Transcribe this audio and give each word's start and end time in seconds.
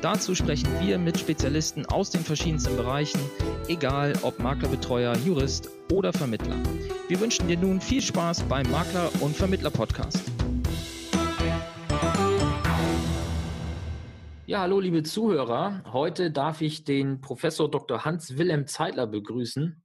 Dazu 0.00 0.36
sprechen 0.36 0.68
wir 0.80 0.96
mit 0.96 1.18
Spezialisten 1.18 1.84
aus 1.86 2.10
den 2.10 2.20
verschiedensten 2.20 2.76
Bereichen, 2.76 3.18
egal 3.66 4.12
ob 4.22 4.38
Maklerbetreuer, 4.38 5.16
Jurist 5.16 5.70
oder 5.92 6.12
Vermittler. 6.12 6.54
Wir 7.08 7.18
wünschen 7.18 7.48
dir 7.48 7.58
nun 7.58 7.80
viel 7.80 8.00
Spaß 8.00 8.44
beim 8.44 8.70
Makler- 8.70 9.10
und 9.20 9.34
Vermittler-Podcast. 9.34 10.22
Ja, 14.46 14.60
hallo 14.60 14.78
liebe 14.78 15.02
Zuhörer. 15.02 15.82
Heute 15.92 16.30
darf 16.30 16.60
ich 16.60 16.84
den 16.84 17.20
Professor 17.20 17.68
Dr. 17.68 18.04
Hans-Wilhelm 18.04 18.68
Zeitler 18.68 19.08
begrüßen. 19.08 19.82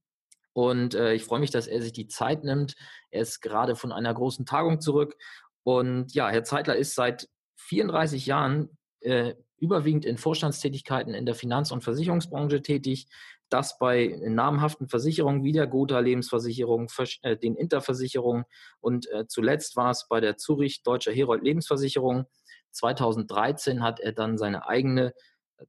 Und 0.54 0.94
äh, 0.94 1.16
ich 1.16 1.24
freue 1.24 1.40
mich, 1.40 1.50
dass 1.50 1.66
er 1.66 1.82
sich 1.82 1.92
die 1.92 2.08
Zeit 2.08 2.44
nimmt. 2.44 2.76
Er 3.10 3.24
ist 3.24 3.42
gerade 3.42 3.76
von 3.76 3.92
einer 3.92 4.14
großen 4.14 4.46
Tagung 4.46 4.80
zurück. 4.80 5.16
Und 5.64 6.14
ja, 6.14 6.30
Herr 6.30 6.44
Zeitler 6.44 6.76
ist 6.76 6.94
seit 6.94 7.28
34 7.56 8.28
Jahren 8.28 8.78
äh, 9.00 9.34
überwiegend 9.64 10.06
in 10.06 10.18
Vorstandstätigkeiten 10.18 11.14
in 11.14 11.26
der 11.26 11.36
Finanz- 11.36 11.72
und 11.72 11.84
Versicherungsbranche 11.84 12.62
tätig. 12.62 13.08
Das 13.50 13.78
bei 13.78 14.20
namhaften 14.22 14.88
Versicherungen 14.88 15.44
wie 15.44 15.54
der 15.54 15.68
Gotha 15.68 16.00
Lebensversicherung, 16.00 16.90
äh, 17.22 17.38
den 17.38 17.56
Interversicherungen 17.56 18.44
und 18.82 19.10
äh, 19.12 19.26
zuletzt 19.28 19.76
war 19.78 19.92
es 19.92 20.08
bei 20.10 20.20
der 20.20 20.38
Zurich 20.38 20.84
Deutscher 20.84 21.14
Herold 21.14 21.44
Lebensversicherung 21.44 22.26
2013 22.74 23.82
hat 23.82 24.00
er 24.00 24.12
dann 24.12 24.38
seine 24.38 24.68
eigene 24.68 25.14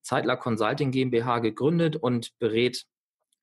Zeitler 0.02 0.36
Consulting 0.36 0.90
GmbH 0.90 1.38
gegründet 1.38 1.96
und 1.96 2.36
berät 2.38 2.86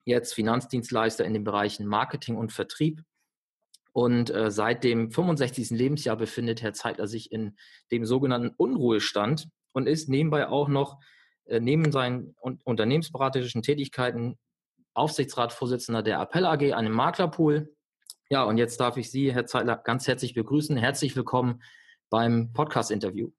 jetzt 0.04 0.34
Finanzdienstleister 0.34 1.24
in 1.26 1.34
den 1.34 1.44
Bereichen 1.44 1.86
Marketing 1.86 2.36
und 2.36 2.52
Vertrieb. 2.52 3.04
Und 3.94 4.30
äh, 4.32 4.50
seit 4.52 4.84
dem 4.84 5.12
65. 5.12 5.72
Lebensjahr 5.72 6.16
befindet 6.16 6.62
Herr 6.62 6.74
Zeitler 6.74 7.08
sich 7.08 7.32
in 7.32 7.58
dem 7.92 8.06
sogenannten 8.06 8.54
Unruhestand 8.56 9.50
und 9.74 9.88
ist 9.88 10.10
nebenbei 10.10 10.48
auch 10.48 10.68
noch 10.68 11.00
äh, 11.46 11.60
neben 11.60 11.92
seinen 11.92 12.36
un 12.42 12.60
unternehmensberaterischen 12.64 13.62
Tätigkeiten 13.62 14.38
Aufsichtsratsvorsitzender 14.94 16.04
der 16.04 16.20
Appell 16.20 16.46
AG, 16.46 16.74
einem 16.74 16.94
Maklerpool. 16.94 17.74
Ja, 18.30 18.44
und 18.44 18.58
jetzt 18.58 18.80
darf 18.80 18.98
ich 18.98 19.10
Sie, 19.10 19.34
Herr 19.34 19.46
Zeitler, 19.46 19.78
ganz 19.78 20.08
herzlich 20.08 20.34
begrüßen. 20.34 20.76
Herzlich 20.78 21.16
willkommen 21.16 21.62
beim 22.10 22.52
Podcast-Interview. 22.54 23.32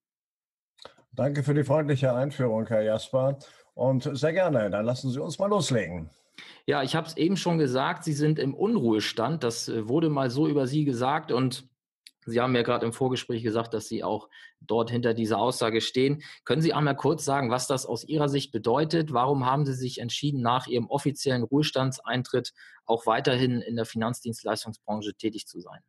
Danke 1.13 1.43
für 1.43 1.53
die 1.53 1.65
freundliche 1.65 2.15
Einführung, 2.15 2.67
Herr 2.67 2.83
Jasper. 2.83 3.39
Und 3.75 4.11
sehr 4.17 4.33
gerne, 4.33 4.71
dann 4.71 4.87
lassen 4.87 5.11
Sie 5.11 5.21
uns 5.21 5.39
mal 5.39 5.49
loslegen. 5.49 6.11
Ja, 6.67 6.83
ich 6.83 6.95
habe 6.95 7.07
es 7.07 7.17
eben 7.17 7.37
schon 7.37 7.59
gesagt, 7.59 8.05
Sie 8.05 8.13
sind 8.13 8.39
im 8.39 8.55
Unruhestand. 8.55 9.45
Das 9.45 9.69
äh, 9.69 9.89
wurde 9.89 10.09
mal 10.09 10.31
so 10.31 10.49
über 10.49 10.67
Sie 10.67 10.85
gesagt 10.85 11.33
und 11.33 11.69
Sie 12.27 12.41
haben 12.41 12.55
ja 12.55 12.63
gerade 12.63 12.87
im 12.87 12.93
Vorgespräch 12.93 13.43
gesagt, 13.43 13.75
dass 13.75 13.89
Sie 13.89 14.05
auch 14.05 14.29
dort 14.61 14.91
hinter 14.91 15.15
dieser 15.15 15.39
Aussage 15.39 15.81
stehen. 15.81 16.23
Können 16.45 16.63
Sie 16.63 16.73
einmal 16.73 16.97
kurz 16.97 17.25
sagen, 17.25 17.51
was 17.51 17.67
das 17.67 17.87
aus 17.87 18.05
Ihrer 18.05 18.29
Sicht 18.29 18.53
bedeutet? 18.53 19.13
Warum 19.13 19.47
haben 19.47 19.67
Sie 19.67 19.75
sich 19.75 19.99
entschieden, 19.99 20.41
nach 20.41 20.67
Ihrem 20.67 20.87
offiziellen 20.87 21.43
Ruhestandseintritt 21.43 22.53
auch 22.85 23.07
weiterhin 23.07 23.61
in 23.61 23.77
der 23.77 23.87
Finanzdienstleistungsbranche 23.87 25.15
tätig 25.15 25.47
zu 25.47 25.61
sein? 25.61 25.81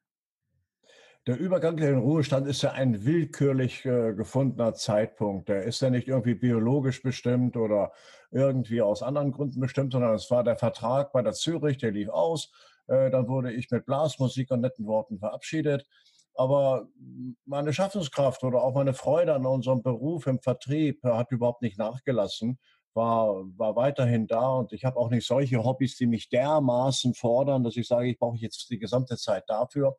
Der 1.25 1.39
Übergang 1.39 1.77
in 1.77 1.85
den 1.85 1.99
Ruhestand 1.99 2.47
ist 2.47 2.63
ja 2.63 2.71
ein 2.71 3.05
willkürlich 3.05 3.85
äh, 3.85 4.13
gefundener 4.13 4.73
Zeitpunkt. 4.73 5.47
Der 5.47 5.63
ist 5.63 5.81
ja 5.81 5.89
nicht 5.89 6.09
irgendwie 6.09 6.35
biologisch 6.35 7.01
bestimmt 7.01 7.55
oder 7.55 7.93
irgendwie 8.29 8.81
aus 8.81 9.01
anderen 9.01 9.31
Gründen 9.31 9.61
bestimmt, 9.61 9.93
sondern 9.93 10.15
es 10.15 10.29
war 10.29 10.43
der 10.43 10.57
Vertrag 10.57 11.13
bei 11.13 11.21
der 11.21 11.31
Zürich, 11.31 11.77
der 11.77 11.91
lief 11.91 12.09
aus. 12.09 12.51
Äh, 12.87 13.09
dann 13.09 13.29
wurde 13.29 13.53
ich 13.53 13.71
mit 13.71 13.85
Blasmusik 13.85 14.51
und 14.51 14.59
netten 14.59 14.85
Worten 14.85 15.17
verabschiedet. 15.17 15.87
Aber 16.35 16.87
meine 17.45 17.73
Schaffenskraft 17.73 18.43
oder 18.43 18.63
auch 18.63 18.73
meine 18.73 18.93
Freude 18.93 19.33
an 19.33 19.45
unserem 19.45 19.83
Beruf 19.83 20.27
im 20.27 20.39
Vertrieb 20.39 21.03
hat 21.03 21.31
überhaupt 21.31 21.61
nicht 21.61 21.77
nachgelassen 21.77 22.59
war, 22.93 23.43
war 23.57 23.75
weiterhin 23.75 24.27
da 24.27 24.49
und 24.49 24.73
ich 24.73 24.85
habe 24.85 24.97
auch 24.97 25.09
nicht 25.09 25.25
solche 25.25 25.63
Hobbys, 25.63 25.97
die 25.97 26.05
mich 26.05 26.29
dermaßen 26.29 27.13
fordern, 27.13 27.63
dass 27.63 27.75
ich 27.75 27.87
sage, 27.87 28.07
ich 28.07 28.19
brauche 28.19 28.37
jetzt 28.37 28.69
die 28.69 28.79
gesamte 28.79 29.17
Zeit 29.17 29.43
dafür. 29.47 29.97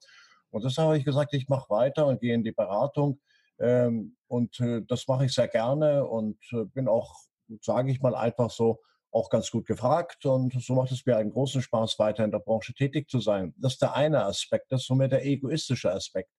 Und 0.50 0.64
deshalb 0.64 0.86
habe 0.86 0.98
ich 0.98 1.04
gesagt, 1.04 1.34
ich 1.34 1.48
mache 1.48 1.70
weiter 1.70 2.06
und 2.06 2.20
gehe 2.20 2.34
in 2.34 2.44
die 2.44 2.52
Beratung. 2.52 3.20
Ähm, 3.58 4.16
und 4.28 4.60
äh, 4.60 4.82
das 4.86 5.06
mache 5.08 5.26
ich 5.26 5.34
sehr 5.34 5.48
gerne 5.48 6.06
und 6.06 6.38
äh, 6.52 6.64
bin 6.64 6.88
auch, 6.88 7.14
sage 7.60 7.90
ich 7.90 8.00
mal 8.00 8.14
einfach 8.14 8.50
so, 8.50 8.80
auch 9.14 9.30
ganz 9.30 9.50
gut 9.50 9.66
gefragt. 9.66 10.26
Und 10.26 10.52
so 10.60 10.74
macht 10.74 10.92
es 10.92 11.06
mir 11.06 11.16
einen 11.16 11.30
großen 11.30 11.62
Spaß, 11.62 11.98
weiter 11.98 12.24
in 12.24 12.30
der 12.30 12.40
Branche 12.40 12.74
tätig 12.74 13.08
zu 13.08 13.20
sein. 13.20 13.54
Das 13.58 13.74
ist 13.74 13.82
der 13.82 13.94
eine 13.94 14.24
Aspekt, 14.24 14.70
das 14.70 14.82
ist 14.82 14.86
somit 14.88 15.12
der 15.12 15.24
egoistische 15.24 15.92
Aspekt. 15.92 16.30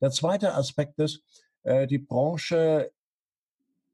Der 0.00 0.10
zweite 0.10 0.54
Aspekt 0.54 0.98
ist, 0.98 1.22
äh, 1.62 1.86
die 1.86 1.98
Branche 1.98 2.90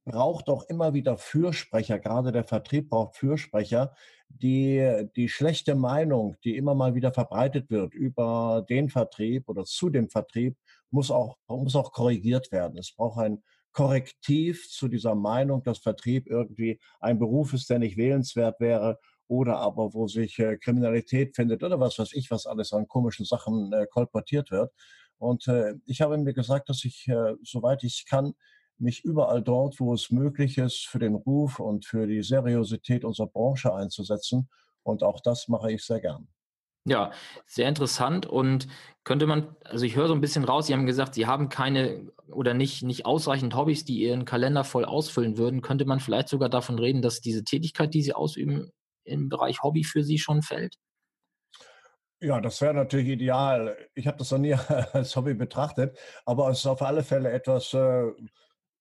braucht 0.05 0.49
auch 0.49 0.65
immer 0.69 0.95
wieder 0.95 1.19
Fürsprecher, 1.19 1.99
gerade 1.99 2.33
der 2.33 2.45
Vertrieb 2.45 2.89
braucht 2.89 3.17
Fürsprecher, 3.17 3.95
die 4.29 5.07
die 5.17 5.29
schlechte 5.29 5.75
Meinung, 5.75 6.37
die 6.45 6.57
immer 6.57 6.75
mal 6.75 6.95
wieder 6.95 7.13
verbreitet 7.13 7.71
wird 7.71 7.95
über 7.95 8.65
den 8.69 8.89
Vertrieb 8.89 9.49
oder 9.49 9.65
zu 9.65 9.91
dem 9.91 10.09
Vertrieb, 10.09 10.57
muss 10.91 11.11
auch, 11.11 11.37
muss 11.47 11.77
auch 11.77 11.93
korrigiert 11.93 12.51
werden. 12.53 12.79
Es 12.79 12.93
braucht 12.93 13.19
ein 13.19 13.43
Korrektiv 13.73 14.69
zu 14.71 14.89
dieser 14.89 15.15
Meinung, 15.15 15.63
dass 15.63 15.79
Vertrieb 15.79 16.27
irgendwie 16.27 16.81
ein 17.01 17.19
Beruf 17.19 17.53
ist, 17.53 17.71
der 17.71 17.79
nicht 17.79 17.97
wählenswert 17.97 18.61
wäre 18.61 18.99
oder 19.29 19.59
aber 19.59 19.93
wo 19.95 20.09
sich 20.09 20.39
äh, 20.39 20.57
Kriminalität 20.57 21.37
findet 21.37 21.63
oder 21.63 21.79
was 21.79 21.99
weiß 21.99 22.13
ich, 22.15 22.31
was 22.31 22.47
alles 22.47 22.73
an 22.73 22.89
komischen 22.89 23.27
Sachen 23.27 23.73
äh, 23.73 23.87
kolportiert 23.87 24.51
wird. 24.51 24.73
Und 25.19 25.47
äh, 25.49 25.75
ich 25.85 26.01
habe 26.01 26.17
mir 26.17 26.33
gesagt, 26.33 26.69
dass 26.69 26.85
ich, 26.85 27.07
äh, 27.09 27.35
soweit 27.43 27.85
ich 27.85 28.07
kann, 28.09 28.35
mich 28.79 29.05
überall 29.05 29.43
dort, 29.43 29.81
wo 29.81 29.93
es 29.93 30.11
möglich 30.11 30.57
ist, 30.59 30.87
für 30.87 31.01
den 31.01 31.15
Ruf 31.15 31.59
und 31.59 31.85
für 31.85 32.07
die 32.07 32.23
Seriosität 32.23 33.05
unserer 33.05 33.27
Branche 33.27 33.75
einzusetzen. 33.75 34.49
Und 34.83 35.03
auch 35.03 35.21
das 35.21 35.49
mache 35.49 35.73
ich 35.73 35.85
sehr 35.85 36.01
gern. 36.01 36.29
Ja, 36.89 37.13
sehr 37.47 37.69
interessant. 37.69 38.25
Und 38.25 38.67
könnte 39.05 39.27
man, 39.27 39.55
also 39.65 39.85
ich 39.85 39.95
höre 39.95 40.09
so 40.09 40.15
ein 40.15 40.23
bisschen 40.23 40.45
raus, 40.45 40.67
Sie 40.67 40.73
haben 40.73 40.87
gesagt, 40.87 41.15
Sie 41.15 41.27
haben 41.27 41.51
keine 41.51 42.11
oder 42.31 42.55
nicht, 42.55 42.83
nicht 42.83 43.05
ausreichend 43.05 43.55
Hobbys, 43.55 43.85
die 43.85 43.99
Ihren 44.01 44.25
Kalender 44.25 44.65
voll 44.65 44.85
ausfüllen 44.87 45.37
würden. 45.37 45.61
Könnte 45.61 45.85
man 45.85 46.01
vielleicht 46.01 46.29
sogar 46.29 46.49
davon 46.49 46.79
reden, 46.79 47.03
dass 47.03 47.21
diese 47.21 47.45
Tätigkeit, 47.45 47.93
die 47.93 48.03
Sie 48.03 48.15
ausüben, 48.15 48.71
im 49.05 49.29
Bereich 49.29 49.63
Hobby 49.63 49.85
für 49.85 50.03
Sie 50.03 50.19
schon 50.19 50.43
fällt? 50.43 50.77
Ja, 52.21 52.41
das 52.41 52.61
wäre 52.63 52.75
natürlich 52.75 53.09
ideal. 53.09 53.77
Ich 53.95 54.07
habe 54.07 54.17
das 54.17 54.31
noch 54.31 54.39
nie 54.39 54.55
als 54.93 55.15
Hobby 55.15 55.35
betrachtet, 55.35 55.99
aber 56.25 56.49
es 56.51 56.61
ist 56.61 56.67
auf 56.67 56.83
alle 56.83 57.05
Fälle 57.05 57.31
etwas, 57.31 57.75
äh, 57.75 58.05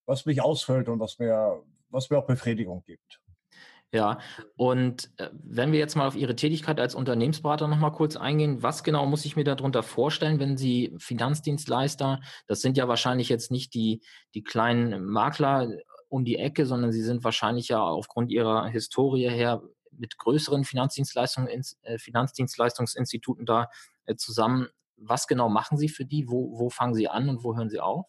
was 0.06 0.26
mich 0.26 0.42
ausfüllt 0.42 0.88
und 0.88 1.00
was 1.00 1.20
mir, 1.20 1.62
was 1.90 2.10
mir 2.10 2.18
auch 2.20 2.26
Befriedigung 2.26 2.84
gibt. 2.86 3.22
Ja, 3.94 4.20
und 4.58 5.10
äh, 5.18 5.30
wenn 5.32 5.72
wir 5.72 5.80
jetzt 5.80 5.96
mal 5.96 6.08
auf 6.08 6.16
Ihre 6.18 6.36
Tätigkeit 6.36 6.78
als 6.80 6.94
Unternehmensberater 6.94 7.70
nochmal 7.70 7.94
kurz 7.94 8.18
eingehen, 8.18 8.62
was 8.62 8.84
genau 8.84 9.06
muss 9.06 9.24
ich 9.24 9.38
mir 9.38 9.46
darunter 9.46 9.82
vorstellen, 9.82 10.40
wenn 10.42 10.58
Sie 10.58 10.94
Finanzdienstleister, 10.98 12.20
das 12.48 12.60
sind 12.60 12.76
ja 12.76 12.90
wahrscheinlich 12.90 13.30
jetzt 13.30 13.50
nicht 13.50 13.74
die, 13.74 14.02
die 14.36 14.44
kleinen 14.44 15.06
Makler 15.06 15.70
um 16.10 16.26
die 16.26 16.36
Ecke, 16.36 16.66
sondern 16.66 16.92
Sie 16.92 17.02
sind 17.02 17.24
wahrscheinlich 17.24 17.70
ja 17.70 17.82
aufgrund 17.82 18.30
Ihrer 18.30 18.68
Historie 18.68 19.30
her 19.30 19.62
mit 19.92 20.18
größeren 20.18 20.66
Finanzdienstleistungen, 20.66 21.64
äh, 21.84 21.98
Finanzdienstleistungsinstituten 21.98 23.46
da 23.46 23.70
äh, 24.06 24.16
zusammen. 24.16 24.68
Was 24.98 25.28
genau 25.28 25.48
machen 25.48 25.78
Sie 25.78 25.88
für 25.88 26.06
die? 26.06 26.28
Wo, 26.28 26.60
wo 26.60 26.70
fangen 26.70 26.94
Sie 26.94 27.08
an 27.08 27.30
und 27.30 27.44
wo 27.44 27.56
hören 27.56 27.70
Sie 27.70 27.80
auf? 27.80 28.06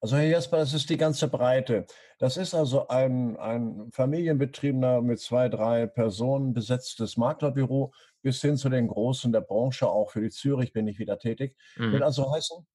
Also 0.00 0.16
Herr 0.16 0.26
Jasper, 0.26 0.58
das 0.58 0.74
ist 0.74 0.90
die 0.90 0.96
ganze 0.96 1.28
Breite. 1.28 1.86
Das 2.18 2.36
ist 2.36 2.54
also 2.54 2.88
ein, 2.88 3.36
ein 3.36 3.90
familienbetriebener 3.92 5.00
mit 5.02 5.20
zwei, 5.20 5.48
drei 5.48 5.86
Personen 5.86 6.52
besetztes 6.52 7.16
Maklerbüro 7.16 7.92
bis 8.22 8.40
hin 8.40 8.56
zu 8.56 8.68
den 8.68 8.88
Großen 8.88 9.32
der 9.32 9.40
Branche. 9.40 9.88
Auch 9.88 10.10
für 10.10 10.20
die 10.20 10.30
Zürich 10.30 10.72
bin 10.72 10.88
ich 10.88 10.98
wieder 10.98 11.18
tätig. 11.18 11.56
Mhm. 11.76 11.92
Will 11.92 12.02
also 12.02 12.32
heißen, 12.32 12.66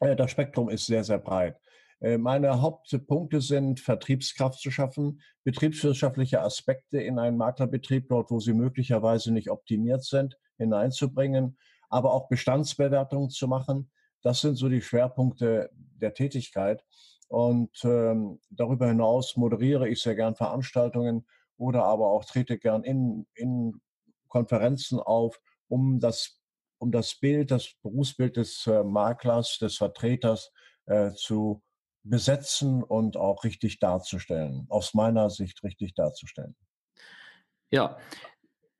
äh, 0.00 0.16
das 0.16 0.30
Spektrum 0.30 0.68
ist 0.68 0.86
sehr, 0.86 1.04
sehr 1.04 1.18
breit. 1.18 1.58
Äh, 2.00 2.18
meine 2.18 2.60
Hauptpunkte 2.60 3.40
sind, 3.40 3.80
Vertriebskraft 3.80 4.60
zu 4.60 4.70
schaffen, 4.70 5.20
betriebswirtschaftliche 5.44 6.42
Aspekte 6.42 7.00
in 7.00 7.18
einen 7.18 7.36
Maklerbetrieb, 7.36 8.08
dort 8.08 8.30
wo 8.30 8.40
sie 8.40 8.52
möglicherweise 8.52 9.32
nicht 9.32 9.50
optimiert 9.50 10.04
sind, 10.04 10.36
hineinzubringen, 10.58 11.56
aber 11.88 12.12
auch 12.12 12.28
Bestandsbewertungen 12.28 13.30
zu 13.30 13.48
machen, 13.48 13.90
das 14.24 14.40
sind 14.40 14.56
so 14.56 14.68
die 14.68 14.82
Schwerpunkte 14.82 15.70
der 15.72 16.14
Tätigkeit. 16.14 16.84
Und 17.28 17.84
ähm, 17.84 18.40
darüber 18.50 18.88
hinaus 18.88 19.36
moderiere 19.36 19.88
ich 19.88 20.02
sehr 20.02 20.14
gern 20.14 20.34
Veranstaltungen 20.34 21.26
oder 21.56 21.84
aber 21.84 22.08
auch 22.08 22.24
trete 22.24 22.58
gern 22.58 22.84
in, 22.84 23.26
in 23.34 23.80
Konferenzen 24.28 24.98
auf, 24.98 25.40
um 25.68 26.00
das 26.00 26.40
um 26.78 26.92
das 26.92 27.14
Bild, 27.14 27.50
das 27.50 27.72
Berufsbild 27.82 28.36
des 28.36 28.66
äh, 28.66 28.82
Maklers, 28.84 29.58
des 29.58 29.76
Vertreters 29.76 30.52
äh, 30.84 31.12
zu 31.12 31.62
besetzen 32.02 32.82
und 32.82 33.16
auch 33.16 33.44
richtig 33.44 33.78
darzustellen, 33.78 34.66
aus 34.68 34.92
meiner 34.92 35.30
Sicht 35.30 35.62
richtig 35.62 35.94
darzustellen. 35.94 36.54
Ja, 37.70 37.96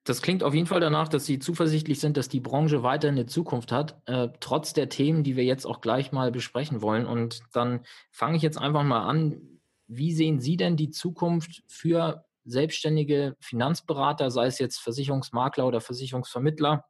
das 0.05 0.21
klingt 0.21 0.43
auf 0.43 0.53
jeden 0.53 0.67
Fall 0.67 0.81
danach, 0.81 1.09
dass 1.09 1.25
Sie 1.25 1.39
zuversichtlich 1.39 1.99
sind, 1.99 2.19
dass 2.19 2.29
die 2.29 2.41
Branche 2.41 2.83
weiter 2.83 3.09
eine 3.09 3.25
Zukunft 3.25 3.73
hat, 3.73 4.01
äh, 4.05 4.29
trotz 4.39 4.75
der 4.75 4.91
Themen, 4.91 5.25
die 5.25 5.35
wir 5.35 5.45
jetzt 5.45 5.65
auch 5.65 5.81
gleich 5.81 6.13
mal 6.13 6.31
besprechen 6.31 6.83
wollen. 6.83 7.07
Und 7.07 7.41
dann 7.55 7.81
fange 8.11 8.37
ich 8.37 8.43
jetzt 8.43 8.59
einfach 8.59 8.83
mal 8.83 9.09
an. 9.09 9.41
Wie 9.87 10.13
sehen 10.13 10.41
Sie 10.41 10.59
denn 10.59 10.77
die 10.77 10.91
Zukunft 10.91 11.63
für 11.67 12.27
selbstständige 12.45 13.35
Finanzberater, 13.41 14.31
sei 14.31 14.47
es 14.47 14.59
jetzt 14.59 14.79
Versicherungsmakler 14.79 15.67
oder 15.67 15.81
Versicherungsvermittler? 15.81 16.85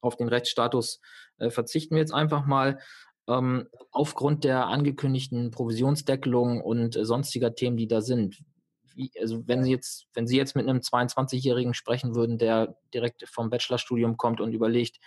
Auf 0.00 0.16
den 0.16 0.28
Rechtsstatus 0.28 1.00
äh, 1.36 1.50
verzichten 1.50 1.94
wir 1.94 2.00
jetzt 2.00 2.14
einfach 2.14 2.46
mal. 2.46 2.78
Ähm, 3.28 3.68
aufgrund 3.90 4.44
der 4.44 4.68
angekündigten 4.68 5.50
Provisionsdeckelung 5.50 6.62
und 6.62 6.96
äh, 6.96 7.04
sonstiger 7.04 7.54
Themen, 7.54 7.76
die 7.76 7.88
da 7.88 8.00
sind 8.00 8.44
wie, 8.96 9.12
also 9.20 9.46
wenn 9.46 9.62
Sie 9.62 9.70
jetzt, 9.70 10.06
wenn 10.14 10.26
Sie 10.26 10.36
jetzt 10.36 10.56
mit 10.56 10.68
einem 10.68 10.80
22-Jährigen 10.80 11.74
sprechen 11.74 12.14
würden, 12.14 12.38
der 12.38 12.76
direkt 12.92 13.28
vom 13.28 13.50
Bachelorstudium 13.50 14.16
kommt 14.16 14.40
und 14.40 14.52
überlegt, 14.52 14.98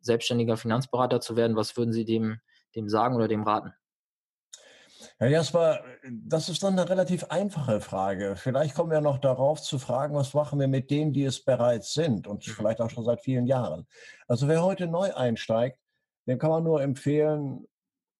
selbstständiger 0.00 0.56
Finanzberater 0.56 1.20
zu 1.20 1.36
werden, 1.36 1.56
was 1.56 1.76
würden 1.76 1.92
Sie 1.92 2.04
dem, 2.04 2.40
dem 2.76 2.88
sagen 2.88 3.16
oder 3.16 3.28
dem 3.28 3.42
raten? 3.42 3.72
Herr 5.18 5.28
Jasper, 5.28 5.84
das 6.10 6.48
ist 6.48 6.62
dann 6.62 6.78
eine 6.78 6.88
relativ 6.88 7.24
einfache 7.24 7.80
Frage. 7.80 8.34
Vielleicht 8.36 8.74
kommen 8.74 8.90
wir 8.90 9.00
noch 9.00 9.18
darauf 9.18 9.62
zu 9.62 9.78
fragen, 9.78 10.14
was 10.14 10.34
machen 10.34 10.60
wir 10.60 10.68
mit 10.68 10.90
denen, 10.90 11.12
die 11.12 11.24
es 11.24 11.44
bereits 11.44 11.94
sind 11.94 12.26
und 12.26 12.46
mhm. 12.46 12.52
vielleicht 12.52 12.80
auch 12.80 12.90
schon 12.90 13.04
seit 13.04 13.20
vielen 13.22 13.46
Jahren. 13.46 13.86
Also 14.26 14.48
wer 14.48 14.62
heute 14.62 14.86
neu 14.86 15.14
einsteigt, 15.14 15.78
dem 16.26 16.38
kann 16.38 16.50
man 16.50 16.64
nur 16.64 16.82
empfehlen, 16.82 17.66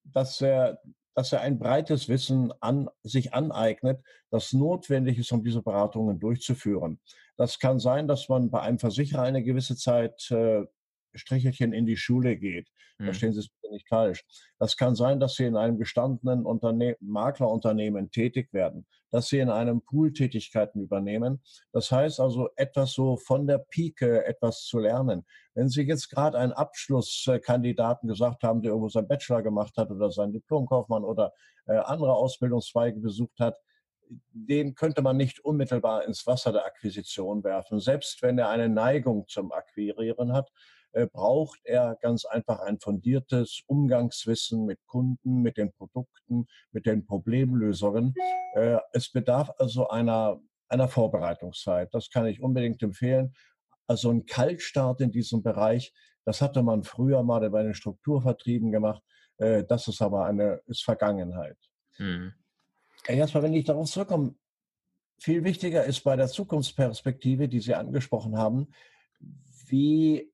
dass 0.04 0.40
er 0.40 0.80
dass 1.18 1.32
er 1.32 1.40
ein 1.40 1.58
breites 1.58 2.08
Wissen 2.08 2.52
an, 2.60 2.88
sich 3.02 3.34
aneignet, 3.34 4.00
das 4.30 4.52
notwendig 4.52 5.18
ist, 5.18 5.32
um 5.32 5.42
diese 5.42 5.62
Beratungen 5.62 6.20
durchzuführen. 6.20 7.00
Das 7.36 7.58
kann 7.58 7.80
sein, 7.80 8.06
dass 8.06 8.28
man 8.28 8.50
bei 8.50 8.60
einem 8.60 8.78
Versicherer 8.78 9.22
eine 9.22 9.42
gewisse 9.42 9.76
Zeit 9.76 10.30
äh, 10.30 10.64
Strichelchen 11.18 11.72
in 11.72 11.86
die 11.86 11.96
Schule 11.96 12.36
geht. 12.36 12.68
Mhm. 12.98 13.04
Verstehen 13.04 13.32
Sie 13.32 13.40
es 13.40 13.48
bitte 13.48 13.72
nicht 13.72 13.88
falsch. 13.88 14.24
Das 14.58 14.76
kann 14.76 14.94
sein, 14.94 15.20
dass 15.20 15.34
Sie 15.34 15.44
in 15.44 15.56
einem 15.56 15.78
gestandenen 15.78 16.44
Unterne 16.44 16.96
Maklerunternehmen 17.00 18.10
tätig 18.10 18.52
werden, 18.52 18.86
dass 19.10 19.28
Sie 19.28 19.38
in 19.38 19.50
einem 19.50 19.82
Pool 19.82 20.12
Tätigkeiten 20.12 20.80
übernehmen. 20.80 21.42
Das 21.72 21.90
heißt 21.90 22.20
also, 22.20 22.48
etwas 22.56 22.92
so 22.92 23.16
von 23.16 23.46
der 23.46 23.58
Pike 23.58 24.24
etwas 24.26 24.64
zu 24.64 24.78
lernen. 24.78 25.24
Wenn 25.54 25.68
Sie 25.68 25.82
jetzt 25.82 26.10
gerade 26.10 26.38
einen 26.38 26.52
Abschlusskandidaten 26.52 28.08
gesagt 28.08 28.42
haben, 28.42 28.62
der 28.62 28.70
irgendwo 28.70 28.88
seinen 28.88 29.08
Bachelor 29.08 29.42
gemacht 29.42 29.76
hat 29.76 29.90
oder 29.90 30.10
seinen 30.10 30.32
Diplomkaufmann 30.32 31.04
oder 31.04 31.32
äh, 31.66 31.76
andere 31.76 32.14
Ausbildungszweige 32.14 33.00
besucht 33.00 33.38
hat, 33.38 33.56
den 34.32 34.74
könnte 34.74 35.02
man 35.02 35.16
nicht 35.16 35.40
unmittelbar 35.40 36.04
ins 36.06 36.26
Wasser 36.26 36.52
der 36.52 36.64
Akquisition 36.64 37.44
werfen, 37.44 37.78
selbst 37.78 38.22
wenn 38.22 38.38
er 38.38 38.48
eine 38.48 38.68
Neigung 38.68 39.26
zum 39.28 39.52
Akquirieren 39.52 40.32
hat 40.32 40.50
braucht 41.06 41.60
er 41.64 41.96
ganz 42.00 42.24
einfach 42.24 42.60
ein 42.60 42.78
fundiertes 42.80 43.62
Umgangswissen 43.66 44.64
mit 44.64 44.78
Kunden, 44.86 45.42
mit 45.42 45.56
den 45.56 45.72
Produkten, 45.72 46.46
mit 46.72 46.86
den 46.86 47.04
Problemlösungen. 47.04 48.14
Äh, 48.54 48.78
es 48.92 49.10
bedarf 49.10 49.50
also 49.58 49.88
einer, 49.88 50.40
einer 50.68 50.88
Vorbereitungszeit. 50.88 51.92
Das 51.92 52.10
kann 52.10 52.26
ich 52.26 52.42
unbedingt 52.42 52.82
empfehlen. 52.82 53.34
Also 53.86 54.10
ein 54.10 54.26
Kaltstart 54.26 55.00
in 55.00 55.10
diesem 55.10 55.42
Bereich, 55.42 55.94
das 56.24 56.42
hatte 56.42 56.62
man 56.62 56.84
früher 56.84 57.22
mal 57.22 57.48
bei 57.50 57.62
den 57.62 57.74
Strukturvertrieben 57.74 58.70
gemacht. 58.70 59.02
Äh, 59.38 59.64
das 59.64 59.88
ist 59.88 60.02
aber 60.02 60.26
eine 60.26 60.60
ist 60.66 60.84
Vergangenheit. 60.84 61.56
Mhm. 61.98 62.34
Erstmal, 63.06 63.44
wenn 63.44 63.54
ich 63.54 63.64
darauf 63.64 63.90
zurückkomme, 63.90 64.34
viel 65.18 65.44
wichtiger 65.44 65.84
ist 65.84 66.00
bei 66.04 66.16
der 66.16 66.28
Zukunftsperspektive, 66.28 67.48
die 67.48 67.60
Sie 67.60 67.74
angesprochen 67.74 68.36
haben, 68.36 68.68
wie 69.66 70.30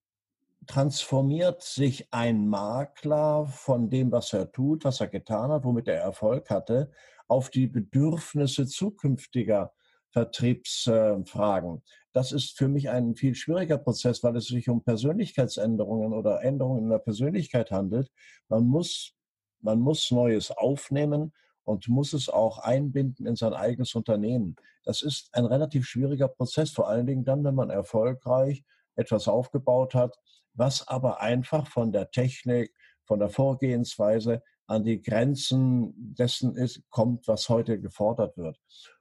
transformiert 0.66 1.62
sich 1.62 2.12
ein 2.12 2.48
Makler 2.48 3.46
von 3.46 3.90
dem, 3.90 4.12
was 4.12 4.32
er 4.32 4.50
tut, 4.52 4.84
was 4.84 5.00
er 5.00 5.08
getan 5.08 5.50
hat, 5.50 5.64
womit 5.64 5.88
er 5.88 6.00
Erfolg 6.00 6.50
hatte, 6.50 6.90
auf 7.28 7.50
die 7.50 7.66
Bedürfnisse 7.66 8.66
zukünftiger 8.66 9.72
Vertriebsfragen. 10.10 11.82
Das 12.12 12.30
ist 12.30 12.56
für 12.56 12.68
mich 12.68 12.88
ein 12.88 13.16
viel 13.16 13.34
schwieriger 13.34 13.78
Prozess, 13.78 14.22
weil 14.22 14.36
es 14.36 14.46
sich 14.46 14.68
um 14.68 14.84
Persönlichkeitsänderungen 14.84 16.12
oder 16.12 16.42
Änderungen 16.42 16.84
in 16.84 16.90
der 16.90 16.98
Persönlichkeit 16.98 17.72
handelt. 17.72 18.10
Man 18.48 18.64
muss, 18.66 19.14
man 19.60 19.80
muss 19.80 20.10
Neues 20.12 20.52
aufnehmen 20.52 21.32
und 21.64 21.88
muss 21.88 22.12
es 22.12 22.28
auch 22.28 22.58
einbinden 22.58 23.26
in 23.26 23.34
sein 23.34 23.54
eigenes 23.54 23.94
Unternehmen. 23.94 24.54
Das 24.84 25.02
ist 25.02 25.30
ein 25.32 25.46
relativ 25.46 25.86
schwieriger 25.86 26.28
Prozess, 26.28 26.70
vor 26.70 26.88
allen 26.88 27.06
Dingen 27.06 27.24
dann, 27.24 27.42
wenn 27.42 27.54
man 27.54 27.70
erfolgreich 27.70 28.62
etwas 28.96 29.26
aufgebaut 29.26 29.94
hat, 29.94 30.16
was 30.54 30.86
aber 30.88 31.20
einfach 31.20 31.66
von 31.66 31.92
der 31.92 32.10
Technik, 32.10 32.72
von 33.04 33.18
der 33.18 33.28
Vorgehensweise 33.28 34.42
an 34.66 34.84
die 34.84 35.02
Grenzen 35.02 35.92
dessen 35.96 36.56
ist, 36.56 36.82
kommt, 36.90 37.28
was 37.28 37.48
heute 37.48 37.78
gefordert 37.80 38.36
wird. 38.36 38.58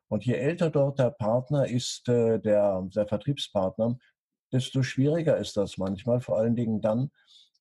Und 0.10 0.26
je 0.26 0.34
älter 0.34 0.70
dort 0.70 1.00
der 1.00 1.12
Partner 1.12 1.68
ist, 1.68 2.08
äh, 2.10 2.40
der, 2.40 2.82
der 2.94 3.08
Vertriebspartner, 3.08 3.98
desto 4.52 4.84
schwieriger 4.84 5.38
ist 5.38 5.58
das 5.58 5.78
manchmal, 5.78 6.22
vor 6.22 6.38
allen 6.38 6.56
Dingen 6.56 6.82
dann, 6.82 7.10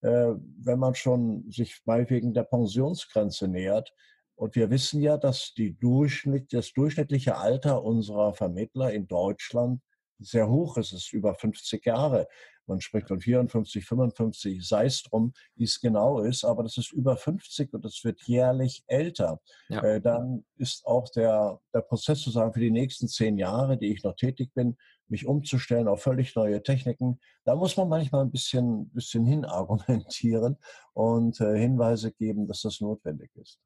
äh, 0.03 0.33
wenn 0.59 0.79
man 0.79 0.95
schon 0.95 1.51
sich 1.51 1.81
mal 1.87 2.09
wegen 2.11 2.35
der 2.35 2.43
Pensionsgrenze 2.43 3.49
nähert. 3.49 3.95
Und 4.35 4.57
wir 4.57 4.71
wissen 4.71 5.01
ja, 5.01 5.17
dass 5.17 5.55
die 5.55 5.79
Durchschnitt, 5.79 6.53
das 6.53 6.73
durchschnittliche 6.73 7.37
Alter 7.37 7.85
unserer 7.85 8.35
Vermittler 8.35 8.93
in 8.93 9.07
Deutschland 9.07 9.81
sehr 10.23 10.49
hoch 10.49 10.77
ist. 10.77 10.93
Es 10.93 11.05
ist 11.05 11.13
über 11.13 11.35
50 11.35 11.85
Jahre. 11.85 12.27
Man 12.67 12.81
spricht 12.81 13.09
von 13.09 13.21
54, 13.21 13.85
55, 13.85 14.67
sei 14.67 14.87
es 14.87 15.03
drum, 15.03 15.33
wie 15.57 15.65
es 15.65 15.81
genau 15.81 16.21
ist, 16.21 16.45
aber 16.45 16.63
das 16.63 16.77
ist 16.79 16.93
über 16.93 17.17
50 17.17 17.73
und 17.75 17.85
es 17.85 18.05
wird 18.05 18.23
jährlich 18.23 18.85
älter. 18.87 19.41
Ja. 19.69 19.83
Äh, 19.83 20.01
dann 20.01 20.45
ist 20.57 20.87
auch 20.87 21.09
der, 21.11 21.61
der 21.75 21.81
Prozess 21.81 22.21
zu 22.21 22.31
sagen, 22.31 22.53
für 22.53 22.61
die 22.61 22.71
nächsten 22.71 23.09
zehn 23.09 23.37
Jahre, 23.37 23.77
die 23.77 23.93
ich 23.93 24.05
noch 24.05 24.15
tätig 24.15 24.55
bin, 24.55 24.77
mich 25.09 25.27
umzustellen 25.27 25.89
auf 25.89 26.03
völlig 26.03 26.35
neue 26.37 26.63
Techniken, 26.63 27.21
da 27.45 27.55
muss 27.55 27.77
man 27.77 27.89
manchmal 27.89 28.23
ein 28.23 28.31
bisschen, 28.31 28.89
bisschen 28.91 29.27
hinargumentieren 29.27 30.57
und 30.95 31.41
äh, 31.41 31.59
Hinweise 31.59 32.13
geben, 32.13 32.47
dass 32.47 32.63
das 32.63 32.81
notwendig 32.81 33.31
ist. 33.35 33.61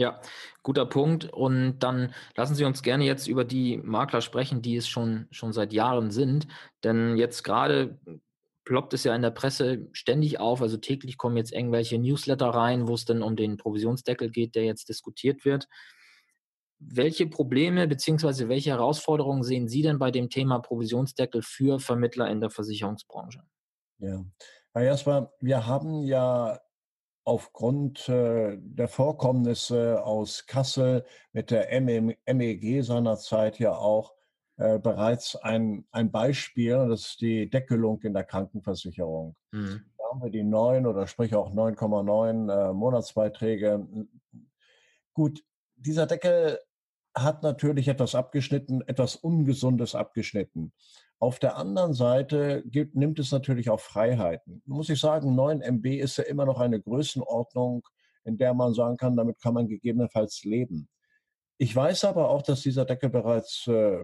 Ja, 0.00 0.18
guter 0.62 0.86
Punkt. 0.86 1.26
Und 1.30 1.80
dann 1.80 2.14
lassen 2.34 2.54
Sie 2.54 2.64
uns 2.64 2.82
gerne 2.82 3.04
jetzt 3.04 3.26
über 3.26 3.44
die 3.44 3.76
Makler 3.76 4.22
sprechen, 4.22 4.62
die 4.62 4.76
es 4.76 4.88
schon, 4.88 5.26
schon 5.30 5.52
seit 5.52 5.74
Jahren 5.74 6.10
sind. 6.10 6.48
Denn 6.82 7.18
jetzt 7.18 7.42
gerade 7.42 8.00
ploppt 8.64 8.94
es 8.94 9.04
ja 9.04 9.14
in 9.14 9.20
der 9.20 9.30
Presse 9.30 9.90
ständig 9.92 10.40
auf. 10.40 10.62
Also 10.62 10.78
täglich 10.78 11.18
kommen 11.18 11.36
jetzt 11.36 11.52
irgendwelche 11.52 11.98
Newsletter 11.98 12.46
rein, 12.46 12.88
wo 12.88 12.94
es 12.94 13.04
dann 13.04 13.22
um 13.22 13.36
den 13.36 13.58
Provisionsdeckel 13.58 14.30
geht, 14.30 14.54
der 14.54 14.64
jetzt 14.64 14.88
diskutiert 14.88 15.44
wird. 15.44 15.68
Welche 16.78 17.26
Probleme 17.26 17.86
bzw. 17.86 18.48
welche 18.48 18.70
Herausforderungen 18.70 19.42
sehen 19.42 19.68
Sie 19.68 19.82
denn 19.82 19.98
bei 19.98 20.10
dem 20.10 20.30
Thema 20.30 20.60
Provisionsdeckel 20.60 21.42
für 21.42 21.78
Vermittler 21.78 22.30
in 22.30 22.40
der 22.40 22.48
Versicherungsbranche? 22.48 23.42
Ja, 23.98 24.24
Jasper, 24.74 25.34
wir 25.40 25.66
haben 25.66 26.04
ja 26.04 26.58
aufgrund 27.30 28.08
äh, 28.08 28.58
der 28.58 28.88
Vorkommnisse 28.88 30.04
aus 30.04 30.46
Kassel 30.46 31.04
mit 31.32 31.52
der 31.52 31.68
MEG 31.80 32.82
seinerzeit 32.82 33.60
ja 33.60 33.72
auch 33.72 34.14
äh, 34.56 34.80
bereits 34.80 35.36
ein, 35.36 35.86
ein 35.92 36.10
Beispiel, 36.10 36.88
das 36.88 37.02
ist 37.02 37.20
die 37.20 37.48
Deckelung 37.48 38.02
in 38.02 38.14
der 38.14 38.24
Krankenversicherung. 38.24 39.36
Mhm. 39.52 39.84
Da 39.96 40.04
haben 40.10 40.22
wir 40.24 40.30
die 40.30 40.42
9 40.42 40.86
oder 40.86 41.06
sprich 41.06 41.36
auch 41.36 41.52
9,9 41.54 42.70
äh, 42.70 42.72
Monatsbeiträge. 42.72 43.86
Gut, 45.14 45.44
dieser 45.76 46.08
Deckel 46.08 46.58
hat 47.14 47.44
natürlich 47.44 47.86
etwas 47.86 48.16
abgeschnitten, 48.16 48.82
etwas 48.88 49.14
Ungesundes 49.14 49.94
abgeschnitten. 49.94 50.72
Auf 51.20 51.38
der 51.38 51.56
anderen 51.56 51.92
Seite 51.92 52.62
gibt, 52.66 52.96
nimmt 52.96 53.18
es 53.18 53.30
natürlich 53.30 53.68
auch 53.68 53.80
Freiheiten. 53.80 54.62
Muss 54.64 54.88
ich 54.88 54.98
sagen, 54.98 55.34
9 55.34 55.60
MB 55.60 55.86
ist 56.00 56.16
ja 56.16 56.24
immer 56.24 56.46
noch 56.46 56.58
eine 56.58 56.80
Größenordnung, 56.80 57.86
in 58.24 58.38
der 58.38 58.54
man 58.54 58.72
sagen 58.72 58.96
kann, 58.96 59.16
damit 59.16 59.38
kann 59.38 59.52
man 59.52 59.68
gegebenenfalls 59.68 60.44
leben. 60.44 60.88
Ich 61.58 61.76
weiß 61.76 62.04
aber 62.04 62.30
auch, 62.30 62.40
dass 62.40 62.62
dieser 62.62 62.86
Deckel 62.86 63.10
bereits 63.10 63.66
äh, 63.66 63.98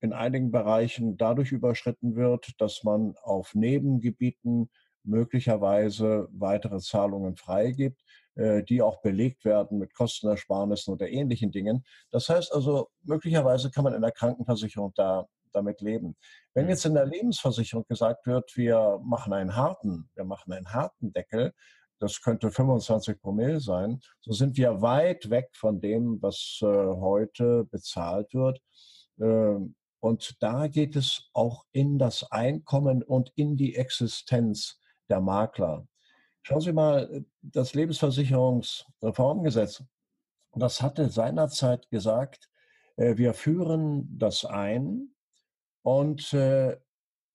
in 0.00 0.12
einigen 0.12 0.50
Bereichen 0.50 1.16
dadurch 1.16 1.52
überschritten 1.52 2.16
wird, 2.16 2.50
dass 2.58 2.84
man 2.84 3.14
auf 3.22 3.54
Nebengebieten 3.54 4.68
möglicherweise 5.04 6.28
weitere 6.32 6.80
Zahlungen 6.80 7.36
freigibt, 7.36 8.02
äh, 8.34 8.62
die 8.62 8.82
auch 8.82 9.00
belegt 9.00 9.46
werden 9.46 9.78
mit 9.78 9.94
Kostenersparnissen 9.94 10.92
oder 10.92 11.08
ähnlichen 11.08 11.50
Dingen. 11.50 11.84
Das 12.10 12.28
heißt 12.28 12.52
also, 12.52 12.88
möglicherweise 13.04 13.70
kann 13.70 13.84
man 13.84 13.94
in 13.94 14.02
der 14.02 14.12
Krankenversicherung 14.12 14.92
da 14.94 15.26
damit 15.52 15.80
leben. 15.80 16.16
Wenn 16.54 16.68
jetzt 16.68 16.84
in 16.84 16.94
der 16.94 17.06
Lebensversicherung 17.06 17.84
gesagt 17.88 18.26
wird, 18.26 18.56
wir 18.56 19.00
machen 19.04 19.32
einen 19.32 19.56
harten, 19.56 20.10
wir 20.14 20.24
machen 20.24 20.52
einen 20.52 20.72
harten 20.72 21.12
Deckel, 21.12 21.52
das 21.98 22.20
könnte 22.20 22.50
25 22.50 23.20
Promille 23.20 23.60
sein, 23.60 24.00
so 24.20 24.32
sind 24.32 24.56
wir 24.56 24.82
weit 24.82 25.30
weg 25.30 25.50
von 25.52 25.80
dem, 25.80 26.20
was 26.20 26.58
äh, 26.62 26.66
heute 26.66 27.64
bezahlt 27.64 28.34
wird. 28.34 28.60
Ähm, 29.20 29.76
und 30.00 30.42
da 30.42 30.66
geht 30.66 30.96
es 30.96 31.30
auch 31.32 31.64
in 31.70 31.98
das 31.98 32.24
Einkommen 32.32 33.04
und 33.04 33.30
in 33.36 33.56
die 33.56 33.76
Existenz 33.76 34.80
der 35.08 35.20
Makler. 35.20 35.86
Schauen 36.42 36.60
Sie 36.60 36.72
mal, 36.72 37.24
das 37.40 37.74
Lebensversicherungsreformgesetz, 37.74 39.84
das 40.54 40.82
hatte 40.82 41.08
seinerzeit 41.08 41.88
gesagt, 41.88 42.50
äh, 42.96 43.16
wir 43.16 43.32
führen 43.32 44.08
das 44.18 44.44
ein 44.44 45.11
und 45.82 46.32
äh, 46.32 46.76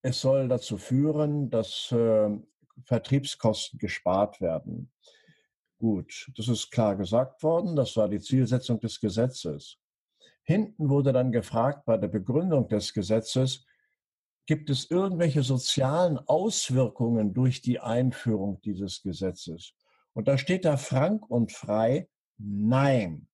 es 0.01 0.21
soll 0.21 0.47
dazu 0.47 0.77
führen, 0.77 1.49
dass 1.49 1.91
äh, 1.91 2.29
Vertriebskosten 2.83 3.79
gespart 3.79 4.39
werden. 4.41 4.91
Gut, 5.79 6.31
das 6.35 6.47
ist 6.47 6.71
klar 6.71 6.95
gesagt 6.95 7.43
worden, 7.43 7.75
das 7.75 7.95
war 7.97 8.09
die 8.09 8.19
Zielsetzung 8.19 8.79
des 8.79 8.99
Gesetzes. 8.99 9.77
Hinten 10.43 10.89
wurde 10.89 11.13
dann 11.13 11.31
gefragt 11.31 11.85
bei 11.85 11.97
der 11.97 12.07
Begründung 12.07 12.67
des 12.67 12.93
Gesetzes, 12.93 13.65
gibt 14.47 14.69
es 14.69 14.89
irgendwelche 14.89 15.43
sozialen 15.43 16.17
Auswirkungen 16.17 17.33
durch 17.33 17.61
die 17.61 17.79
Einführung 17.79 18.61
dieses 18.61 19.03
Gesetzes? 19.03 19.73
Und 20.13 20.27
da 20.27 20.37
steht 20.37 20.65
da 20.65 20.77
frank 20.77 21.29
und 21.29 21.51
frei, 21.51 22.09
nein. 22.37 23.27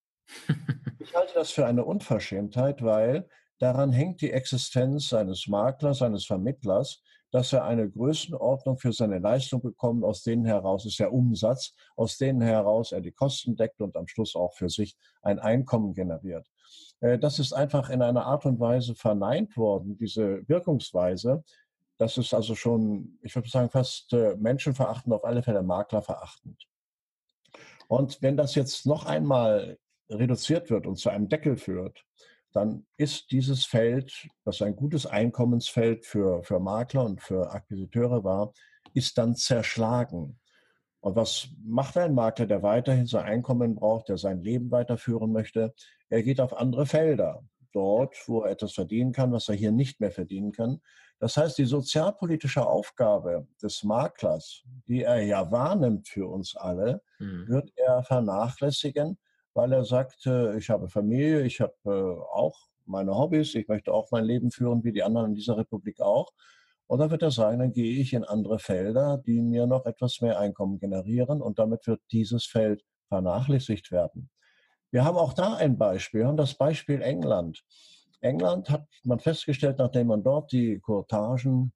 Ich 1.00 1.16
halte 1.16 1.34
das 1.36 1.52
für 1.52 1.66
eine 1.66 1.86
Unverschämtheit, 1.86 2.82
weil 2.82 3.30
daran 3.64 3.94
hängt 3.94 4.20
die 4.20 4.32
Existenz 4.32 5.14
eines 5.14 5.48
Maklers, 5.48 6.02
eines 6.02 6.26
Vermittlers, 6.26 7.02
dass 7.32 7.54
er 7.54 7.64
eine 7.64 7.90
Größenordnung 7.90 8.78
für 8.78 8.92
seine 8.92 9.20
Leistung 9.20 9.62
bekommt, 9.62 10.04
aus 10.04 10.22
denen 10.22 10.46
heraus 10.46 10.86
ist 10.86 11.00
der 11.00 11.14
Umsatz, 11.14 11.74
aus 11.96 12.18
denen 12.18 12.42
heraus 12.42 12.92
er 12.92 13.00
die 13.00 13.14
Kosten 13.14 13.56
deckt 13.56 13.80
und 13.82 13.96
am 13.96 14.08
Schluss 14.08 14.36
auch 14.36 14.54
für 14.54 14.70
sich 14.70 14.98
ein 15.22 15.40
Einkommen 15.40 15.94
generiert. 15.94 16.46
Äh, 17.00 17.18
das 17.18 17.40
ist 17.40 17.54
einfach 17.54 17.90
in 17.90 18.02
einer 18.02 18.26
Art 18.26 18.46
und 18.46 18.60
Weise 18.60 18.96
verneint 18.96 19.56
worden, 19.56 19.98
diese 19.98 20.48
Wirkungsweise. 20.50 21.44
Das 21.98 22.18
ist 22.18 22.34
also 22.34 22.56
schon, 22.56 23.18
ich 23.22 23.34
würde 23.34 23.50
sagen, 23.50 23.70
fast 23.70 24.12
äh, 24.12 24.36
menschenverachtend, 24.36 25.14
auf 25.14 25.24
alle 25.24 25.42
Fälle 25.42 25.64
maklerverachtend. 25.64 26.68
Und 27.88 28.22
wenn 28.22 28.36
das 28.36 28.56
jetzt 28.56 28.86
noch 28.86 29.06
einmal 29.06 29.80
reduziert 30.10 30.70
wird 30.70 30.86
und 30.86 30.98
zu 30.98 31.10
einem 31.10 31.30
Deckel 31.30 31.56
führt, 31.56 32.06
dann 32.54 32.86
ist 32.98 33.32
dieses 33.32 33.66
Feld, 33.66 34.28
das 34.46 34.62
ein 34.62 34.76
gutes 34.76 35.06
Einkommensfeld 35.06 36.06
für, 36.06 36.44
für 36.44 36.60
Makler 36.60 37.04
und 37.04 37.22
für 37.22 37.52
Akquisiteure 37.52 38.24
war, 38.24 38.54
ist 38.94 39.18
dann 39.18 39.36
zerschlagen. 39.36 40.40
Und 41.00 41.16
was 41.16 41.50
macht 41.66 41.98
ein 41.98 42.14
Makler, 42.14 42.46
der 42.46 42.64
weiterhin 42.64 43.08
sein 43.08 43.26
Einkommen 43.26 43.76
braucht, 43.76 44.08
der 44.08 44.18
sein 44.18 44.42
Leben 44.42 44.72
weiterführen 44.72 45.34
möchte? 45.34 45.74
Er 46.10 46.24
geht 46.24 46.40
auf 46.40 46.56
andere 46.56 46.86
Felder, 46.86 47.44
dort, 47.74 48.16
wo 48.28 48.42
er 48.42 48.52
etwas 48.52 48.74
verdienen 48.74 49.12
kann, 49.12 49.32
was 49.32 49.50
er 49.50 49.56
hier 49.56 49.72
nicht 49.72 50.00
mehr 50.00 50.12
verdienen 50.12 50.52
kann. 50.52 50.80
Das 51.20 51.36
heißt, 51.38 51.58
die 51.58 51.66
sozialpolitische 51.66 52.66
Aufgabe 52.66 53.48
des 53.62 53.84
Maklers, 53.84 54.64
die 54.88 55.04
er 55.04 55.22
ja 55.24 55.52
wahrnimmt 55.52 56.08
für 56.08 56.28
uns 56.28 56.56
alle, 56.56 57.02
mhm. 57.20 57.48
wird 57.48 57.72
er 57.76 58.04
vernachlässigen, 58.04 59.18
weil 59.54 59.72
er 59.74 59.86
sagt, 59.86 60.26
ich 60.58 60.70
habe 60.70 60.90
Familie, 60.90 61.42
ich 61.44 61.62
habe 61.62 61.74
äh, 61.86 61.90
auch 61.90 62.68
meine 62.86 63.16
Hobbys, 63.16 63.56
ich 63.56 63.68
möchte 63.68 63.94
auch 63.94 64.12
mein 64.12 64.26
Leben 64.26 64.52
führen 64.52 64.84
wie 64.84 64.92
die 64.92 65.04
anderen 65.04 65.28
in 65.28 65.36
dieser 65.36 65.58
Republik 65.58 66.02
auch. 66.02 66.32
Und 66.88 67.00
dann 67.00 67.12
wird 67.12 67.22
er 67.22 67.32
sagen, 67.32 67.60
dann 67.60 67.72
gehe 67.72 68.00
ich 68.00 68.14
in 68.14 68.24
andere 68.24 68.60
Felder, 68.60 69.18
die 69.26 69.42
mir 69.42 69.66
noch 69.68 69.86
etwas 69.86 70.22
mehr 70.22 70.40
Einkommen 70.40 70.80
generieren 70.80 71.42
und 71.42 71.60
damit 71.60 71.88
wird 71.88 72.02
dieses 72.12 72.46
Feld 72.46 72.84
vernachlässigt 73.08 73.92
werden. 73.92 74.30
Wir 74.92 75.06
haben 75.06 75.18
auch 75.18 75.34
da 75.34 75.56
ein 75.56 75.78
Beispiel, 75.78 76.22
wir 76.22 76.28
haben 76.28 76.38
das 76.38 76.56
Beispiel 76.56 77.02
England. 77.02 77.64
England 78.22 78.70
hat 78.70 78.86
man 79.04 79.20
festgestellt, 79.20 79.80
nachdem 79.80 80.08
man 80.08 80.24
dort 80.24 80.52
die 80.52 80.80
Courtagen 80.80 81.74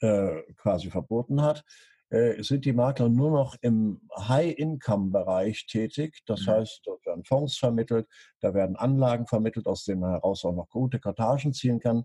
äh, 0.00 0.42
quasi 0.56 0.90
verboten 0.90 1.42
hat, 1.42 1.64
sind 2.10 2.64
die 2.64 2.72
Makler 2.72 3.08
nur 3.08 3.30
noch 3.30 3.56
im 3.60 4.00
High-Income-Bereich 4.16 5.66
tätig. 5.66 6.22
Das 6.26 6.42
mhm. 6.42 6.50
heißt, 6.50 6.80
dort 6.84 7.06
werden 7.06 7.24
Fonds 7.24 7.56
vermittelt, 7.56 8.08
da 8.40 8.52
werden 8.52 8.76
Anlagen 8.76 9.26
vermittelt, 9.26 9.66
aus 9.66 9.84
denen 9.84 10.00
man 10.00 10.10
heraus 10.10 10.44
auch 10.44 10.52
noch 10.52 10.68
gute 10.68 10.98
Kartagen 10.98 11.52
ziehen 11.52 11.78
kann. 11.78 12.04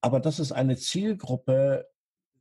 Aber 0.00 0.20
das 0.20 0.38
ist 0.38 0.52
eine 0.52 0.76
Zielgruppe, 0.76 1.86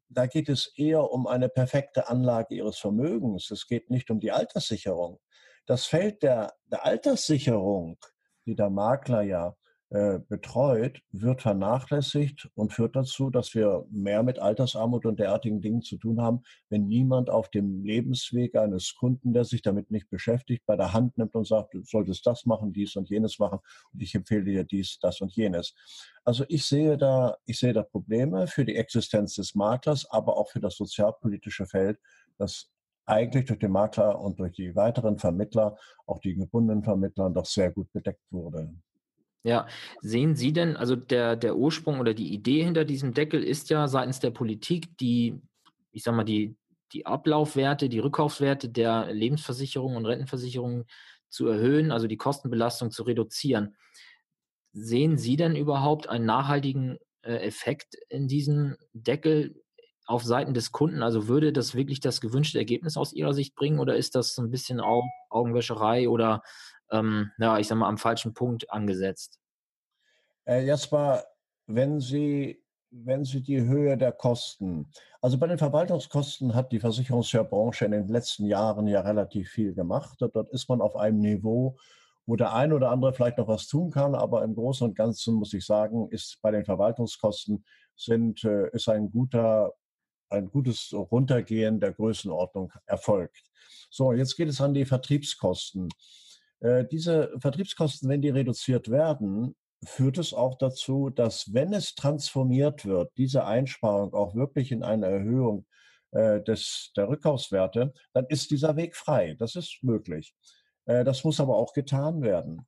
da 0.08 0.28
geht 0.28 0.50
es 0.50 0.72
eher 0.78 1.12
um 1.12 1.28
eine 1.28 1.50
perfekte 1.50 2.08
Anlage 2.08 2.56
ihres 2.56 2.78
Vermögens. 2.78 3.52
Es 3.52 3.68
geht 3.68 3.90
nicht 3.90 4.10
um 4.10 4.20
die 4.20 4.32
Alterssicherung. 4.32 5.20
Das 5.66 5.86
Feld 5.86 6.24
der, 6.24 6.54
der 6.72 6.86
Alterssicherung, 6.86 7.98
die 8.46 8.56
der 8.56 8.70
Makler 8.70 9.24
ja 9.24 9.50
äh, 9.50 9.65
betreut, 9.90 11.00
wird 11.12 11.44
vernachlässigt 11.44 12.50
und 12.56 12.74
führt 12.74 12.96
dazu, 12.96 13.30
dass 13.30 13.54
wir 13.54 13.86
mehr 13.92 14.24
mit 14.24 14.40
Altersarmut 14.40 15.06
und 15.06 15.20
derartigen 15.20 15.62
Dingen 15.62 15.84
zu 15.84 15.98
tun 15.98 16.22
haben, 16.22 16.42
wenn 16.70 16.88
niemand 16.88 17.30
auf 17.30 17.50
dem 17.50 17.84
Lebensweg 17.84 18.56
eines 18.56 18.96
Kunden, 18.96 19.32
der 19.32 19.46
sich 19.46 19.62
damit 19.62 19.92
nicht 19.92 20.10
beschäftigt, 20.10 20.66
bei 20.66 20.76
der 20.76 20.92
Hand 20.92 21.18
nimmt 21.18 21.36
und 21.36 21.48
sagt, 21.48 21.76
du 21.76 21.84
solltest 21.84 22.26
das 22.26 22.46
machen, 22.46 22.74
dies 22.74 22.96
und 22.96 23.10
jenes 23.10 23.38
machen 23.38 23.60
und 23.94 24.02
ich 24.02 24.16
empfehle 24.16 24.44
dir 24.44 24.64
dies, 24.64 24.98
das 25.00 25.22
und 25.22 25.34
jenes. 25.36 25.76
Also 26.24 26.46
ich 26.50 26.66
sehe 26.66 26.98
da, 26.98 27.38
ich 27.46 27.60
sehe 27.60 27.74
da 27.74 27.84
Probleme 27.84 28.48
für 28.48 28.66
die 28.66 28.76
Existenz 28.76 29.36
des 29.36 29.54
Maklers, 29.54 30.10
aber 30.10 30.36
auch 30.36 30.50
für 30.50 30.60
das 30.60 30.76
sozialpolitische 30.76 31.68
Feld, 31.68 32.00
das 32.38 32.72
eigentlich 33.06 33.46
durch 33.46 33.60
den 33.60 33.72
Makler 33.72 34.20
und 34.20 34.40
durch 34.40 34.54
die 34.54 34.76
weiteren 34.76 35.20
Vermittler, 35.20 35.78
auch 36.08 36.20
die 36.20 36.34
gebundenen 36.34 36.84
Vermittler, 36.84 37.30
doch 37.30 37.46
sehr 37.46 37.72
gut 37.72 37.92
bedeckt 37.94 38.24
wurde. 38.32 38.74
Ja, 39.46 39.68
sehen 40.02 40.36
Sie 40.36 40.54
denn, 40.54 40.76
also 40.76 40.96
der, 40.96 41.36
der 41.36 41.56
Ursprung 41.56 42.00
oder 42.00 42.16
die 42.16 42.34
Idee 42.34 42.64
hinter 42.64 42.84
diesem 42.84 43.14
Deckel 43.14 43.44
ist 43.44 43.70
ja 43.70 43.88
seitens 43.88 44.20
der 44.20 44.32
Politik, 44.32 44.98
die, 44.98 45.40
ich 45.92 46.02
sag 46.02 46.16
mal, 46.16 46.24
die, 46.24 46.56
die 46.94 47.06
Ablaufwerte, 47.06 47.88
die 47.88 48.00
Rückkaufswerte 48.00 48.70
der 48.70 49.14
Lebensversicherungen 49.14 49.98
und 49.98 50.08
Rentenversicherungen 50.08 50.86
zu 51.30 51.48
erhöhen, 51.48 51.92
also 51.92 52.08
die 52.08 52.18
Kostenbelastung 52.18 52.90
zu 52.90 53.04
reduzieren. 53.04 53.76
Sehen 54.74 55.20
Sie 55.20 55.38
denn 55.38 55.56
überhaupt 55.56 56.10
einen 56.10 56.26
nachhaltigen 56.26 56.98
äh, 57.22 57.36
Effekt 57.36 57.94
in 58.10 58.28
diesem 58.28 58.78
Deckel 58.94 59.62
auf 60.08 60.24
Seiten 60.24 60.56
des 60.56 60.72
Kunden? 60.72 61.04
Also 61.04 61.28
würde 61.28 61.54
das 61.54 61.76
wirklich 61.76 62.00
das 62.00 62.20
gewünschte 62.20 62.58
Ergebnis 62.58 62.98
aus 62.98 63.14
Ihrer 63.14 63.36
Sicht 63.36 63.54
bringen 63.54 63.78
oder 63.78 63.96
ist 63.96 64.16
das 64.16 64.34
so 64.34 64.42
ein 64.42 64.50
bisschen 64.50 64.82
Augenwäscherei 65.30 66.10
oder 66.10 66.42
ähm, 66.92 67.32
ja, 67.38 67.58
ich 67.58 67.68
sag 67.68 67.78
mal, 67.78 67.88
am 67.88 67.98
falschen 67.98 68.34
Punkt 68.34 68.70
angesetzt. 68.72 69.40
Äh, 70.46 70.66
Jasper, 70.66 71.24
wenn 71.68 72.00
Sie, 72.00 72.64
wenn 72.92 73.24
Sie 73.26 73.42
die 73.42 73.62
Höhe 73.62 73.98
der 73.98 74.12
Kosten, 74.12 74.92
also 75.22 75.38
bei 75.38 75.48
den 75.48 75.58
Verwaltungskosten 75.58 76.54
hat 76.54 76.72
die 76.72 76.80
Versicherungsbranche 76.80 77.86
in 77.86 77.92
den 77.92 78.08
letzten 78.08 78.46
Jahren 78.46 78.88
ja 78.88 79.02
relativ 79.02 79.50
viel 79.50 79.74
gemacht. 79.74 80.18
Dort 80.20 80.50
ist 80.50 80.70
man 80.70 80.82
auf 80.82 80.96
einem 80.96 81.20
Niveau, 81.20 81.78
wo 82.26 82.36
der 82.36 82.54
ein 82.54 82.74
oder 82.74 82.92
andere 82.92 83.14
vielleicht 83.14 83.38
noch 83.38 83.48
was 83.48 83.68
tun 83.68 83.92
kann, 83.92 84.16
aber 84.16 84.44
im 84.44 84.56
Großen 84.56 84.88
und 84.88 84.96
Ganzen 84.96 85.36
muss 85.36 85.54
ich 85.54 85.66
sagen, 85.66 86.10
ist 86.10 86.40
bei 86.42 86.52
den 86.52 86.66
Verwaltungskosten 86.66 87.66
sind, 87.96 88.44
äh, 88.44 88.70
ist 88.72 88.90
ein 88.90 89.12
guter 89.12 89.74
ein 90.30 90.50
gutes 90.50 90.94
Runtergehen 90.94 91.80
der 91.80 91.94
Größenordnung 91.94 92.72
erfolgt. 92.86 93.44
So, 93.90 94.12
jetzt 94.12 94.36
geht 94.36 94.50
es 94.50 94.62
an 94.62 94.74
die 94.74 94.86
Vertriebskosten. 94.86 95.90
Äh, 96.66 96.86
diese 96.86 97.32
Vertriebskosten, 97.40 98.10
wenn 98.10 98.22
die 98.22 98.30
reduziert 98.30 98.90
werden, 98.90 99.56
führt 99.86 100.18
es 100.18 100.34
auch 100.34 100.58
dazu, 100.58 101.12
dass 101.12 101.54
wenn 101.54 101.74
es 101.74 101.94
transformiert 101.94 102.86
wird, 102.86 103.12
diese 103.18 103.46
Einsparung 103.46 104.16
auch 104.16 104.34
wirklich 104.34 104.72
in 104.72 104.82
eine 104.82 105.06
Erhöhung 105.06 105.68
äh, 106.10 106.42
des, 106.42 106.92
der 106.98 107.08
Rückkaufswerte, 107.08 107.94
dann 108.14 108.26
ist 108.30 108.50
dieser 108.50 108.76
Weg 108.78 108.96
frei. 108.96 109.36
Das 109.38 109.56
ist 109.56 109.78
möglich. 109.84 110.34
Äh, 110.86 111.04
das 111.04 111.24
muss 111.24 111.40
aber 111.40 111.56
auch 111.56 111.72
getan 111.74 112.24
werden. 112.24 112.66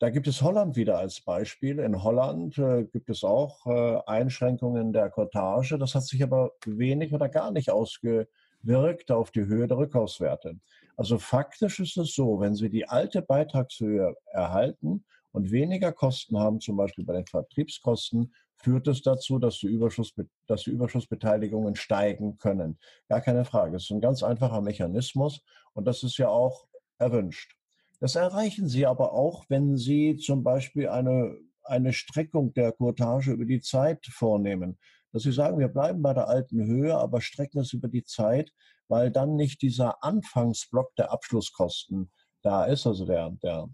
Da 0.00 0.10
gibt 0.10 0.26
es 0.26 0.42
Holland 0.42 0.74
wieder 0.74 0.98
als 0.98 1.20
Beispiel. 1.20 1.78
In 1.78 2.02
Holland 2.02 2.58
äh, 2.58 2.84
gibt 2.84 3.08
es 3.08 3.22
auch 3.22 3.66
Einschränkungen 4.06 4.92
der 4.92 5.10
Cottage. 5.10 5.78
Das 5.78 5.94
hat 5.94 6.04
sich 6.04 6.22
aber 6.24 6.52
wenig 6.66 7.12
oder 7.12 7.28
gar 7.28 7.52
nicht 7.52 7.70
ausgewirkt 7.70 9.12
auf 9.12 9.30
die 9.30 9.46
Höhe 9.46 9.68
der 9.68 9.76
Rückkaufswerte. 9.76 10.56
Also 10.98 11.18
faktisch 11.18 11.78
ist 11.78 11.96
es 11.96 12.12
so, 12.12 12.40
wenn 12.40 12.56
Sie 12.56 12.68
die 12.70 12.88
alte 12.88 13.22
Beitragshöhe 13.22 14.16
erhalten 14.32 15.04
und 15.30 15.52
weniger 15.52 15.92
Kosten 15.92 16.36
haben, 16.38 16.60
zum 16.60 16.76
Beispiel 16.76 17.04
bei 17.04 17.12
den 17.12 17.26
Vertriebskosten, 17.26 18.34
führt 18.56 18.88
es 18.88 19.02
dazu, 19.02 19.38
dass 19.38 19.60
die, 19.60 19.68
Überschuss, 19.68 20.12
dass 20.48 20.64
die 20.64 20.70
Überschussbeteiligungen 20.70 21.76
steigen 21.76 22.36
können. 22.38 22.80
Gar 23.08 23.20
keine 23.20 23.44
Frage. 23.44 23.76
Es 23.76 23.84
ist 23.84 23.92
ein 23.92 24.00
ganz 24.00 24.24
einfacher 24.24 24.60
Mechanismus 24.60 25.40
und 25.72 25.84
das 25.84 26.02
ist 26.02 26.18
ja 26.18 26.30
auch 26.30 26.66
erwünscht. 26.98 27.54
Das 28.00 28.16
erreichen 28.16 28.68
Sie 28.68 28.84
aber 28.84 29.12
auch, 29.12 29.44
wenn 29.48 29.76
Sie 29.76 30.16
zum 30.16 30.42
Beispiel 30.42 30.88
eine, 30.88 31.36
eine 31.62 31.92
Streckung 31.92 32.52
der 32.54 32.72
Courtage 32.72 33.30
über 33.30 33.44
die 33.44 33.60
Zeit 33.60 34.04
vornehmen. 34.06 34.78
Dass 35.12 35.22
Sie 35.22 35.32
sagen, 35.32 35.60
wir 35.60 35.68
bleiben 35.68 36.02
bei 36.02 36.12
der 36.12 36.26
alten 36.26 36.64
Höhe, 36.64 36.96
aber 36.96 37.20
strecken 37.20 37.60
es 37.60 37.72
über 37.72 37.86
die 37.86 38.02
Zeit, 38.02 38.52
weil 38.88 39.10
dann 39.10 39.36
nicht 39.36 39.62
dieser 39.62 40.02
Anfangsblock 40.02 40.94
der 40.96 41.12
Abschlusskosten 41.12 42.10
da 42.42 42.64
ist, 42.64 42.86
also 42.86 43.04
der, 43.04 43.30
der, 43.42 43.68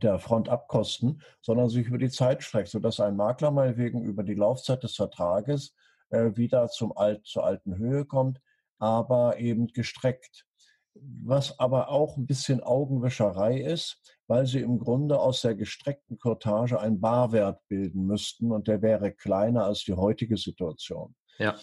der 0.00 0.18
Frontabkosten, 0.18 1.22
sondern 1.40 1.68
sich 1.68 1.86
über 1.86 1.98
die 1.98 2.10
Zeit 2.10 2.42
streckt, 2.42 2.68
sodass 2.68 3.00
ein 3.00 3.16
Makler 3.16 3.50
meinetwegen 3.50 4.02
über 4.02 4.22
die 4.22 4.34
Laufzeit 4.34 4.82
des 4.82 4.96
Vertrages 4.96 5.74
äh, 6.10 6.36
wieder 6.36 6.68
zum 6.68 6.96
Alt, 6.96 7.26
zur 7.26 7.44
alten 7.44 7.76
Höhe 7.76 8.04
kommt, 8.04 8.40
aber 8.78 9.38
eben 9.38 9.68
gestreckt. 9.68 10.46
Was 10.94 11.58
aber 11.58 11.88
auch 11.88 12.18
ein 12.18 12.26
bisschen 12.26 12.62
Augenwischerei 12.62 13.58
ist, 13.58 13.98
weil 14.26 14.46
sie 14.46 14.60
im 14.60 14.78
Grunde 14.78 15.18
aus 15.18 15.40
der 15.40 15.54
gestreckten 15.54 16.18
Cortage 16.18 16.78
einen 16.78 17.00
Barwert 17.00 17.66
bilden 17.68 18.06
müssten 18.06 18.52
und 18.52 18.68
der 18.68 18.82
wäre 18.82 19.12
kleiner 19.12 19.64
als 19.64 19.84
die 19.84 19.94
heutige 19.94 20.36
Situation. 20.36 21.14
Ja. 21.38 21.56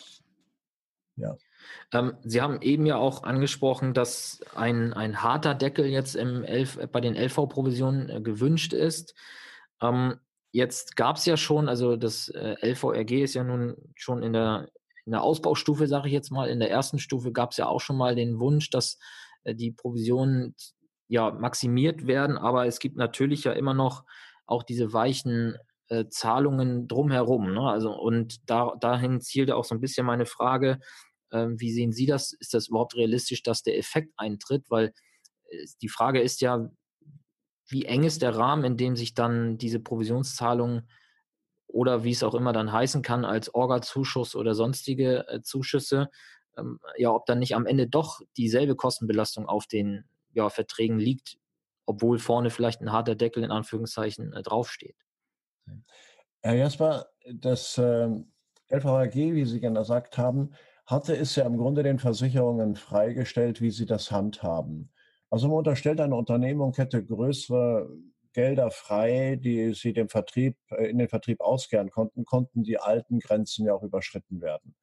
Ja. 1.16 1.38
Ähm, 1.92 2.18
Sie 2.24 2.42
haben 2.42 2.62
eben 2.62 2.86
ja 2.86 2.98
auch 2.98 3.24
angesprochen, 3.24 3.94
dass 3.94 4.42
ein, 4.56 4.94
ein 4.94 5.24
harter 5.24 5.56
Deckel 5.56 5.86
jetzt 5.86 6.16
im 6.16 6.44
Elf, 6.44 6.80
bei 6.92 7.01
den 7.01 7.16
LV-Provisionen 7.16 8.10
äh, 8.10 8.22
gewünscht 8.22 8.74
ist. 8.74 9.16
Ähm, 9.82 10.20
jetzt 10.51 10.96
gab 10.96 11.18
es 11.18 11.25
ja 11.25 11.38
schon, 11.38 11.70
also 11.70 11.96
das 11.96 12.30
äh, 12.30 12.56
LVRG 12.62 13.24
ist 13.24 13.34
ja 13.34 13.44
nun 13.44 13.75
schon 13.96 14.24
in 14.24 14.34
der, 14.34 14.70
in 15.06 15.12
der 15.12 15.24
Ausbaustufe, 15.24 15.88
sage 15.88 16.08
ich 16.08 16.13
jetzt 16.13 16.32
mal. 16.32 16.50
In 16.50 16.60
der 16.60 16.72
ersten 16.72 17.00
Stufe 17.00 17.32
gab 17.32 17.51
es 17.51 17.58
ja 17.58 17.68
auch 17.68 17.82
schon 17.82 17.98
mal 17.98 18.16
den 18.16 18.39
Wunsch, 18.39 18.70
dass 18.70 19.00
äh, 19.44 19.56
die 19.56 19.72
Provisionen 19.72 20.56
ja 21.08 21.32
maximiert 21.32 22.08
werden, 22.08 22.38
aber 22.38 22.68
es 22.68 22.80
gibt 22.80 22.96
natürlich 22.96 23.44
ja 23.44 23.54
immer 23.54 23.74
noch 23.74 24.04
auch 24.46 24.63
diese 24.63 24.94
weichen 24.94 25.58
äh, 25.89 26.08
Zahlungen 26.10 26.88
drumherum. 26.88 27.54
Ne? 27.54 27.62
Also 27.62 27.92
und 27.92 28.50
da, 28.50 28.75
dahin 28.80 29.22
zielte 29.22 29.56
auch 29.56 29.66
so 29.66 29.75
ein 29.75 29.82
bisschen 29.82 30.06
meine 30.06 30.25
Frage, 30.25 30.80
ähm, 31.32 31.60
wie 31.60 31.72
sehen 31.72 31.92
Sie 31.92 32.06
das? 32.06 32.34
Ist 32.34 32.54
das 32.54 32.68
überhaupt 32.68 32.96
realistisch, 32.96 33.44
dass 33.44 33.64
der 33.64 33.78
Effekt 33.78 34.14
eintritt? 34.18 34.70
Weil 34.70 34.94
äh, 35.50 35.66
die 35.82 35.90
Frage 35.90 36.22
ist 36.22 36.42
ja, 36.42 36.70
wie 37.68 37.86
eng 37.86 38.04
ist 38.04 38.22
der 38.22 38.36
Rahmen, 38.36 38.64
in 38.64 38.78
dem 38.78 38.96
sich 38.96 39.14
dann 39.14 39.58
diese 39.58 39.80
Provisionszahlungen 39.80 40.90
oder 41.68 42.04
wie 42.04 42.12
es 42.12 42.24
auch 42.24 42.34
immer 42.34 42.52
dann 42.52 42.72
heißen 42.72 43.04
kann, 43.04 43.26
als 43.26 43.54
Orga-Zuschuss 43.54 44.36
oder 44.36 44.56
sonstige 44.56 45.28
äh, 45.28 45.42
Zuschüsse, 45.42 46.10
ähm, 46.58 46.80
ja, 46.98 47.12
ob 47.12 47.26
dann 47.26 47.40
nicht 47.40 47.56
am 47.56 47.68
Ende 47.68 47.88
doch 47.88 48.22
dieselbe 48.38 48.76
Kostenbelastung 48.76 49.46
auf 49.46 49.68
den 49.68 50.06
ja, 50.34 50.50
Verträgen 50.50 51.00
liegt, 51.00 51.38
obwohl 51.86 52.18
vorne 52.18 52.50
vielleicht 52.50 52.82
ein 52.82 52.92
harter 52.92 53.16
Deckel 53.16 53.44
in 53.44 53.52
Anführungszeichen 53.52 54.34
äh, 54.34 54.42
draufsteht. 54.42 54.96
Herr 56.42 56.56
Jasper, 56.56 57.08
das 57.32 57.78
äh, 57.78 58.10
LVAG, 58.70 59.14
wie 59.14 59.46
Sie 59.46 59.60
gerne 59.60 59.80
gesagt 59.80 60.18
haben, 60.18 60.54
hatte 60.89 61.15
es 61.15 61.36
ja 61.36 61.46
im 61.46 61.58
Grunde 61.58 61.84
den 61.84 62.00
Versicherungen 62.00 62.75
freigestellt, 62.75 63.62
wie 63.62 63.69
sie 63.69 63.86
das 63.86 64.10
handhaben. 64.10 64.91
Also 65.29 65.48
man 65.48 65.58
unterstellt, 65.58 66.01
eine 66.01 66.15
Unternehmung 66.15 66.74
hätte 66.75 67.05
größere 67.05 67.88
Gelder 68.34 68.72
frei, 68.72 69.36
die 69.39 69.75
sie 69.75 69.93
dem 69.93 70.10
Vertrieb, 70.10 70.58
äh, 70.72 70.86
in 70.89 70.98
den 70.98 71.08
Vertrieb 71.08 71.41
auskehren 71.41 71.91
konnten, 71.91 72.25
konnten 72.25 72.63
die 72.63 72.79
alten 72.79 73.19
Grenzen 73.19 73.67
ja 73.67 73.75
auch 73.75 73.84
überschritten 73.84 74.41
werden. 74.41 74.75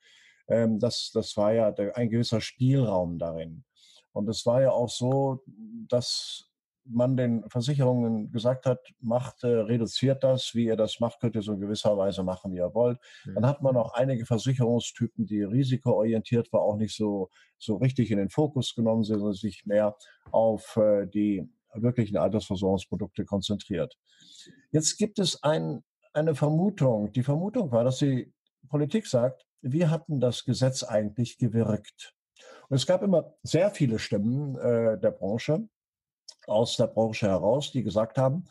Ähm, 0.46 0.78
das, 0.78 1.10
das 1.12 1.36
war 1.36 1.52
ja 1.52 1.74
ein 1.94 2.08
gewisser 2.08 2.40
Spielraum 2.40 3.18
darin. 3.18 3.64
Und 4.12 4.28
es 4.28 4.46
war 4.46 4.62
ja 4.62 4.70
auch 4.70 4.88
so, 4.88 5.42
dass 5.88 6.48
man 6.88 7.16
den 7.16 7.48
Versicherungen 7.48 8.30
gesagt 8.30 8.66
hat, 8.66 8.80
macht, 9.00 9.44
äh, 9.44 9.48
reduziert 9.48 10.22
das, 10.22 10.54
wie 10.54 10.66
ihr 10.66 10.76
das 10.76 11.00
macht, 11.00 11.20
könnt 11.20 11.34
ihr 11.34 11.42
so 11.42 11.52
in 11.52 11.60
gewisser 11.60 11.96
Weise 11.96 12.22
machen, 12.22 12.52
wie 12.52 12.58
ihr 12.58 12.74
wollt. 12.74 12.98
Mhm. 13.24 13.34
Dann 13.34 13.46
hat 13.46 13.62
man 13.62 13.76
auch 13.76 13.94
einige 13.94 14.26
Versicherungstypen, 14.26 15.26
die 15.26 15.42
risikoorientiert 15.42 16.52
war, 16.52 16.62
auch 16.62 16.76
nicht 16.76 16.96
so, 16.96 17.30
so 17.58 17.76
richtig 17.76 18.10
in 18.10 18.18
den 18.18 18.30
Fokus 18.30 18.74
genommen, 18.74 19.04
sondern 19.04 19.32
sich 19.32 19.66
mehr 19.66 19.96
auf 20.30 20.76
äh, 20.76 21.06
die 21.06 21.48
wirklichen 21.74 22.16
Altersversorgungsprodukte 22.16 23.24
konzentriert. 23.24 23.96
Jetzt 24.70 24.96
gibt 24.96 25.18
es 25.18 25.42
ein, 25.42 25.82
eine 26.12 26.34
Vermutung. 26.34 27.12
Die 27.12 27.22
Vermutung 27.22 27.70
war, 27.70 27.84
dass 27.84 27.98
die 27.98 28.32
Politik 28.68 29.06
sagt, 29.06 29.46
wie 29.62 29.86
hatten 29.86 30.20
das 30.20 30.44
Gesetz 30.44 30.82
eigentlich 30.82 31.38
gewirkt? 31.38 32.14
Und 32.68 32.76
es 32.76 32.86
gab 32.86 33.02
immer 33.02 33.34
sehr 33.42 33.70
viele 33.70 33.98
Stimmen 33.98 34.56
äh, 34.56 34.98
der 34.98 35.10
Branche, 35.10 35.68
aus 36.46 36.76
der 36.76 36.86
Branche 36.86 37.28
heraus, 37.28 37.72
die 37.72 37.82
gesagt 37.82 38.18
haben, 38.18 38.44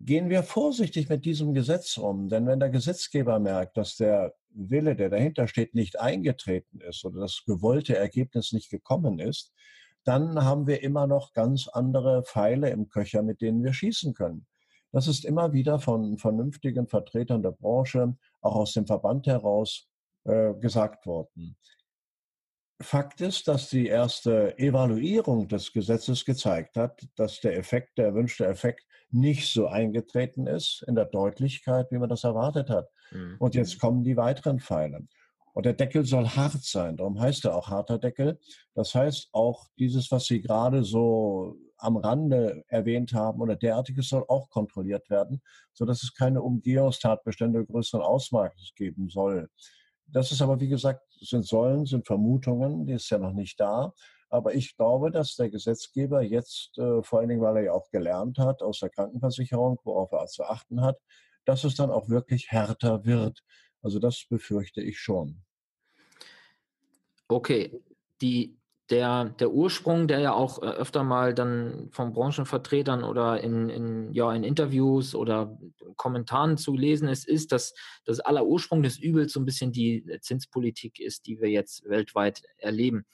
gehen 0.00 0.28
wir 0.28 0.42
vorsichtig 0.42 1.08
mit 1.08 1.24
diesem 1.24 1.54
Gesetz 1.54 1.96
um. 1.96 2.28
Denn 2.28 2.46
wenn 2.46 2.60
der 2.60 2.70
Gesetzgeber 2.70 3.38
merkt, 3.38 3.76
dass 3.76 3.96
der 3.96 4.34
Wille, 4.50 4.96
der 4.96 5.10
dahinter 5.10 5.48
steht, 5.48 5.74
nicht 5.74 5.98
eingetreten 5.98 6.80
ist 6.80 7.04
oder 7.04 7.20
das 7.20 7.42
gewollte 7.46 7.96
Ergebnis 7.96 8.52
nicht 8.52 8.70
gekommen 8.70 9.18
ist, 9.18 9.52
dann 10.04 10.44
haben 10.44 10.66
wir 10.66 10.82
immer 10.82 11.06
noch 11.06 11.32
ganz 11.32 11.66
andere 11.68 12.22
Pfeile 12.22 12.70
im 12.70 12.88
Köcher, 12.88 13.22
mit 13.22 13.40
denen 13.40 13.64
wir 13.64 13.72
schießen 13.72 14.14
können. 14.14 14.46
Das 14.92 15.08
ist 15.08 15.24
immer 15.24 15.52
wieder 15.52 15.80
von 15.80 16.16
vernünftigen 16.16 16.86
Vertretern 16.86 17.42
der 17.42 17.50
Branche, 17.50 18.16
auch 18.40 18.54
aus 18.54 18.72
dem 18.72 18.86
Verband 18.86 19.26
heraus, 19.26 19.88
äh, 20.24 20.54
gesagt 20.54 21.06
worden. 21.06 21.56
Fakt 22.80 23.22
ist, 23.22 23.48
dass 23.48 23.70
die 23.70 23.86
erste 23.86 24.58
Evaluierung 24.58 25.48
des 25.48 25.72
Gesetzes 25.72 26.24
gezeigt 26.24 26.76
hat, 26.76 27.00
dass 27.16 27.40
der 27.40 27.56
Effekt, 27.56 27.96
der 27.96 28.06
erwünschte 28.06 28.46
Effekt, 28.46 28.84
nicht 29.10 29.50
so 29.52 29.66
eingetreten 29.66 30.46
ist 30.46 30.84
in 30.86 30.94
der 30.94 31.06
Deutlichkeit, 31.06 31.90
wie 31.90 31.98
man 31.98 32.08
das 32.08 32.24
erwartet 32.24 32.68
hat. 32.68 32.90
Mhm. 33.12 33.36
Und 33.38 33.54
jetzt 33.54 33.78
kommen 33.78 34.04
die 34.04 34.16
weiteren 34.16 34.60
Pfeile. 34.60 35.06
Und 35.54 35.64
der 35.64 35.72
Deckel 35.72 36.04
soll 36.04 36.28
hart 36.28 36.62
sein, 36.62 36.98
darum 36.98 37.18
heißt 37.18 37.46
er 37.46 37.56
auch 37.56 37.68
harter 37.68 37.98
Deckel. 37.98 38.38
Das 38.74 38.94
heißt, 38.94 39.30
auch 39.32 39.68
dieses, 39.78 40.10
was 40.10 40.26
Sie 40.26 40.42
gerade 40.42 40.84
so 40.84 41.56
am 41.78 41.96
Rande 41.96 42.62
erwähnt 42.68 43.14
haben 43.14 43.40
oder 43.40 43.56
derartiges 43.56 44.08
soll 44.08 44.24
auch 44.28 44.50
kontrolliert 44.50 45.08
werden, 45.08 45.40
sodass 45.72 46.02
es 46.02 46.14
keine 46.14 46.42
Umgehungstatbestände 46.42 47.64
größeren 47.64 48.02
Ausmaßes 48.02 48.74
geben 48.74 49.08
soll. 49.08 49.48
Das 50.08 50.32
ist 50.32 50.40
aber, 50.42 50.60
wie 50.60 50.68
gesagt, 50.68 51.02
sind 51.20 51.46
Säulen, 51.46 51.86
sind 51.86 52.06
Vermutungen, 52.06 52.86
die 52.86 52.94
ist 52.94 53.10
ja 53.10 53.18
noch 53.18 53.32
nicht 53.32 53.58
da. 53.58 53.92
Aber 54.28 54.54
ich 54.54 54.76
glaube, 54.76 55.10
dass 55.10 55.36
der 55.36 55.50
Gesetzgeber 55.50 56.22
jetzt, 56.22 56.76
äh, 56.78 57.02
vor 57.02 57.20
allen 57.20 57.28
Dingen, 57.28 57.42
weil 57.42 57.56
er 57.56 57.62
ja 57.64 57.72
auch 57.72 57.90
gelernt 57.90 58.38
hat 58.38 58.62
aus 58.62 58.80
der 58.80 58.90
Krankenversicherung, 58.90 59.78
worauf 59.84 60.12
er 60.12 60.26
zu 60.26 60.44
achten 60.44 60.80
hat, 60.80 60.98
dass 61.44 61.64
es 61.64 61.76
dann 61.76 61.90
auch 61.90 62.08
wirklich 62.08 62.50
härter 62.50 63.04
wird. 63.04 63.42
Also 63.82 63.98
das 63.98 64.26
befürchte 64.28 64.82
ich 64.82 64.98
schon. 64.98 65.42
Okay, 67.28 67.80
die, 68.20 68.58
der, 68.90 69.26
der 69.26 69.50
Ursprung, 69.50 70.08
der 70.08 70.20
ja 70.20 70.32
auch 70.32 70.62
äh, 70.62 70.66
öfter 70.66 71.04
mal 71.04 71.34
dann 71.34 71.88
von 71.90 72.12
Branchenvertretern 72.12 73.04
oder 73.04 73.40
in, 73.40 73.68
in, 73.68 74.12
ja, 74.12 74.32
in 74.32 74.44
Interviews 74.44 75.14
oder 75.14 75.58
Kommentaren 76.06 76.56
zu 76.56 76.76
lesen 76.76 77.08
ist, 77.08 77.26
ist, 77.26 77.50
dass 77.50 77.74
das 78.04 78.20
aller 78.20 78.46
Ursprung 78.46 78.84
des 78.84 78.96
Übels 78.96 79.32
so 79.32 79.40
ein 79.40 79.44
bisschen 79.44 79.72
die 79.72 80.06
Zinspolitik 80.20 81.00
ist, 81.00 81.26
die 81.26 81.40
wir 81.40 81.48
jetzt 81.48 81.82
weltweit 81.88 82.42
erleben. 82.58 83.06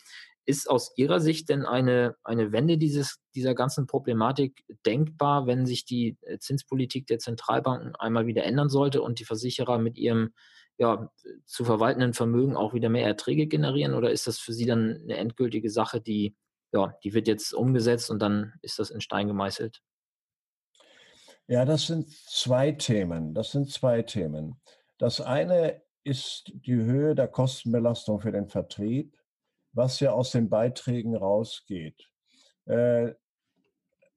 Ist 0.45 0.69
aus 0.69 0.93
Ihrer 0.97 1.19
Sicht 1.19 1.49
denn 1.49 1.65
eine, 1.65 2.17
eine 2.23 2.53
Wende 2.53 2.77
dieses, 2.77 3.19
dieser 3.35 3.55
ganzen 3.55 3.87
Problematik 3.87 4.63
denkbar, 4.85 5.47
wenn 5.47 5.65
sich 5.65 5.87
die 5.87 6.19
Zinspolitik 6.39 7.07
der 7.07 7.19
Zentralbanken 7.19 7.97
einmal 7.97 8.27
wieder 8.27 8.45
ändern 8.45 8.69
sollte 8.69 9.01
und 9.01 9.21
die 9.21 9.25
Versicherer 9.25 9.79
mit 9.79 9.97
ihrem 9.97 10.35
ja, 10.77 11.11
zu 11.47 11.65
verwaltenden 11.65 12.13
Vermögen 12.13 12.57
auch 12.57 12.75
wieder 12.75 12.91
mehr 12.91 13.07
Erträge 13.07 13.47
generieren? 13.47 13.95
Oder 13.95 14.11
ist 14.11 14.27
das 14.27 14.39
für 14.39 14.53
Sie 14.53 14.67
dann 14.67 15.01
eine 15.03 15.17
endgültige 15.17 15.71
Sache, 15.71 16.03
die, 16.03 16.37
ja, 16.73 16.95
die 17.05 17.15
wird 17.15 17.27
jetzt 17.27 17.55
umgesetzt 17.55 18.11
und 18.11 18.21
dann 18.21 18.53
ist 18.61 18.79
das 18.79 18.91
in 18.91 19.01
Stein 19.01 19.29
gemeißelt? 19.29 19.81
Ja, 21.49 21.65
das 21.65 21.87
sind 21.87 22.09
zwei 22.11 22.73
Themen. 22.73 23.35
Das 23.35 23.53
sind 23.53 23.71
zwei 23.71 24.03
Themen. 24.03 24.61
Das 24.99 25.21
eine 25.21 25.83
ist 26.05 26.53
die 26.55 26.75
Höhe 26.75 27.15
der 27.15 27.29
Kostenbelastung 27.29 28.21
für 28.21 28.33
den 28.33 28.49
Vertrieb, 28.49 29.17
was 29.73 30.01
ja 30.01 30.13
aus 30.13 30.31
den 30.31 30.49
Beiträgen 30.49 31.17
rausgeht. 31.17 32.09
Äh, 32.67 33.15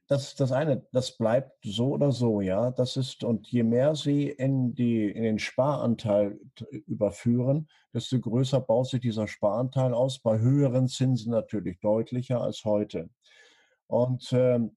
das, 0.07 0.35
das 0.35 0.51
eine, 0.51 0.85
das 0.91 1.17
bleibt 1.17 1.57
so 1.63 1.93
oder 1.93 2.11
so, 2.11 2.39
ja. 2.41 2.69
Das 2.69 2.95
ist, 2.95 3.23
und 3.23 3.47
je 3.47 3.63
mehr 3.63 3.95
Sie 3.95 4.29
in, 4.29 4.75
die, 4.75 5.09
in 5.09 5.23
den 5.23 5.39
Sparanteil 5.39 6.39
überführen, 6.85 7.67
desto 7.93 8.19
größer 8.19 8.61
baut 8.61 8.87
sich 8.87 9.01
dieser 9.01 9.27
Sparanteil 9.27 9.93
aus, 9.93 10.19
bei 10.19 10.37
höheren 10.37 10.87
Zinsen 10.87 11.31
natürlich 11.31 11.79
deutlicher 11.79 12.41
als 12.41 12.65
heute. 12.65 13.09
Und 13.87 14.31
ähm, 14.33 14.75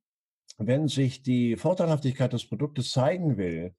wenn 0.59 0.89
sich 0.89 1.23
die 1.23 1.57
Vorteilhaftigkeit 1.57 2.33
des 2.33 2.47
Produktes 2.47 2.91
zeigen 2.91 3.37
will, 3.37 3.75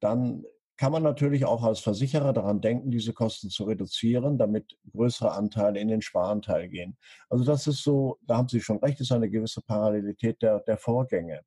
dann 0.00 0.44
kann 0.76 0.92
man 0.92 1.02
natürlich 1.02 1.44
auch 1.44 1.62
als 1.62 1.80
Versicherer 1.80 2.32
daran 2.32 2.62
denken, 2.62 2.90
diese 2.90 3.12
Kosten 3.12 3.50
zu 3.50 3.64
reduzieren, 3.64 4.38
damit 4.38 4.78
größere 4.92 5.32
Anteile 5.32 5.78
in 5.78 5.88
den 5.88 6.00
Sparanteil 6.00 6.70
gehen. 6.70 6.96
Also 7.28 7.44
das 7.44 7.66
ist 7.66 7.82
so, 7.82 8.18
da 8.22 8.38
haben 8.38 8.48
Sie 8.48 8.62
schon 8.62 8.78
recht, 8.78 8.98
ist 8.98 9.12
eine 9.12 9.28
gewisse 9.28 9.60
Parallelität 9.60 10.40
der, 10.40 10.60
der 10.60 10.78
Vorgänge. 10.78 11.42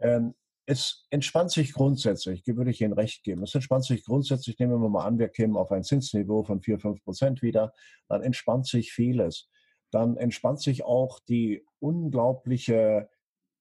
Ähm, 0.00 0.34
es 0.66 1.06
entspannt 1.10 1.52
sich 1.52 1.74
grundsätzlich, 1.74 2.44
würde 2.44 2.72
ich 2.72 2.80
Ihnen 2.80 2.92
recht 2.92 3.22
geben. 3.22 3.44
Es 3.44 3.54
entspannt 3.54 3.84
sich 3.84 4.04
grundsätzlich, 4.04 4.58
nehmen 4.58 4.82
wir 4.82 4.88
mal 4.88 5.04
an, 5.04 5.20
wir 5.20 5.28
kämen 5.28 5.56
auf 5.56 5.70
ein 5.70 5.84
Zinsniveau 5.84 6.42
von 6.42 6.60
4, 6.60 6.80
5 6.80 7.04
Prozent 7.04 7.42
wieder, 7.42 7.72
dann 8.08 8.22
entspannt 8.22 8.66
sich 8.66 8.92
vieles. 8.92 9.48
Dann 9.92 10.16
entspannt 10.16 10.60
sich 10.60 10.82
auch 10.82 11.20
die 11.20 11.64
unglaubliche 11.78 13.08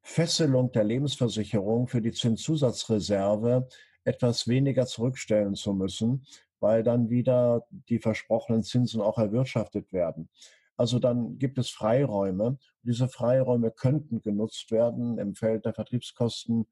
Fesselung 0.08 0.72
der 0.72 0.84
Lebensversicherung 0.84 1.88
für 1.88 2.00
die 2.00 2.12
Zinszusatzreserve 2.12 3.68
etwas 4.04 4.48
weniger 4.48 4.86
zurückstellen 4.86 5.56
zu 5.56 5.74
müssen, 5.74 6.28
weil 6.60 6.84
dann 6.84 7.10
wieder 7.10 7.66
die 7.90 7.98
versprochenen 7.98 8.62
Zinsen 8.62 9.02
auch 9.02 9.18
erwirtschaftet 9.18 9.92
werden. 9.92 10.30
Also 10.78 11.00
dann 11.00 11.40
gibt 11.40 11.58
es 11.58 11.72
Freiräume. 11.72 12.60
Diese 12.84 13.10
Freiräume 13.10 13.72
könnten 13.72 14.22
genutzt 14.22 14.70
werden, 14.70 15.18
im 15.18 15.34
Feld 15.34 15.66
der 15.66 15.74
Vertriebskosten 15.74 16.68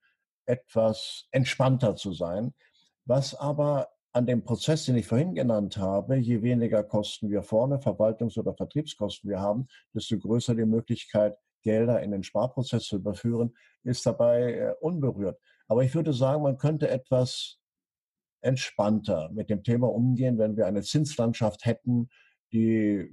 etwas 0.45 1.27
entspannter 1.31 1.95
zu 1.95 2.13
sein. 2.13 2.53
Was 3.05 3.33
aber 3.33 3.89
an 4.11 4.27
dem 4.27 4.43
Prozess, 4.43 4.85
den 4.85 4.95
ich 4.95 5.07
vorhin 5.07 5.33
genannt 5.33 5.77
habe, 5.77 6.17
je 6.17 6.43
weniger 6.43 6.83
Kosten 6.83 7.31
wir 7.31 7.41
vorne, 7.41 7.79
Verwaltungs- 7.79 8.37
oder 8.37 8.53
Vertriebskosten 8.53 9.27
wir 9.27 9.39
haben, 9.39 9.67
desto 9.91 10.19
größer 10.19 10.53
die 10.53 10.65
Möglichkeit, 10.65 11.35
Gelder 11.63 12.01
in 12.01 12.11
den 12.11 12.23
Sparprozess 12.23 12.83
zu 12.85 12.97
überführen, 12.97 13.55
ist 13.83 14.05
dabei 14.05 14.53
äh, 14.53 14.73
unberührt. 14.79 15.39
Aber 15.67 15.83
ich 15.83 15.95
würde 15.95 16.13
sagen, 16.13 16.43
man 16.43 16.57
könnte 16.57 16.89
etwas 16.89 17.57
entspannter 18.41 19.29
mit 19.31 19.49
dem 19.49 19.63
Thema 19.63 19.89
umgehen, 19.89 20.37
wenn 20.37 20.57
wir 20.57 20.67
eine 20.67 20.83
Zinslandschaft 20.83 21.65
hätten, 21.65 22.09
die 22.51 23.09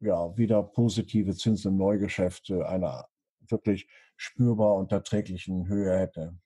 ja, 0.00 0.36
wieder 0.36 0.62
positive 0.62 1.34
Zinsen 1.34 1.72
im 1.72 1.78
Neugeschäft 1.78 2.50
einer 2.50 3.08
wirklich 3.48 3.88
spürbar 4.16 4.74
und 4.74 4.92
erträglichen 4.92 5.68
Höhe 5.68 5.96
hätte. 5.96 6.36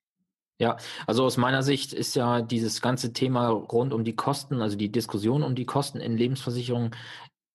Ja, 0.58 0.76
also 1.06 1.24
aus 1.24 1.38
meiner 1.38 1.62
Sicht 1.62 1.92
ist 1.92 2.14
ja 2.14 2.40
dieses 2.40 2.80
ganze 2.80 3.12
Thema 3.12 3.48
rund 3.48 3.92
um 3.92 4.04
die 4.04 4.14
Kosten, 4.14 4.60
also 4.60 4.76
die 4.76 4.92
Diskussion 4.92 5.42
um 5.42 5.54
die 5.54 5.66
Kosten 5.66 5.98
in 5.98 6.16
Lebensversicherungen, 6.16 6.94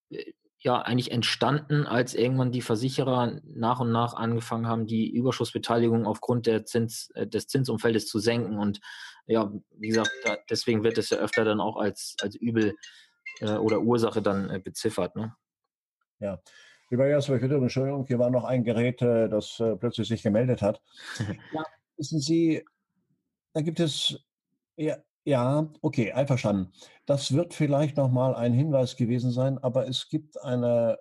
äh, 0.09 0.33
ja 0.60 0.82
eigentlich 0.82 1.12
entstanden, 1.12 1.86
als 1.86 2.13
irgendwann 2.13 2.52
die 2.52 2.62
Versicherer 2.62 3.39
nach 3.43 3.80
und 3.80 3.91
nach 3.91 4.13
angefangen 4.15 4.67
haben, 4.67 4.88
die 4.88 5.10
Überschussbeteiligung 5.10 6.06
aufgrund 6.06 6.48
der 6.48 6.65
Zins, 6.65 7.10
äh, 7.13 7.28
des 7.28 7.48
Zinsumfeldes 7.48 8.08
zu 8.08 8.20
senken. 8.20 8.58
Und 8.58 8.80
ja, 9.28 9.52
wie 9.72 9.89
gesagt, 9.89 10.10
da, 10.24 10.38
deswegen 10.50 10.84
wird 10.84 10.98
es 10.98 11.10
ja 11.10 11.17
öfter 11.17 11.46
dann 11.46 11.62
auch 11.62 11.78
als, 11.78 12.15
als 12.22 12.36
Übel 12.36 12.76
äh, 13.39 13.58
oder 13.58 13.82
Ursache 13.82 14.22
dann 14.22 14.50
äh, 14.50 14.60
beziffert. 14.60 15.15
Ne? 15.15 15.36
Ja. 16.20 16.41
Lieber 16.89 17.08
Jasper, 17.08 17.36
ich 17.36 17.41
bitte 17.41 17.58
um 17.58 17.63
Entschuldigung, 17.63 18.06
hier 18.06 18.17
war 18.17 18.30
noch 18.30 18.46
ein 18.46 18.63
Gerät, 18.63 19.02
äh, 19.02 19.28
das 19.28 19.60
äh, 19.60 19.76
plötzlich 19.76 20.08
sich 20.08 20.24
gemeldet 20.24 20.62
hat. 20.62 20.82
ja, 21.54 21.63
wissen 21.98 22.20
Sie, 22.20 22.65
da 23.54 23.62
gibt 23.62 23.80
es, 23.80 24.17
ja, 24.78 24.98
ja, 25.27 25.69
okay, 25.81 26.13
einverstanden. 26.13 26.71
Das 27.05 27.33
wird 27.33 27.53
vielleicht 27.53 27.97
nochmal 27.97 28.33
ein 28.33 28.53
Hinweis 28.53 28.95
gewesen 28.95 29.31
sein, 29.31 29.57
aber 29.57 29.85
es 29.85 30.07
gibt 30.07 30.41
eine, 30.41 30.97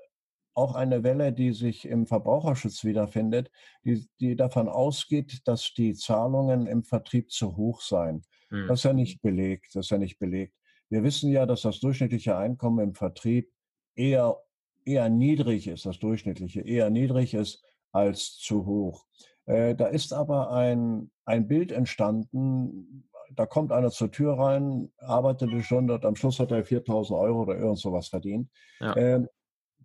auch 0.52 0.74
eine 0.74 1.04
Welle, 1.04 1.32
die 1.32 1.52
sich 1.52 1.86
im 1.86 2.08
Verbraucherschutz 2.08 2.82
wiederfindet, 2.82 3.52
die, 3.84 4.08
die 4.18 4.34
davon 4.34 4.68
ausgeht, 4.68 5.46
dass 5.46 5.72
die 5.74 5.94
Zahlungen 5.94 6.66
im 6.66 6.82
Vertrieb 6.82 7.30
zu 7.30 7.56
hoch 7.56 7.80
seien. 7.80 8.24
Hm. 8.48 8.66
Das 8.66 8.80
ist 8.80 8.84
ja 8.84 8.92
nicht 8.92 9.22
belegt, 9.22 9.76
das 9.76 9.86
ist 9.86 9.90
ja 9.90 9.98
nicht 9.98 10.18
belegt. 10.18 10.54
Wir 10.88 11.04
wissen 11.04 11.30
ja, 11.30 11.46
dass 11.46 11.62
das 11.62 11.78
durchschnittliche 11.78 12.36
Einkommen 12.36 12.80
im 12.80 12.94
Vertrieb 12.94 13.52
eher 13.94 14.36
eher 14.84 15.08
niedrig 15.08 15.68
ist, 15.68 15.86
das 15.86 16.00
durchschnittliche 16.00 16.62
eher 16.62 16.90
niedrig 16.90 17.34
ist 17.34 17.64
als 17.92 18.36
zu 18.38 18.66
hoch. 18.66 19.06
Äh, 19.44 19.76
da 19.76 19.86
ist 19.86 20.12
aber 20.12 20.50
ein, 20.50 21.12
ein 21.24 21.46
Bild 21.46 21.70
entstanden, 21.70 23.08
da 23.34 23.46
kommt 23.46 23.72
einer 23.72 23.90
zur 23.90 24.10
Tür 24.10 24.38
rein, 24.38 24.92
arbeitet 24.98 25.50
eine 25.50 25.62
Stunde 25.62 25.94
und 25.94 26.04
am 26.04 26.16
Schluss 26.16 26.38
hat 26.38 26.50
er 26.50 26.64
4000 26.64 27.18
Euro 27.18 27.42
oder 27.42 27.56
irgend 27.56 27.78
sowas 27.78 28.08
verdient. 28.08 28.50
Ja. 28.80 28.94
Äh, 28.94 29.26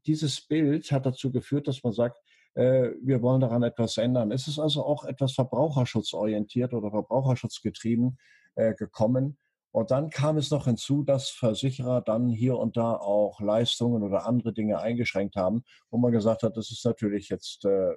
dieses 0.06 0.42
Bild 0.42 0.92
hat 0.92 1.06
dazu 1.06 1.32
geführt, 1.32 1.68
dass 1.68 1.84
man 1.84 1.94
sagt, 1.94 2.18
äh, 2.56 2.92
wir 3.02 3.22
wollen 3.22 3.42
daran 3.42 3.64
etwas 3.64 3.98
ändern. 3.98 4.32
Es 4.32 4.48
ist 4.48 4.60
also 4.60 4.86
auch 4.86 5.06
etwas 5.06 5.34
verbraucherschutzorientiert 5.34 6.74
oder 6.74 6.92
verbraucherschutzgetrieben 6.92 8.18
äh, 8.56 8.74
gekommen. 8.74 9.38
Und 9.74 9.92
dann 9.92 10.10
kam 10.10 10.38
es 10.38 10.52
noch 10.52 10.66
hinzu, 10.66 11.04
dass 11.04 11.30
Versicherer 11.30 12.02
dann 12.02 12.30
hier 12.30 12.58
und 12.58 12.76
da 12.76 12.96
auch 12.96 13.40
Leistungen 13.40 14.04
oder 14.04 14.26
andere 14.26 14.54
Dinge 14.54 14.80
eingeschränkt 14.80 15.38
haben, 15.38 15.64
wo 15.90 15.98
man 15.98 16.12
gesagt 16.12 16.44
hat, 16.44 16.58
das 16.58 16.72
ist 16.72 16.84
natürlich 16.84 17.30
jetzt 17.30 17.64
äh, 17.64 17.94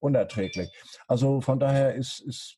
unerträglich. 0.00 0.70
Also 1.06 1.42
von 1.42 1.60
daher 1.60 1.94
ist, 1.94 2.20
ist 2.20 2.56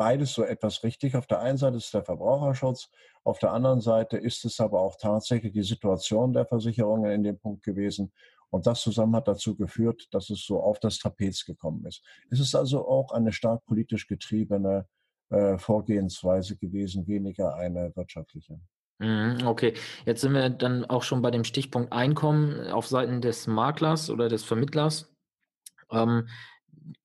beides 0.00 0.32
so 0.32 0.44
etwas 0.44 0.82
richtig. 0.82 1.14
Auf 1.14 1.26
der 1.26 1.40
einen 1.40 1.58
Seite 1.58 1.76
ist 1.76 1.92
der 1.92 2.02
Verbraucherschutz, 2.02 2.88
auf 3.22 3.38
der 3.38 3.52
anderen 3.52 3.82
Seite 3.82 4.16
ist 4.16 4.46
es 4.46 4.58
aber 4.58 4.80
auch 4.80 4.96
tatsächlich 4.96 5.52
die 5.52 5.62
Situation 5.62 6.32
der 6.32 6.46
Versicherungen 6.46 7.10
in 7.12 7.22
dem 7.22 7.38
Punkt 7.38 7.62
gewesen. 7.62 8.10
Und 8.48 8.66
das 8.66 8.80
zusammen 8.80 9.14
hat 9.14 9.28
dazu 9.28 9.54
geführt, 9.56 10.08
dass 10.12 10.30
es 10.30 10.46
so 10.46 10.58
auf 10.62 10.80
das 10.80 10.98
Trapez 10.98 11.44
gekommen 11.44 11.84
ist. 11.84 12.02
Es 12.30 12.40
ist 12.40 12.54
also 12.54 12.88
auch 12.88 13.12
eine 13.12 13.30
stark 13.30 13.66
politisch 13.66 14.06
getriebene 14.06 14.88
äh, 15.28 15.58
Vorgehensweise 15.58 16.56
gewesen, 16.56 17.06
weniger 17.06 17.54
eine 17.56 17.94
wirtschaftliche. 17.94 18.58
Mhm, 19.00 19.46
okay, 19.46 19.74
jetzt 20.06 20.22
sind 20.22 20.32
wir 20.32 20.48
dann 20.48 20.86
auch 20.86 21.02
schon 21.02 21.20
bei 21.20 21.30
dem 21.30 21.44
Stichpunkt 21.44 21.92
Einkommen 21.92 22.68
auf 22.68 22.86
Seiten 22.86 23.20
des 23.20 23.46
Maklers 23.46 24.08
oder 24.08 24.30
des 24.30 24.44
Vermittlers. 24.44 25.14
Ähm, 25.90 26.26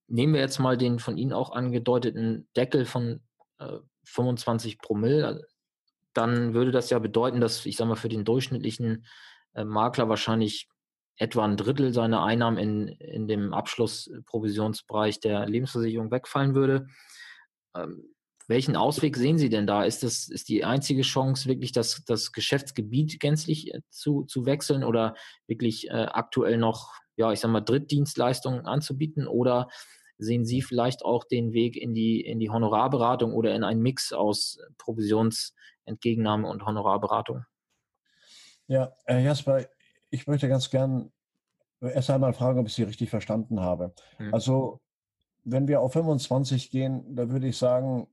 nehmen 0.06 0.34
wir 0.34 0.40
jetzt 0.40 0.58
mal 0.58 0.76
den 0.76 0.98
von 0.98 1.16
Ihnen 1.16 1.32
auch 1.32 1.50
angedeuteten 1.50 2.48
Deckel 2.56 2.84
von 2.84 3.20
äh, 3.58 3.78
25 4.04 4.78
Promille, 4.78 5.46
dann 6.12 6.54
würde 6.54 6.70
das 6.70 6.90
ja 6.90 6.98
bedeuten, 6.98 7.40
dass 7.40 7.66
ich 7.66 7.76
sage 7.76 7.88
mal 7.88 7.96
für 7.96 8.08
den 8.08 8.24
durchschnittlichen 8.24 9.06
äh, 9.54 9.64
Makler 9.64 10.08
wahrscheinlich 10.08 10.68
etwa 11.18 11.44
ein 11.44 11.56
Drittel 11.56 11.92
seiner 11.92 12.22
Einnahmen 12.22 12.58
in, 12.58 12.88
in 12.88 13.26
dem 13.26 13.54
Abschlussprovisionsbereich 13.54 15.20
der 15.20 15.46
Lebensversicherung 15.46 16.10
wegfallen 16.10 16.54
würde. 16.54 16.88
Ähm, 17.74 18.15
welchen 18.48 18.76
Ausweg 18.76 19.16
sehen 19.16 19.38
Sie 19.38 19.48
denn 19.48 19.66
da? 19.66 19.84
Ist 19.84 20.02
das 20.02 20.28
ist 20.28 20.48
die 20.48 20.64
einzige 20.64 21.02
Chance, 21.02 21.48
wirklich 21.48 21.72
das, 21.72 22.02
das 22.06 22.32
Geschäftsgebiet 22.32 23.18
gänzlich 23.20 23.74
äh, 23.74 23.80
zu, 23.90 24.24
zu 24.24 24.46
wechseln 24.46 24.84
oder 24.84 25.14
wirklich 25.46 25.88
äh, 25.90 26.06
aktuell 26.10 26.56
noch, 26.56 26.94
ja, 27.16 27.32
ich 27.32 27.40
sag 27.40 27.50
mal, 27.50 27.60
Drittdienstleistungen 27.60 28.66
anzubieten? 28.66 29.26
Oder 29.26 29.68
sehen 30.18 30.44
Sie 30.44 30.62
vielleicht 30.62 31.04
auch 31.04 31.24
den 31.24 31.52
Weg 31.52 31.76
in 31.76 31.94
die, 31.94 32.20
in 32.20 32.38
die 32.38 32.50
Honorarberatung 32.50 33.34
oder 33.34 33.54
in 33.54 33.64
einen 33.64 33.82
Mix 33.82 34.12
aus 34.12 34.58
Provisionsentgegennahme 34.78 36.48
und 36.48 36.64
Honorarberatung? 36.64 37.44
Ja, 38.68 38.92
Herr 39.04 39.20
Jasper, 39.20 39.66
ich 40.10 40.26
möchte 40.26 40.48
ganz 40.48 40.70
gern 40.70 41.12
erst 41.80 42.10
einmal 42.10 42.32
fragen, 42.32 42.58
ob 42.58 42.66
ich 42.66 42.74
Sie 42.74 42.82
richtig 42.84 43.10
verstanden 43.10 43.60
habe. 43.60 43.92
Hm. 44.16 44.32
Also, 44.32 44.80
wenn 45.44 45.68
wir 45.68 45.80
auf 45.80 45.92
25 45.92 46.70
gehen, 46.70 47.14
da 47.14 47.28
würde 47.28 47.48
ich 47.48 47.56
sagen, 47.56 48.08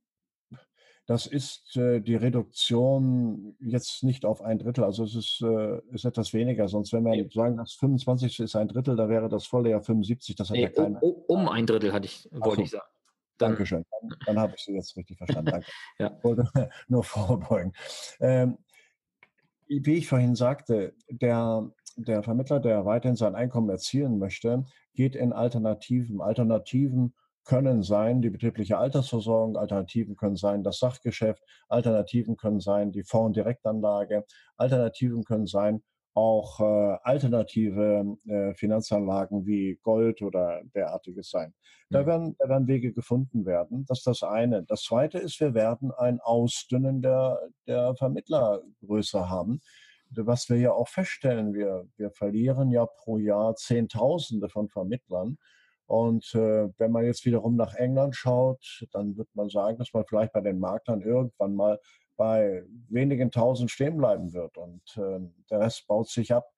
das 1.06 1.26
ist 1.26 1.76
äh, 1.76 2.00
die 2.00 2.16
Reduktion 2.16 3.56
jetzt 3.60 4.04
nicht 4.04 4.26
auf 4.26 4.42
ein 4.42 4.60
Drittel, 4.60 4.86
also 4.86 5.04
es 5.04 5.16
ist, 5.16 5.42
äh, 5.42 5.80
ist 5.92 6.06
etwas 6.06 6.34
weniger. 6.34 6.68
Sonst, 6.70 6.94
wenn 6.94 7.04
wir 7.04 7.16
ja. 7.16 7.26
sagen, 7.30 7.58
das 7.58 7.74
25 7.74 8.40
ist 8.40 8.56
ein 8.56 8.70
Drittel, 8.70 8.96
da 8.96 9.10
wäre 9.10 9.28
das 9.28 9.46
volle 9.46 9.72
ja 9.72 9.82
75. 9.82 10.36
Das 10.36 10.50
hat 10.50 10.56
nee, 10.56 10.64
ja 10.64 10.70
keiner. 10.70 11.04
Um, 11.04 11.14
um, 11.28 11.50
ein 11.50 11.66
Drittel 11.66 11.92
hatte 11.92 12.06
ich, 12.06 12.30
wollte 12.32 12.56
so. 12.56 12.62
ich 12.62 12.72
sagen. 12.72 12.88
Dann, 13.38 13.52
Dankeschön. 13.52 13.86
Dann, 13.92 14.18
dann 14.26 14.40
habe 14.40 14.54
ich 14.56 14.64
Sie 14.64 14.74
jetzt 14.74 14.96
richtig 14.96 15.18
verstanden. 15.18 15.52
Danke. 15.52 15.68
ja. 16.00 16.16
Ich 16.18 16.24
wollte 16.24 16.50
nur 16.88 17.04
vorbeugen. 17.04 17.74
Ähm, 18.22 18.58
wie 19.68 19.96
ich 19.96 20.08
vorhin 20.08 20.36
sagte, 20.36 20.94
der, 21.10 21.70
der 21.98 22.24
Vermittler, 22.24 22.60
der 22.60 22.86
weiterhin 22.86 23.16
sein 23.16 23.36
Einkommen 23.36 23.70
erzielen 23.70 24.20
möchte, 24.20 24.66
geht 24.94 25.16
in 25.16 25.34
Alternativen. 25.34 26.22
Alternativen 26.22 27.14
können 27.44 27.84
sein 27.84 28.22
die 28.22 28.30
betriebliche 28.30 28.78
Altersversorgung, 28.78 29.58
Alternativen 29.58 30.16
können 30.16 30.36
sein 30.36 30.64
das 30.64 30.80
Sachgeschäft, 30.80 31.44
Alternativen 31.68 32.38
können 32.38 32.60
sein 32.60 32.92
die 32.92 33.04
Fondsdirektanlage, 33.04 34.26
Alternativen 34.58 35.24
können 35.24 35.48
sein 35.48 35.84
auch 36.16 36.60
äh, 36.60 36.98
alternative 37.04 38.18
äh, 38.28 38.54
Finanzanlagen 38.54 39.46
wie 39.46 39.80
Gold 39.82 40.22
oder 40.22 40.62
derartiges 40.76 41.30
sein. 41.30 41.54
Da, 41.90 42.04
mhm. 42.04 42.06
werden, 42.06 42.36
da 42.38 42.50
werden 42.50 42.68
Wege 42.68 42.94
gefunden 42.94 43.46
werden. 43.46 43.86
Das 43.88 44.00
ist 44.00 44.08
das 44.08 44.24
eine. 44.24 44.64
Das 44.64 44.84
zweite 44.84 45.18
ist, 45.18 45.40
wir 45.40 45.54
werden 45.54 45.92
ein 45.92 46.20
Ausdünnen 46.20 47.02
der, 47.02 47.40
der 47.68 47.96
Vermittlergröße 47.96 49.30
haben. 49.30 49.62
Was 50.16 50.50
wir 50.50 50.58
ja 50.58 50.72
auch 50.72 50.88
feststellen, 50.88 51.56
wir, 51.56 51.88
wir 51.98 52.12
verlieren 52.12 52.72
ja 52.72 52.86
pro 52.86 53.18
Jahr 53.18 53.56
Zehntausende 53.56 54.48
von 54.48 54.70
Vermittlern. 54.70 55.38
Und 55.86 56.34
äh, 56.34 56.70
wenn 56.78 56.92
man 56.92 57.06
jetzt 57.06 57.26
wiederum 57.26 57.56
nach 57.56 57.76
England 57.76 58.16
schaut, 58.16 58.86
dann 58.92 59.18
wird 59.18 59.28
man 59.34 59.50
sagen, 59.50 59.78
dass 59.78 59.94
man 59.94 60.06
vielleicht 60.08 60.34
bei 60.34 60.42
den 60.42 60.60
Maklern 60.60 61.02
irgendwann 61.02 61.56
mal 61.56 61.80
bei 62.16 62.64
wenigen 62.90 63.32
tausend 63.32 63.72
stehen 63.72 63.98
bleiben 63.98 64.34
wird 64.34 64.58
und 64.58 64.82
äh, 64.98 65.20
der 65.50 65.60
Rest 65.60 65.88
baut 65.88 66.10
sich 66.10 66.34
ab. 66.34 66.53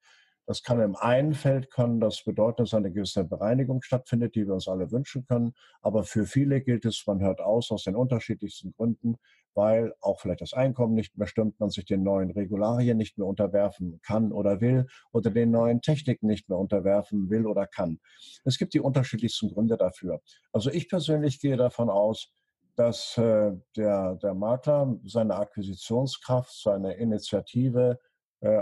Das 0.46 0.62
kann 0.62 0.80
im 0.80 0.94
einen 0.94 1.34
Feld 1.34 1.70
kann 1.72 1.98
das 1.98 2.22
bedeuten, 2.22 2.62
dass 2.62 2.74
eine 2.74 2.92
gewisse 2.92 3.24
Bereinigung 3.24 3.82
stattfindet, 3.82 4.36
die 4.36 4.46
wir 4.46 4.54
uns 4.54 4.68
alle 4.68 4.92
wünschen 4.92 5.24
können. 5.26 5.54
Aber 5.82 6.04
für 6.04 6.24
viele 6.24 6.60
gilt 6.60 6.84
es, 6.84 7.02
man 7.06 7.20
hört 7.20 7.40
aus 7.40 7.72
aus 7.72 7.82
den 7.82 7.96
unterschiedlichsten 7.96 8.72
Gründen, 8.72 9.16
weil 9.54 9.92
auch 10.00 10.20
vielleicht 10.20 10.42
das 10.42 10.52
Einkommen 10.52 10.94
nicht 10.94 11.16
mehr 11.18 11.26
stimmt, 11.26 11.58
man 11.58 11.70
sich 11.70 11.84
den 11.84 12.04
neuen 12.04 12.30
Regularien 12.30 12.96
nicht 12.96 13.18
mehr 13.18 13.26
unterwerfen 13.26 14.00
kann 14.02 14.30
oder 14.30 14.60
will 14.60 14.86
oder 15.12 15.30
den 15.30 15.50
neuen 15.50 15.80
Techniken 15.80 16.26
nicht 16.28 16.48
mehr 16.48 16.58
unterwerfen 16.58 17.28
will 17.28 17.46
oder 17.46 17.66
kann. 17.66 17.98
Es 18.44 18.58
gibt 18.58 18.74
die 18.74 18.80
unterschiedlichsten 18.80 19.48
Gründe 19.48 19.76
dafür. 19.76 20.20
Also 20.52 20.70
ich 20.70 20.88
persönlich 20.88 21.40
gehe 21.40 21.56
davon 21.56 21.90
aus, 21.90 22.32
dass 22.76 23.16
äh, 23.16 23.52
der, 23.76 24.16
der 24.16 24.34
Makler 24.34 24.96
seine 25.04 25.34
Akquisitionskraft, 25.36 26.52
seine 26.52 26.94
Initiative 26.94 27.98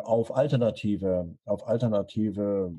auf 0.03 0.35
alternative, 0.35 1.37
auf 1.45 1.67
alternative 1.67 2.73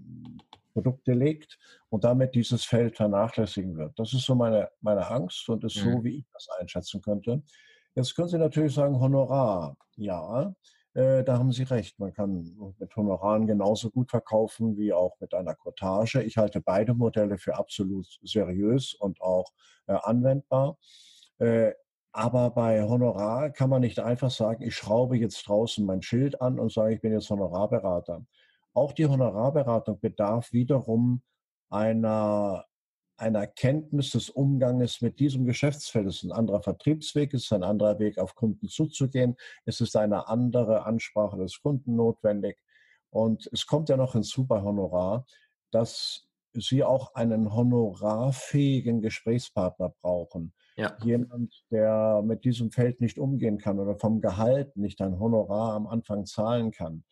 Produkte 0.73 1.13
legt 1.13 1.57
und 1.89 2.03
damit 2.03 2.35
dieses 2.35 2.65
Feld 2.65 2.97
vernachlässigen 2.97 3.77
wird. 3.77 3.97
Das 3.97 4.13
ist 4.13 4.25
so 4.25 4.35
meine, 4.35 4.69
meine 4.81 5.09
Angst 5.09 5.47
und 5.49 5.63
ist 5.63 5.77
mhm. 5.77 5.91
so, 5.91 6.03
wie 6.03 6.17
ich 6.17 6.25
das 6.33 6.49
einschätzen 6.59 7.01
könnte. 7.01 7.41
Jetzt 7.95 8.13
können 8.13 8.27
Sie 8.27 8.37
natürlich 8.37 8.73
sagen, 8.73 8.99
Honorar. 8.99 9.77
Ja, 9.95 10.53
äh, 10.93 11.23
da 11.23 11.37
haben 11.37 11.53
Sie 11.53 11.63
recht. 11.63 11.97
Man 11.97 12.11
kann 12.11 12.73
mit 12.77 12.93
Honoraren 12.95 13.47
genauso 13.47 13.89
gut 13.89 14.11
verkaufen 14.11 14.77
wie 14.77 14.91
auch 14.91 15.17
mit 15.21 15.33
einer 15.33 15.55
Cottage. 15.55 16.21
Ich 16.23 16.37
halte 16.37 16.59
beide 16.59 16.93
Modelle 16.93 17.37
für 17.37 17.55
absolut 17.55 18.07
seriös 18.21 18.93
und 18.95 19.21
auch 19.21 19.51
äh, 19.87 19.93
anwendbar. 19.93 20.77
Äh, 21.37 21.71
aber 22.15 22.49
bei 22.51 22.81
Honorar 22.81 23.49
kann 23.49 23.69
man 23.69 23.81
nicht 23.81 23.99
einfach 23.99 24.31
sagen, 24.31 24.63
ich 24.63 24.73
schraube 24.73 25.17
jetzt 25.17 25.49
draußen 25.49 25.85
mein 25.85 26.01
Schild 26.01 26.41
an 26.41 26.59
und 26.59 26.71
sage, 26.71 26.93
ich 26.93 27.01
bin 27.01 27.11
jetzt 27.11 27.29
Honorarberater. 27.29 28.25
Auch 28.73 28.93
die 28.93 29.05
Honorarberatung 29.05 29.99
bedarf 29.99 30.53
wiederum 30.53 31.21
einer, 31.69 32.63
einer 33.17 33.47
Kenntnis 33.47 34.11
des 34.11 34.29
Umganges 34.29 35.01
mit 35.01 35.19
diesem 35.19 35.45
Geschäftsfeld. 35.45 36.07
Es 36.07 36.17
ist 36.17 36.23
ein 36.23 36.31
anderer 36.31 36.61
Vertriebsweg, 36.61 37.33
es 37.33 37.43
ist 37.43 37.53
ein 37.53 37.63
anderer 37.63 37.99
Weg, 37.99 38.17
auf 38.17 38.33
Kunden 38.33 38.69
zuzugehen. 38.69 39.35
Es 39.65 39.81
ist 39.81 39.97
eine 39.97 40.29
andere 40.29 40.85
Ansprache 40.85 41.35
des 41.35 41.61
Kunden 41.61 41.97
notwendig. 41.97 42.57
Und 43.09 43.49
es 43.51 43.67
kommt 43.67 43.89
ja 43.89 43.97
noch 43.97 44.13
hinzu 44.13 44.47
bei 44.47 44.61
Honorar, 44.61 45.25
dass 45.71 46.29
Sie 46.53 46.81
auch 46.81 47.13
einen 47.15 47.53
honorarfähigen 47.53 49.01
Gesprächspartner 49.01 49.89
brauchen. 50.01 50.53
Ja. 50.77 50.97
Jemand, 51.03 51.63
der 51.71 52.21
mit 52.23 52.43
diesem 52.43 52.71
Feld 52.71 52.99
nicht 52.99 53.17
umgehen 53.17 53.57
kann 53.57 53.79
oder 53.79 53.95
vom 53.97 54.19
Gehalt 54.19 54.75
nicht 54.75 55.01
ein 55.01 55.19
Honorar 55.19 55.73
am 55.73 55.87
Anfang 55.87 56.25
zahlen 56.25 56.71
kann, 56.71 57.03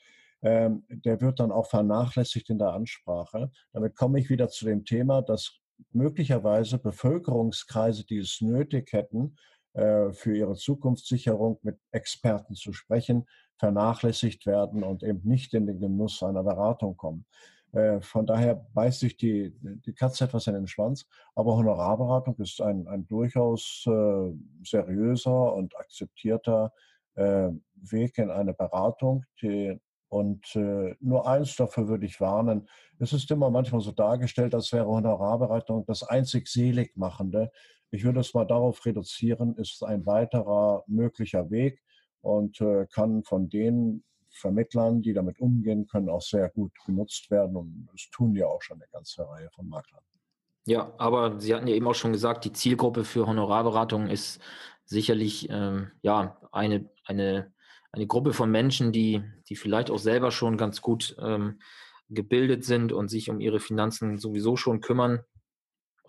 ähm, 0.41 0.83
der 0.89 1.21
wird 1.21 1.39
dann 1.39 1.51
auch 1.51 1.67
vernachlässigt 1.67 2.49
in 2.49 2.59
der 2.59 2.73
Ansprache. 2.73 3.49
Damit 3.71 3.95
komme 3.95 4.19
ich 4.19 4.29
wieder 4.29 4.49
zu 4.49 4.65
dem 4.65 4.83
Thema, 4.83 5.21
dass 5.21 5.59
möglicherweise 5.91 6.77
Bevölkerungskreise, 6.77 8.05
die 8.05 8.17
es 8.17 8.41
nötig 8.41 8.91
hätten, 8.91 9.37
äh, 9.73 10.11
für 10.11 10.35
ihre 10.35 10.55
Zukunftssicherung 10.55 11.59
mit 11.63 11.79
Experten 11.91 12.55
zu 12.55 12.73
sprechen, 12.73 13.25
vernachlässigt 13.57 14.45
werden 14.45 14.83
und 14.83 15.03
eben 15.03 15.21
nicht 15.23 15.53
in 15.53 15.67
den 15.67 15.79
Genuss 15.79 16.21
einer 16.21 16.43
Beratung 16.43 16.97
kommen. 16.97 17.25
Äh, 17.73 18.01
von 18.01 18.25
daher 18.25 18.55
beißt 18.73 18.99
sich 18.99 19.17
die, 19.17 19.53
die 19.61 19.93
Katze 19.93 20.25
etwas 20.25 20.47
in 20.47 20.53
den 20.53 20.67
Schwanz. 20.67 21.05
Aber 21.35 21.57
Honorarberatung 21.57 22.35
ist 22.37 22.61
ein, 22.61 22.87
ein 22.87 23.07
durchaus 23.07 23.83
äh, 23.87 24.31
seriöser 24.63 25.53
und 25.53 25.75
akzeptierter 25.77 26.71
äh, 27.15 27.49
Weg 27.75 28.17
in 28.19 28.29
eine 28.29 28.53
Beratung. 28.53 29.25
Die, 29.41 29.77
und 30.07 30.55
äh, 30.55 30.95
nur 30.99 31.27
eins 31.27 31.55
dafür 31.55 31.87
würde 31.87 32.05
ich 32.05 32.21
warnen. 32.21 32.69
Es 32.99 33.13
ist 33.13 33.31
immer 33.31 33.49
manchmal 33.49 33.81
so 33.81 33.91
dargestellt, 33.91 34.53
als 34.53 34.71
wäre 34.71 34.85
Honorarberatung 34.85 35.85
das 35.87 36.03
einzig 36.03 36.47
Seligmachende. 36.47 37.51
Ich 37.89 38.03
würde 38.03 38.19
es 38.19 38.33
mal 38.35 38.45
darauf 38.45 38.85
reduzieren, 38.85 39.55
ist 39.55 39.83
ein 39.83 40.05
weiterer 40.05 40.83
möglicher 40.85 41.49
Weg 41.49 41.81
und 42.21 42.61
äh, 42.61 42.85
kann 42.91 43.23
von 43.23 43.49
denen 43.49 44.03
Vermittlern, 44.33 45.01
die 45.01 45.13
damit 45.13 45.39
umgehen 45.39 45.87
können, 45.87 46.09
auch 46.09 46.21
sehr 46.21 46.49
gut 46.49 46.71
genutzt 46.85 47.29
werden. 47.31 47.55
Und 47.55 47.87
das 47.91 48.09
tun 48.11 48.35
ja 48.35 48.47
auch 48.47 48.61
schon 48.61 48.77
eine 48.77 48.89
ganze 48.91 49.27
Reihe 49.27 49.49
von 49.51 49.67
Maklern. 49.67 50.01
Ja, 50.65 50.93
aber 50.97 51.39
Sie 51.39 51.53
hatten 51.53 51.67
ja 51.67 51.75
eben 51.75 51.87
auch 51.87 51.95
schon 51.95 52.13
gesagt, 52.13 52.45
die 52.45 52.53
Zielgruppe 52.53 53.03
für 53.03 53.27
Honorarberatung 53.27 54.07
ist 54.07 54.39
sicherlich 54.85 55.49
ähm, 55.49 55.91
ja 56.01 56.37
eine, 56.51 56.89
eine, 57.05 57.53
eine 57.91 58.07
Gruppe 58.07 58.33
von 58.33 58.49
Menschen, 58.49 58.91
die, 58.91 59.21
die 59.49 59.55
vielleicht 59.55 59.91
auch 59.91 59.99
selber 59.99 60.31
schon 60.31 60.57
ganz 60.57 60.81
gut 60.81 61.15
ähm, 61.19 61.59
gebildet 62.09 62.63
sind 62.63 62.93
und 62.93 63.09
sich 63.09 63.29
um 63.29 63.39
ihre 63.39 63.59
Finanzen 63.59 64.17
sowieso 64.17 64.55
schon 64.55 64.81
kümmern 64.81 65.23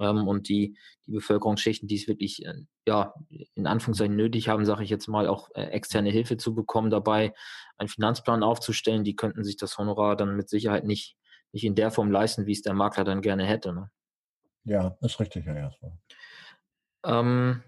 ähm, 0.00 0.26
und 0.26 0.48
die, 0.48 0.76
die 1.06 1.12
Bevölkerungsschichten, 1.12 1.88
die 1.88 1.96
es 1.96 2.08
wirklich, 2.08 2.44
äh, 2.44 2.54
ja, 2.86 3.14
in 3.54 3.66
Anführungszeichen 3.66 4.16
nötig 4.16 4.48
haben, 4.48 4.64
sage 4.64 4.84
ich 4.84 4.90
jetzt 4.90 5.08
mal, 5.08 5.28
auch 5.28 5.50
äh, 5.54 5.64
externe 5.64 6.10
Hilfe 6.10 6.36
zu 6.36 6.54
bekommen, 6.54 6.90
dabei 6.90 7.34
einen 7.78 7.88
Finanzplan 7.88 8.42
aufzustellen, 8.42 9.04
die 9.04 9.16
könnten 9.16 9.44
sich 9.44 9.56
das 9.56 9.78
Honorar 9.78 10.16
dann 10.16 10.36
mit 10.36 10.48
Sicherheit 10.48 10.84
nicht, 10.84 11.16
nicht 11.52 11.64
in 11.64 11.74
der 11.74 11.90
Form 11.90 12.10
leisten, 12.10 12.46
wie 12.46 12.52
es 12.52 12.62
der 12.62 12.74
Makler 12.74 13.04
dann 13.04 13.22
gerne 13.22 13.44
hätte. 13.44 13.72
Ne? 13.72 13.90
Ja, 14.64 14.96
ist 15.00 15.20
richtig, 15.20 15.46
ja, 15.46 15.54
erstmal. 15.54 15.92
Ähm, 17.04 17.62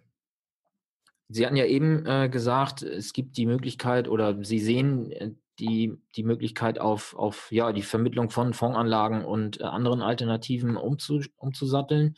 Sie 1.28 1.44
hatten 1.44 1.56
ja 1.56 1.66
eben 1.66 2.06
äh, 2.06 2.28
gesagt, 2.28 2.82
es 2.82 3.12
gibt 3.12 3.36
die 3.36 3.46
Möglichkeit 3.46 4.06
oder 4.08 4.42
Sie 4.44 4.60
sehen 4.60 5.10
äh, 5.10 5.32
die, 5.59 5.97
die 6.14 6.23
Möglichkeit 6.23 6.79
auf, 6.79 7.14
auf 7.16 7.51
ja, 7.51 7.73
die 7.73 7.83
Vermittlung 7.83 8.31
von 8.31 8.53
Fondsanlagen 8.53 9.25
und 9.25 9.61
äh, 9.61 9.64
anderen 9.64 10.03
Alternativen 10.03 10.77
umzu, 10.77 11.21
umzusatteln. 11.37 12.16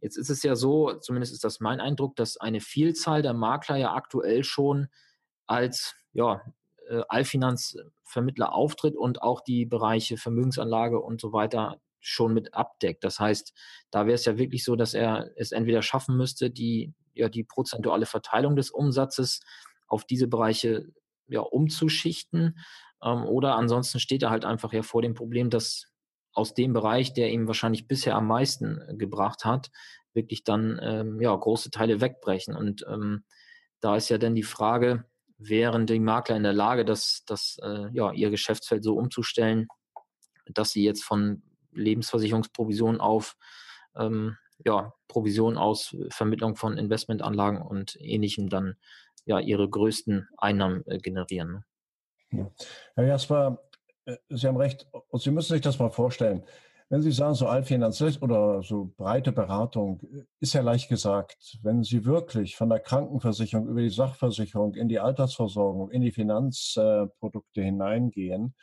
Jetzt 0.00 0.16
ist 0.16 0.30
es 0.30 0.42
ja 0.42 0.56
so, 0.56 0.94
zumindest 0.94 1.32
ist 1.32 1.44
das 1.44 1.60
mein 1.60 1.80
Eindruck, 1.80 2.16
dass 2.16 2.36
eine 2.36 2.60
Vielzahl 2.60 3.22
der 3.22 3.34
Makler 3.34 3.76
ja 3.76 3.94
aktuell 3.94 4.42
schon 4.42 4.88
als 5.46 5.94
ja, 6.12 6.42
äh, 6.88 7.02
Allfinanzvermittler 7.08 8.52
auftritt 8.52 8.96
und 8.96 9.22
auch 9.22 9.40
die 9.40 9.64
Bereiche 9.64 10.16
Vermögensanlage 10.16 11.00
und 11.00 11.20
so 11.20 11.32
weiter 11.32 11.80
schon 12.00 12.34
mit 12.34 12.52
abdeckt. 12.54 13.04
Das 13.04 13.20
heißt, 13.20 13.54
da 13.90 14.06
wäre 14.06 14.14
es 14.14 14.24
ja 14.24 14.36
wirklich 14.38 14.64
so, 14.64 14.76
dass 14.76 14.92
er 14.94 15.30
es 15.36 15.52
entweder 15.52 15.82
schaffen 15.82 16.16
müsste, 16.16 16.50
die, 16.50 16.92
ja, 17.14 17.28
die 17.28 17.44
prozentuale 17.44 18.06
Verteilung 18.06 18.56
des 18.56 18.70
Umsatzes 18.70 19.40
auf 19.86 20.04
diese 20.04 20.26
Bereiche 20.26 20.92
ja, 21.32 21.40
umzuschichten. 21.40 22.58
Ähm, 23.02 23.24
oder 23.24 23.56
ansonsten 23.56 24.00
steht 24.00 24.22
er 24.22 24.30
halt 24.30 24.44
einfach 24.44 24.72
ja 24.72 24.82
vor 24.82 25.02
dem 25.02 25.14
Problem, 25.14 25.50
dass 25.50 25.86
aus 26.32 26.54
dem 26.54 26.72
Bereich, 26.72 27.12
der 27.12 27.30
ihm 27.30 27.46
wahrscheinlich 27.46 27.86
bisher 27.86 28.16
am 28.16 28.26
meisten 28.26 28.80
äh, 28.88 28.96
gebracht 28.96 29.44
hat, 29.44 29.70
wirklich 30.14 30.44
dann 30.44 30.78
ähm, 30.82 31.20
ja, 31.20 31.34
große 31.34 31.70
Teile 31.70 32.00
wegbrechen. 32.00 32.56
Und 32.56 32.84
ähm, 32.88 33.24
da 33.80 33.96
ist 33.96 34.08
ja 34.08 34.18
dann 34.18 34.34
die 34.34 34.42
Frage, 34.42 35.04
wären 35.38 35.86
die 35.86 35.98
Makler 35.98 36.36
in 36.36 36.42
der 36.42 36.52
Lage, 36.52 36.84
das, 36.84 37.24
das, 37.26 37.58
äh, 37.62 37.88
ja, 37.92 38.12
ihr 38.12 38.30
Geschäftsfeld 38.30 38.84
so 38.84 38.94
umzustellen, 38.94 39.66
dass 40.46 40.70
sie 40.70 40.84
jetzt 40.84 41.02
von 41.04 41.42
Lebensversicherungsprovision 41.72 43.00
auf 43.00 43.36
ähm, 43.96 44.36
ja, 44.64 44.92
Provision 45.08 45.56
aus 45.56 45.96
Vermittlung 46.10 46.56
von 46.56 46.76
Investmentanlagen 46.78 47.60
und 47.60 47.96
ähnlichem 48.00 48.48
dann 48.48 48.76
ja 49.24 49.38
ihre 49.38 49.68
größten 49.68 50.28
Einnahmen 50.36 50.84
äh, 50.86 50.98
generieren. 50.98 51.64
Ne? 52.30 52.50
Herr 52.94 53.06
Jasper, 53.06 53.62
äh, 54.04 54.16
Sie 54.30 54.46
haben 54.46 54.56
recht. 54.56 54.86
Und 55.08 55.22
Sie 55.22 55.30
müssen 55.30 55.52
sich 55.52 55.62
das 55.62 55.78
mal 55.78 55.90
vorstellen. 55.90 56.44
Wenn 56.88 57.00
Sie 57.00 57.12
sagen, 57.12 57.34
so 57.34 57.46
allfinanziell 57.46 58.18
oder 58.20 58.62
so 58.62 58.92
breite 58.96 59.32
Beratung, 59.32 60.00
äh, 60.02 60.24
ist 60.40 60.54
ja 60.54 60.62
leicht 60.62 60.88
gesagt. 60.88 61.58
Wenn 61.62 61.82
Sie 61.82 62.04
wirklich 62.04 62.56
von 62.56 62.68
der 62.68 62.80
Krankenversicherung 62.80 63.68
über 63.68 63.80
die 63.80 63.90
Sachversicherung 63.90 64.74
in 64.74 64.88
die 64.88 64.98
Altersversorgung, 64.98 65.90
in 65.90 66.02
die 66.02 66.12
Finanzprodukte 66.12 67.62
hineingehen, 67.62 68.54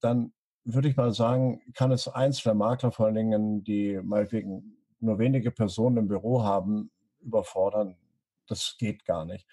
dann 0.00 0.32
würde 0.74 0.88
ich 0.88 0.96
mal 0.96 1.12
sagen, 1.12 1.60
kann 1.74 1.92
es 1.92 2.08
einzelne 2.08 2.54
Makler 2.54 2.92
vor 2.92 3.06
allen 3.06 3.14
Dingen, 3.14 3.64
die 3.64 3.98
meinetwegen 4.02 4.76
nur 5.00 5.18
wenige 5.18 5.50
Personen 5.50 5.96
im 5.96 6.08
Büro 6.08 6.42
haben, 6.42 6.90
überfordern 7.20 7.96
das 8.48 8.76
geht 8.78 9.04
gar 9.04 9.24
nicht. 9.24 9.46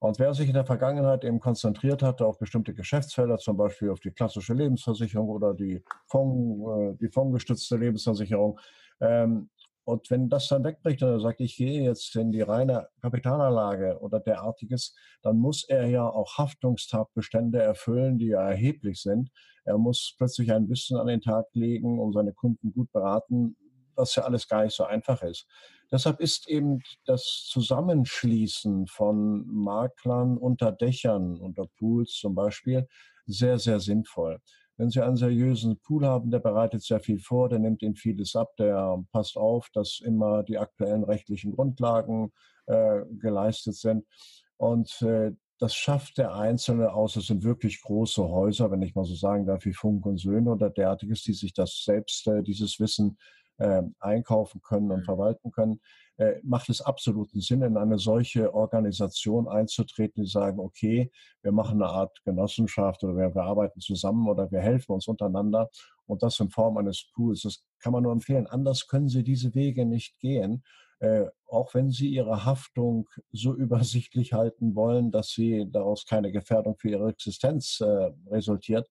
Und 0.00 0.18
wer 0.18 0.32
sich 0.32 0.46
in 0.46 0.54
der 0.54 0.64
Vergangenheit 0.64 1.24
eben 1.24 1.40
konzentriert 1.40 2.02
hatte 2.02 2.24
auf 2.24 2.38
bestimmte 2.38 2.72
Geschäftsfelder, 2.72 3.38
zum 3.38 3.56
Beispiel 3.56 3.90
auf 3.90 4.00
die 4.00 4.12
klassische 4.12 4.54
Lebensversicherung 4.54 5.28
oder 5.28 5.54
die, 5.54 5.82
Fonds, 6.06 6.94
äh, 6.94 6.96
die 7.00 7.10
fondsgestützte 7.10 7.76
Lebensversicherung, 7.76 8.58
ähm, 9.00 9.50
und 9.84 10.10
wenn 10.10 10.28
das 10.28 10.48
dann 10.48 10.64
wegbricht 10.64 11.02
und 11.02 11.08
er 11.08 11.20
sagt, 11.20 11.40
ich 11.40 11.56
gehe 11.56 11.82
jetzt 11.82 12.14
in 12.14 12.30
die 12.30 12.42
reine 12.42 12.88
Kapitalanlage 13.00 13.98
oder 14.00 14.20
derartiges, 14.20 14.94
dann 15.22 15.38
muss 15.38 15.64
er 15.64 15.86
ja 15.86 16.06
auch 16.06 16.36
Haftungstatbestände 16.36 17.62
erfüllen, 17.62 18.18
die 18.18 18.26
ja 18.26 18.50
erheblich 18.50 19.00
sind. 19.00 19.30
Er 19.68 19.78
muss 19.78 20.14
plötzlich 20.16 20.52
ein 20.52 20.68
Wissen 20.68 20.96
an 20.96 21.06
den 21.06 21.20
Tag 21.20 21.46
legen, 21.52 22.00
um 22.00 22.12
seine 22.12 22.32
Kunden 22.32 22.72
gut 22.72 22.90
beraten, 22.92 23.56
was 23.94 24.14
ja 24.14 24.24
alles 24.24 24.48
gar 24.48 24.64
nicht 24.64 24.74
so 24.74 24.84
einfach 24.84 25.22
ist. 25.22 25.46
Deshalb 25.90 26.20
ist 26.20 26.48
eben 26.48 26.80
das 27.04 27.46
Zusammenschließen 27.50 28.86
von 28.86 29.46
Maklern 29.46 30.36
unter 30.36 30.72
Dächern, 30.72 31.38
unter 31.38 31.66
Pools 31.78 32.12
zum 32.12 32.34
Beispiel, 32.34 32.86
sehr, 33.26 33.58
sehr 33.58 33.80
sinnvoll. 33.80 34.40
Wenn 34.76 34.90
Sie 34.90 35.02
einen 35.02 35.16
seriösen 35.16 35.80
Pool 35.80 36.06
haben, 36.06 36.30
der 36.30 36.38
bereitet 36.38 36.82
sehr 36.82 37.00
viel 37.00 37.18
vor, 37.18 37.48
der 37.48 37.58
nimmt 37.58 37.82
Ihnen 37.82 37.96
vieles 37.96 38.36
ab, 38.36 38.54
der 38.58 39.02
passt 39.12 39.36
auf, 39.36 39.68
dass 39.72 40.00
immer 40.04 40.44
die 40.44 40.56
aktuellen 40.56 41.02
rechtlichen 41.04 41.52
Grundlagen 41.52 42.32
äh, 42.66 43.00
geleistet 43.18 43.74
sind. 43.74 44.04
Und 44.56 45.02
äh, 45.02 45.32
das 45.58 45.74
schafft 45.74 46.18
der 46.18 46.34
Einzelne 46.34 46.92
aus. 46.92 47.16
Es 47.16 47.26
sind 47.26 47.42
wirklich 47.42 47.82
große 47.82 48.28
Häuser, 48.28 48.70
wenn 48.70 48.82
ich 48.82 48.94
mal 48.94 49.04
so 49.04 49.14
sagen 49.14 49.46
darf, 49.46 49.64
wie 49.64 49.72
Funk 49.72 50.06
und 50.06 50.18
Söhne 50.18 50.52
oder 50.52 50.70
derartiges, 50.70 51.22
die 51.22 51.32
sich 51.32 51.52
das 51.52 51.82
selbst, 51.84 52.26
äh, 52.28 52.42
dieses 52.42 52.78
Wissen 52.78 53.18
äh, 53.58 53.82
einkaufen 53.98 54.60
können 54.62 54.90
und 54.92 55.00
mhm. 55.00 55.04
verwalten 55.04 55.50
können. 55.50 55.80
Äh, 56.16 56.40
macht 56.42 56.68
es 56.68 56.80
absoluten 56.80 57.40
Sinn, 57.40 57.62
in 57.62 57.76
eine 57.76 57.98
solche 57.98 58.54
Organisation 58.54 59.48
einzutreten, 59.48 60.22
die 60.22 60.30
sagen, 60.30 60.60
okay, 60.60 61.10
wir 61.42 61.52
machen 61.52 61.82
eine 61.82 61.90
Art 61.90 62.22
Genossenschaft 62.24 63.02
oder 63.02 63.16
wir, 63.16 63.34
wir 63.34 63.42
arbeiten 63.42 63.80
zusammen 63.80 64.28
oder 64.28 64.50
wir 64.50 64.60
helfen 64.60 64.92
uns 64.92 65.08
untereinander 65.08 65.70
und 66.06 66.22
das 66.22 66.38
in 66.40 66.50
Form 66.50 66.76
eines 66.76 67.10
Pools. 67.14 67.42
Das 67.42 67.64
kann 67.80 67.92
man 67.92 68.04
nur 68.04 68.12
empfehlen. 68.12 68.46
Anders 68.46 68.86
können 68.86 69.08
Sie 69.08 69.24
diese 69.24 69.54
Wege 69.54 69.86
nicht 69.86 70.18
gehen 70.20 70.62
äh, 71.00 71.26
auch 71.46 71.74
wenn 71.74 71.90
sie 71.90 72.08
ihre 72.08 72.44
Haftung 72.44 73.08
so 73.32 73.54
übersichtlich 73.56 74.32
halten 74.32 74.74
wollen, 74.74 75.10
dass 75.10 75.30
sie 75.30 75.66
daraus 75.70 76.06
keine 76.06 76.32
Gefährdung 76.32 76.76
für 76.78 76.90
ihre 76.90 77.08
Existenz 77.08 77.80
äh, 77.80 78.10
resultiert. 78.30 78.88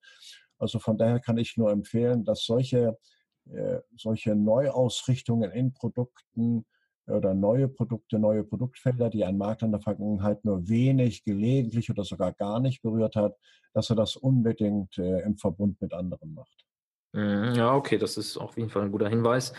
Also 0.58 0.80
von 0.80 0.98
daher 0.98 1.20
kann 1.20 1.38
ich 1.38 1.58
nur 1.58 1.72
empfehlen, 1.72 2.24
dass 2.24 2.44
solche, 2.44 2.98
äh, 3.46 3.80
solche 3.96 4.36
Neuausrichtungen 4.36 5.52
in 5.52 5.74
Produkten 5.74 6.66
oder 7.08 7.34
neue 7.34 7.70
Produkte, 7.70 8.20
neue 8.20 8.44
Produktfelder, 8.44 9.10
die 9.10 9.24
ein 9.24 9.38
Markt 9.38 9.62
in 9.62 9.72
der 9.72 9.80
Vergangenheit 9.80 10.44
nur 10.44 10.68
wenig, 10.68 11.24
gelegentlich 11.24 11.90
oder 11.90 12.04
sogar 12.04 12.34
gar 12.34 12.60
nicht 12.60 12.82
berührt 12.82 13.16
hat, 13.16 13.38
dass 13.74 13.90
er 13.90 13.96
das 13.96 14.16
unbedingt 14.16 14.98
äh, 14.98 15.22
im 15.22 15.38
Verbund 15.38 15.80
mit 15.82 15.94
anderen 15.94 16.34
macht. 16.34 16.66
Mhm, 17.14 17.54
ja, 17.56 17.74
okay, 17.74 17.98
das 17.98 18.18
ist 18.18 18.38
auf 18.38 18.58
jeden 18.58 18.70
Fall 18.70 18.84
ein 18.84 18.92
guter 18.92 19.10
Hinweis. 19.10 19.54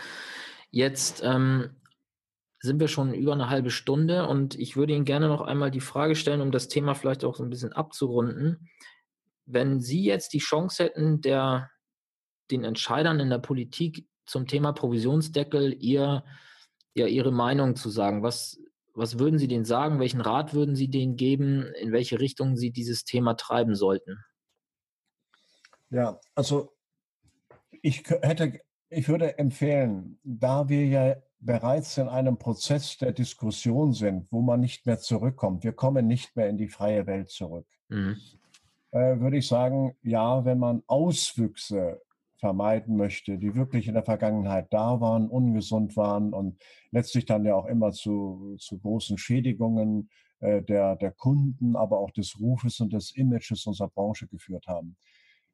Jetzt 0.71 1.23
ähm, 1.23 1.71
sind 2.61 2.79
wir 2.79 2.87
schon 2.87 3.13
über 3.13 3.33
eine 3.33 3.49
halbe 3.49 3.71
Stunde 3.71 4.27
und 4.27 4.55
ich 4.59 4.75
würde 4.75 4.93
Ihnen 4.93 5.05
gerne 5.05 5.27
noch 5.27 5.41
einmal 5.41 5.71
die 5.71 5.79
Frage 5.79 6.15
stellen, 6.15 6.41
um 6.41 6.51
das 6.51 6.67
Thema 6.67 6.93
vielleicht 6.93 7.23
auch 7.23 7.35
so 7.35 7.43
ein 7.43 7.49
bisschen 7.49 7.71
abzurunden. 7.71 8.69
Wenn 9.45 9.79
Sie 9.79 10.03
jetzt 10.03 10.33
die 10.33 10.39
Chance 10.39 10.83
hätten, 10.83 11.21
der, 11.21 11.71
den 12.51 12.63
Entscheidern 12.63 13.19
in 13.19 13.29
der 13.29 13.39
Politik 13.39 14.07
zum 14.25 14.45
Thema 14.45 14.73
Provisionsdeckel 14.73 15.73
ihr, 15.79 16.25
ja, 16.93 17.07
Ihre 17.07 17.31
Meinung 17.31 17.75
zu 17.75 17.89
sagen, 17.89 18.23
was, 18.23 18.59
was 18.93 19.17
würden 19.19 19.39
Sie 19.39 19.47
denen 19.47 19.65
sagen? 19.65 19.99
Welchen 19.99 20.21
Rat 20.21 20.53
würden 20.53 20.75
Sie 20.75 20.89
denen 20.89 21.15
geben? 21.15 21.65
In 21.79 21.93
welche 21.93 22.19
Richtung 22.19 22.57
Sie 22.57 22.71
dieses 22.71 23.05
Thema 23.05 23.35
treiben 23.35 23.73
sollten? 23.75 24.17
Ja, 25.89 26.19
also 26.35 26.75
ich 27.81 28.03
hätte, 28.21 28.59
ich 28.89 29.07
würde 29.07 29.37
empfehlen, 29.37 30.19
da 30.23 30.67
wir 30.67 30.85
ja 30.85 31.15
bereits 31.39 31.97
in 31.97 32.07
einem 32.07 32.37
Prozess 32.37 32.97
der 32.97 33.11
Diskussion 33.11 33.93
sind, 33.93 34.27
wo 34.31 34.41
man 34.41 34.59
nicht 34.59 34.85
mehr 34.85 34.99
zurückkommt, 34.99 35.63
wir 35.63 35.73
kommen 35.73 36.07
nicht 36.07 36.35
mehr 36.35 36.49
in 36.49 36.57
die 36.57 36.67
freie 36.67 37.07
Welt 37.07 37.29
zurück, 37.29 37.67
mhm. 37.87 38.17
äh, 38.91 39.19
würde 39.19 39.37
ich 39.37 39.47
sagen, 39.47 39.95
ja, 40.01 40.43
wenn 40.45 40.59
man 40.59 40.83
Auswüchse 40.87 42.01
vermeiden 42.39 42.95
möchte, 42.95 43.37
die 43.37 43.55
wirklich 43.55 43.87
in 43.87 43.93
der 43.93 44.03
Vergangenheit 44.03 44.67
da 44.71 45.01
waren, 45.01 45.27
ungesund 45.27 45.97
waren 45.97 46.33
und 46.33 46.57
letztlich 46.91 47.25
dann 47.25 47.45
ja 47.45 47.55
auch 47.55 47.65
immer 47.65 47.91
zu, 47.91 48.55
zu 48.59 48.79
großen 48.79 49.17
Schädigungen 49.17 50.09
äh, 50.39 50.61
der, 50.61 50.95
der 50.95 51.11
Kunden, 51.11 51.75
aber 51.75 51.99
auch 51.99 52.11
des 52.11 52.39
Rufes 52.39 52.79
und 52.79 52.93
des 52.93 53.11
Images 53.11 53.65
unserer 53.65 53.89
Branche 53.89 54.27
geführt 54.27 54.67
haben. 54.67 54.95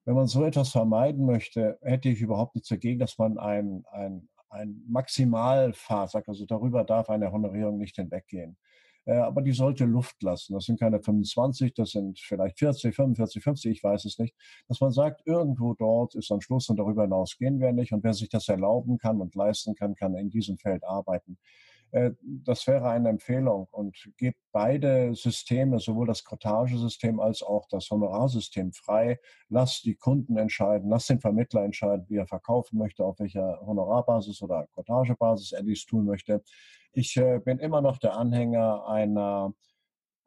Wenn 0.06 0.13
man 0.13 0.28
so 0.28 0.43
etwas 0.45 0.69
vermeiden 0.69 1.26
möchte, 1.26 1.80
hätte 1.82 2.10
ich 2.10 2.21
überhaupt 2.21 2.54
nichts 2.54 2.69
dagegen, 2.69 3.00
dass 3.00 3.17
man 3.17 3.39
ein, 3.39 3.84
ein, 3.91 4.30
ein 4.55 4.83
Maximalfahrzeug, 4.87 6.27
also 6.27 6.45
darüber 6.45 6.83
darf 6.83 7.09
eine 7.09 7.31
Honorierung 7.31 7.77
nicht 7.77 7.95
hinweggehen. 7.95 8.57
Äh, 9.05 9.17
aber 9.17 9.41
die 9.41 9.51
sollte 9.51 9.85
Luft 9.85 10.21
lassen. 10.23 10.53
Das 10.53 10.65
sind 10.65 10.79
keine 10.79 10.99
25, 10.99 11.73
das 11.73 11.91
sind 11.91 12.19
vielleicht 12.19 12.57
40, 12.59 12.95
45, 12.95 13.43
50, 13.43 13.71
ich 13.71 13.83
weiß 13.83 14.05
es 14.05 14.17
nicht. 14.17 14.35
Dass 14.67 14.81
man 14.81 14.91
sagt, 14.91 15.21
irgendwo 15.25 15.75
dort 15.75 16.15
ist 16.15 16.31
ein 16.31 16.41
Schluss 16.41 16.69
und 16.69 16.77
darüber 16.77 17.03
hinaus 17.03 17.37
gehen 17.37 17.59
wir 17.59 17.71
nicht. 17.71 17.93
Und 17.93 18.03
wer 18.03 18.13
sich 18.13 18.29
das 18.29 18.49
erlauben 18.49 18.97
kann 18.97 19.21
und 19.21 19.35
leisten 19.35 19.75
kann, 19.75 19.95
kann 19.95 20.15
in 20.15 20.29
diesem 20.29 20.57
Feld 20.57 20.83
arbeiten. 20.83 21.37
Äh, 21.95 22.12
das 22.21 22.67
wäre 22.67 22.89
eine 22.89 23.08
Empfehlung 23.08 23.69
und 23.71 24.12
gebt 24.17 24.38
beide 24.51 25.15
Systeme, 25.15 25.79
sowohl 25.79 26.08
das 26.08 26.25
Cottage-System 26.25 27.21
als 27.21 27.41
auch 27.41 27.67
das 27.69 27.89
Honorarsystem 27.89 28.73
frei. 28.73 29.17
Lasst 29.47 29.86
die 29.86 29.95
Kunden 29.95 30.36
entscheiden, 30.36 30.89
lasst 30.89 31.10
den 31.10 31.21
Vermittler 31.21 31.63
entscheiden, 31.63 32.05
wie 32.10 32.17
er 32.17 32.27
verkaufen 32.27 32.79
möchte, 32.79 33.05
auf 33.05 33.17
welcher 33.19 33.62
Honorarbasis 33.65 34.41
oder 34.41 34.67
Cottagebasis 34.73 35.53
er 35.53 35.63
dies 35.63 35.86
tun 35.86 36.05
möchte. 36.05 36.43
Ich 36.91 37.15
äh, 37.15 37.39
bin 37.39 37.60
immer 37.60 37.81
noch 37.81 37.97
der 37.97 38.17
Anhänger 38.17 38.86
einer 38.89 39.53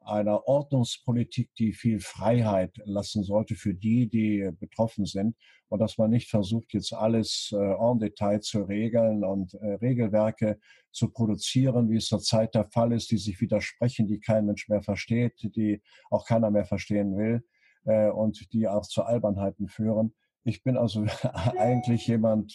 einer 0.09 0.47
Ordnungspolitik, 0.47 1.53
die 1.55 1.73
viel 1.73 1.99
Freiheit 1.99 2.75
lassen 2.85 3.23
sollte 3.23 3.55
für 3.55 3.73
die, 3.73 4.07
die 4.09 4.49
betroffen 4.59 5.05
sind 5.05 5.35
und 5.69 5.79
dass 5.79 5.97
man 5.97 6.09
nicht 6.09 6.29
versucht, 6.29 6.73
jetzt 6.73 6.93
alles 6.93 7.51
äh, 7.53 7.57
en 7.57 7.99
Detail 7.99 8.41
zu 8.41 8.63
regeln 8.63 9.23
und 9.23 9.53
äh, 9.53 9.73
Regelwerke 9.75 10.59
zu 10.91 11.09
produzieren, 11.11 11.89
wie 11.89 11.97
es 11.97 12.07
zurzeit 12.07 12.55
der 12.55 12.65
Fall 12.65 12.91
ist, 12.91 13.11
die 13.11 13.17
sich 13.17 13.39
widersprechen, 13.39 14.07
die 14.07 14.19
kein 14.19 14.45
Mensch 14.45 14.67
mehr 14.67 14.81
versteht, 14.81 15.33
die 15.55 15.81
auch 16.09 16.25
keiner 16.25 16.49
mehr 16.49 16.65
verstehen 16.65 17.15
will 17.15 17.43
äh, 17.85 18.09
und 18.09 18.51
die 18.51 18.67
auch 18.67 18.87
zu 18.87 19.03
Albernheiten 19.03 19.67
führen. 19.67 20.15
Ich 20.43 20.63
bin 20.63 20.75
also 20.77 21.05
eigentlich 21.57 22.07
jemand, 22.07 22.53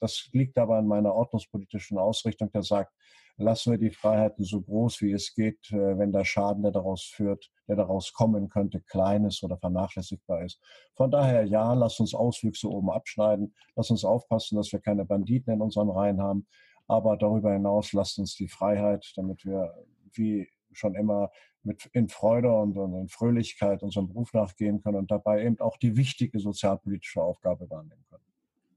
das 0.00 0.28
liegt 0.32 0.56
aber 0.58 0.76
an 0.76 0.86
meiner 0.86 1.14
ordnungspolitischen 1.14 1.98
Ausrichtung, 1.98 2.50
der 2.52 2.62
sagt, 2.62 2.92
lassen 3.36 3.72
wir 3.72 3.78
die 3.78 3.90
Freiheiten 3.90 4.44
so 4.44 4.60
groß 4.62 5.02
wie 5.02 5.12
es 5.12 5.34
geht, 5.34 5.70
äh, 5.70 5.98
wenn 5.98 6.12
der 6.12 6.24
Schaden, 6.24 6.62
der 6.62 6.72
daraus 6.72 7.02
führt, 7.04 7.50
der 7.68 7.76
daraus 7.76 8.12
kommen 8.12 8.48
könnte, 8.48 8.80
klein 8.80 9.24
ist 9.24 9.42
oder 9.42 9.58
vernachlässigbar 9.58 10.44
ist. 10.44 10.60
Von 10.94 11.10
daher, 11.10 11.44
ja, 11.44 11.74
lass 11.74 12.00
uns 12.00 12.14
Auswüchse 12.14 12.70
oben 12.70 12.90
abschneiden, 12.90 13.54
lass 13.74 13.90
uns 13.90 14.04
aufpassen, 14.04 14.56
dass 14.56 14.72
wir 14.72 14.80
keine 14.80 15.04
Banditen 15.04 15.52
in 15.52 15.60
unseren 15.60 15.90
Reihen 15.90 16.20
haben, 16.20 16.46
aber 16.86 17.16
darüber 17.16 17.52
hinaus 17.52 17.92
lasst 17.92 18.18
uns 18.18 18.34
die 18.34 18.48
Freiheit, 18.48 19.12
damit 19.16 19.44
wir 19.44 19.74
wie 20.12 20.48
schon 20.72 20.94
immer 20.94 21.30
mit 21.62 21.86
in 21.92 22.08
Freude 22.08 22.52
und, 22.52 22.76
und 22.76 22.94
in 22.94 23.08
Fröhlichkeit 23.08 23.82
unserem 23.82 24.08
Beruf 24.08 24.32
nachgehen 24.32 24.82
können 24.82 24.98
und 24.98 25.10
dabei 25.10 25.44
eben 25.44 25.58
auch 25.60 25.76
die 25.78 25.96
wichtige 25.96 26.38
sozialpolitische 26.38 27.22
Aufgabe 27.22 27.68
wahrnehmen 27.68 28.04
können. 28.08 28.25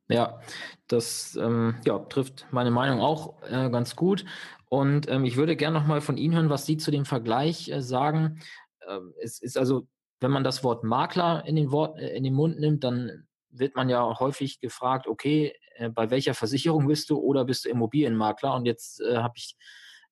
Ja, 0.10 0.40
das 0.88 1.36
ähm, 1.40 1.76
ja, 1.86 2.00
trifft 2.00 2.48
meine 2.52 2.72
Meinung 2.72 3.00
auch 3.00 3.42
äh, 3.44 3.70
ganz 3.70 3.96
gut. 3.96 4.26
Und 4.68 5.08
ähm, 5.10 5.24
ich 5.24 5.38
würde 5.38 5.56
gerne 5.56 5.80
noch 5.80 5.88
mal 5.88 6.02
von 6.02 6.18
Ihnen 6.18 6.34
hören, 6.36 6.50
was 6.50 6.66
Sie 6.66 6.78
zu 6.78 6.90
dem 6.92 7.06
Vergleich 7.06 7.70
äh, 7.70 7.82
sagen. 7.82 8.40
Ähm, 8.88 9.14
es 9.22 9.40
ist 9.40 9.58
also, 9.58 9.88
wenn 10.20 10.32
man 10.32 10.44
das 10.44 10.64
Wort 10.64 10.84
Makler 10.84 11.44
in 11.46 11.56
den, 11.56 11.72
Wort, 11.72 12.00
äh, 12.00 12.16
in 12.16 12.24
den 12.24 12.34
Mund 12.34 12.60
nimmt, 12.60 12.84
dann 12.84 13.28
wird 13.52 13.76
man 13.76 13.88
ja 13.90 14.20
häufig 14.20 14.60
gefragt, 14.60 15.08
okay, 15.08 15.54
äh, 15.76 15.90
bei 15.90 16.10
welcher 16.10 16.34
Versicherung 16.34 16.88
bist 16.88 17.10
du 17.12 17.20
oder 17.20 17.46
bist 17.46 17.66
du 17.66 17.70
Immobilienmakler? 17.70 18.56
Und 18.56 18.66
jetzt 18.66 19.02
äh, 19.02 19.18
habe 19.18 19.34
ich 19.38 19.56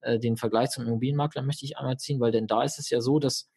äh, 0.02 0.20
den 0.20 0.38
Vergleich 0.38 0.70
zum 0.70 0.86
Immobilienmakler 0.86 1.42
möchte 1.42 1.66
ich 1.66 1.78
einmal 1.78 1.98
ziehen, 1.98 2.20
weil 2.20 2.32
denn 2.32 2.46
da 2.48 2.62
ist 2.64 2.78
es 2.78 2.90
ja 2.92 3.02
so, 3.02 3.18
dass 3.20 3.50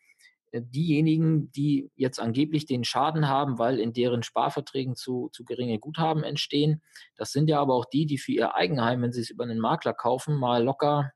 diejenigen, 0.52 1.52
die 1.52 1.90
jetzt 1.94 2.18
angeblich 2.18 2.66
den 2.66 2.84
Schaden 2.84 3.28
haben, 3.28 3.58
weil 3.58 3.78
in 3.78 3.92
deren 3.92 4.22
Sparverträgen 4.22 4.96
zu, 4.96 5.28
zu 5.32 5.44
geringe 5.44 5.78
Guthaben 5.78 6.24
entstehen, 6.24 6.82
das 7.16 7.30
sind 7.30 7.48
ja 7.48 7.60
aber 7.60 7.74
auch 7.74 7.84
die, 7.84 8.06
die 8.06 8.18
für 8.18 8.32
ihr 8.32 8.54
Eigenheim, 8.54 9.02
wenn 9.02 9.12
sie 9.12 9.20
es 9.20 9.30
über 9.30 9.44
einen 9.44 9.60
Makler 9.60 9.94
kaufen, 9.94 10.34
mal 10.36 10.64
locker 10.64 11.12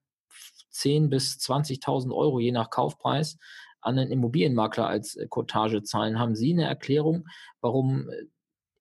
10.000 0.73 1.09
bis 1.09 1.38
20.000 1.38 2.14
Euro 2.14 2.40
je 2.40 2.53
nach 2.53 2.70
Kaufpreis 2.70 3.38
an 3.81 3.99
einen 3.99 4.11
Immobilienmakler 4.11 4.87
als 4.87 5.16
äh, 5.16 5.27
Cottage 5.29 5.83
zahlen. 5.83 6.18
Haben 6.18 6.35
Sie 6.35 6.53
eine 6.53 6.64
Erklärung, 6.64 7.27
warum 7.61 8.09
äh, 8.09 8.25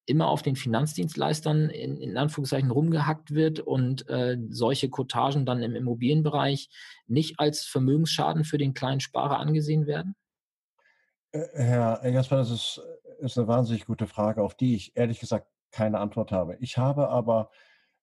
immer 0.05 0.27
auf 0.27 0.41
den 0.41 0.55
Finanzdienstleistern 0.55 1.69
in, 1.69 1.97
in 1.97 2.17
Anführungszeichen 2.17 2.71
rumgehackt 2.71 3.33
wird 3.33 3.59
und 3.59 4.07
äh, 4.09 4.37
solche 4.49 4.89
Cottagen 4.89 5.45
dann 5.45 5.61
im 5.63 5.75
Immobilienbereich 5.75 6.69
nicht 7.07 7.39
als 7.39 7.63
Vermögensschaden 7.63 8.43
für 8.43 8.57
den 8.57 8.73
kleinen 8.73 8.99
Sparer 8.99 9.39
angesehen 9.39 9.85
werden? 9.85 10.15
Äh, 11.33 11.47
Herr 11.55 12.07
Jasper, 12.07 12.37
das 12.37 12.51
ist, 12.51 12.81
ist 13.19 13.37
eine 13.37 13.47
wahnsinnig 13.47 13.85
gute 13.85 14.07
Frage, 14.07 14.41
auf 14.41 14.55
die 14.55 14.75
ich 14.75 14.95
ehrlich 14.95 15.19
gesagt 15.19 15.47
keine 15.71 15.99
Antwort 15.99 16.31
habe. 16.31 16.55
Ich 16.59 16.77
habe 16.77 17.09
aber, 17.09 17.49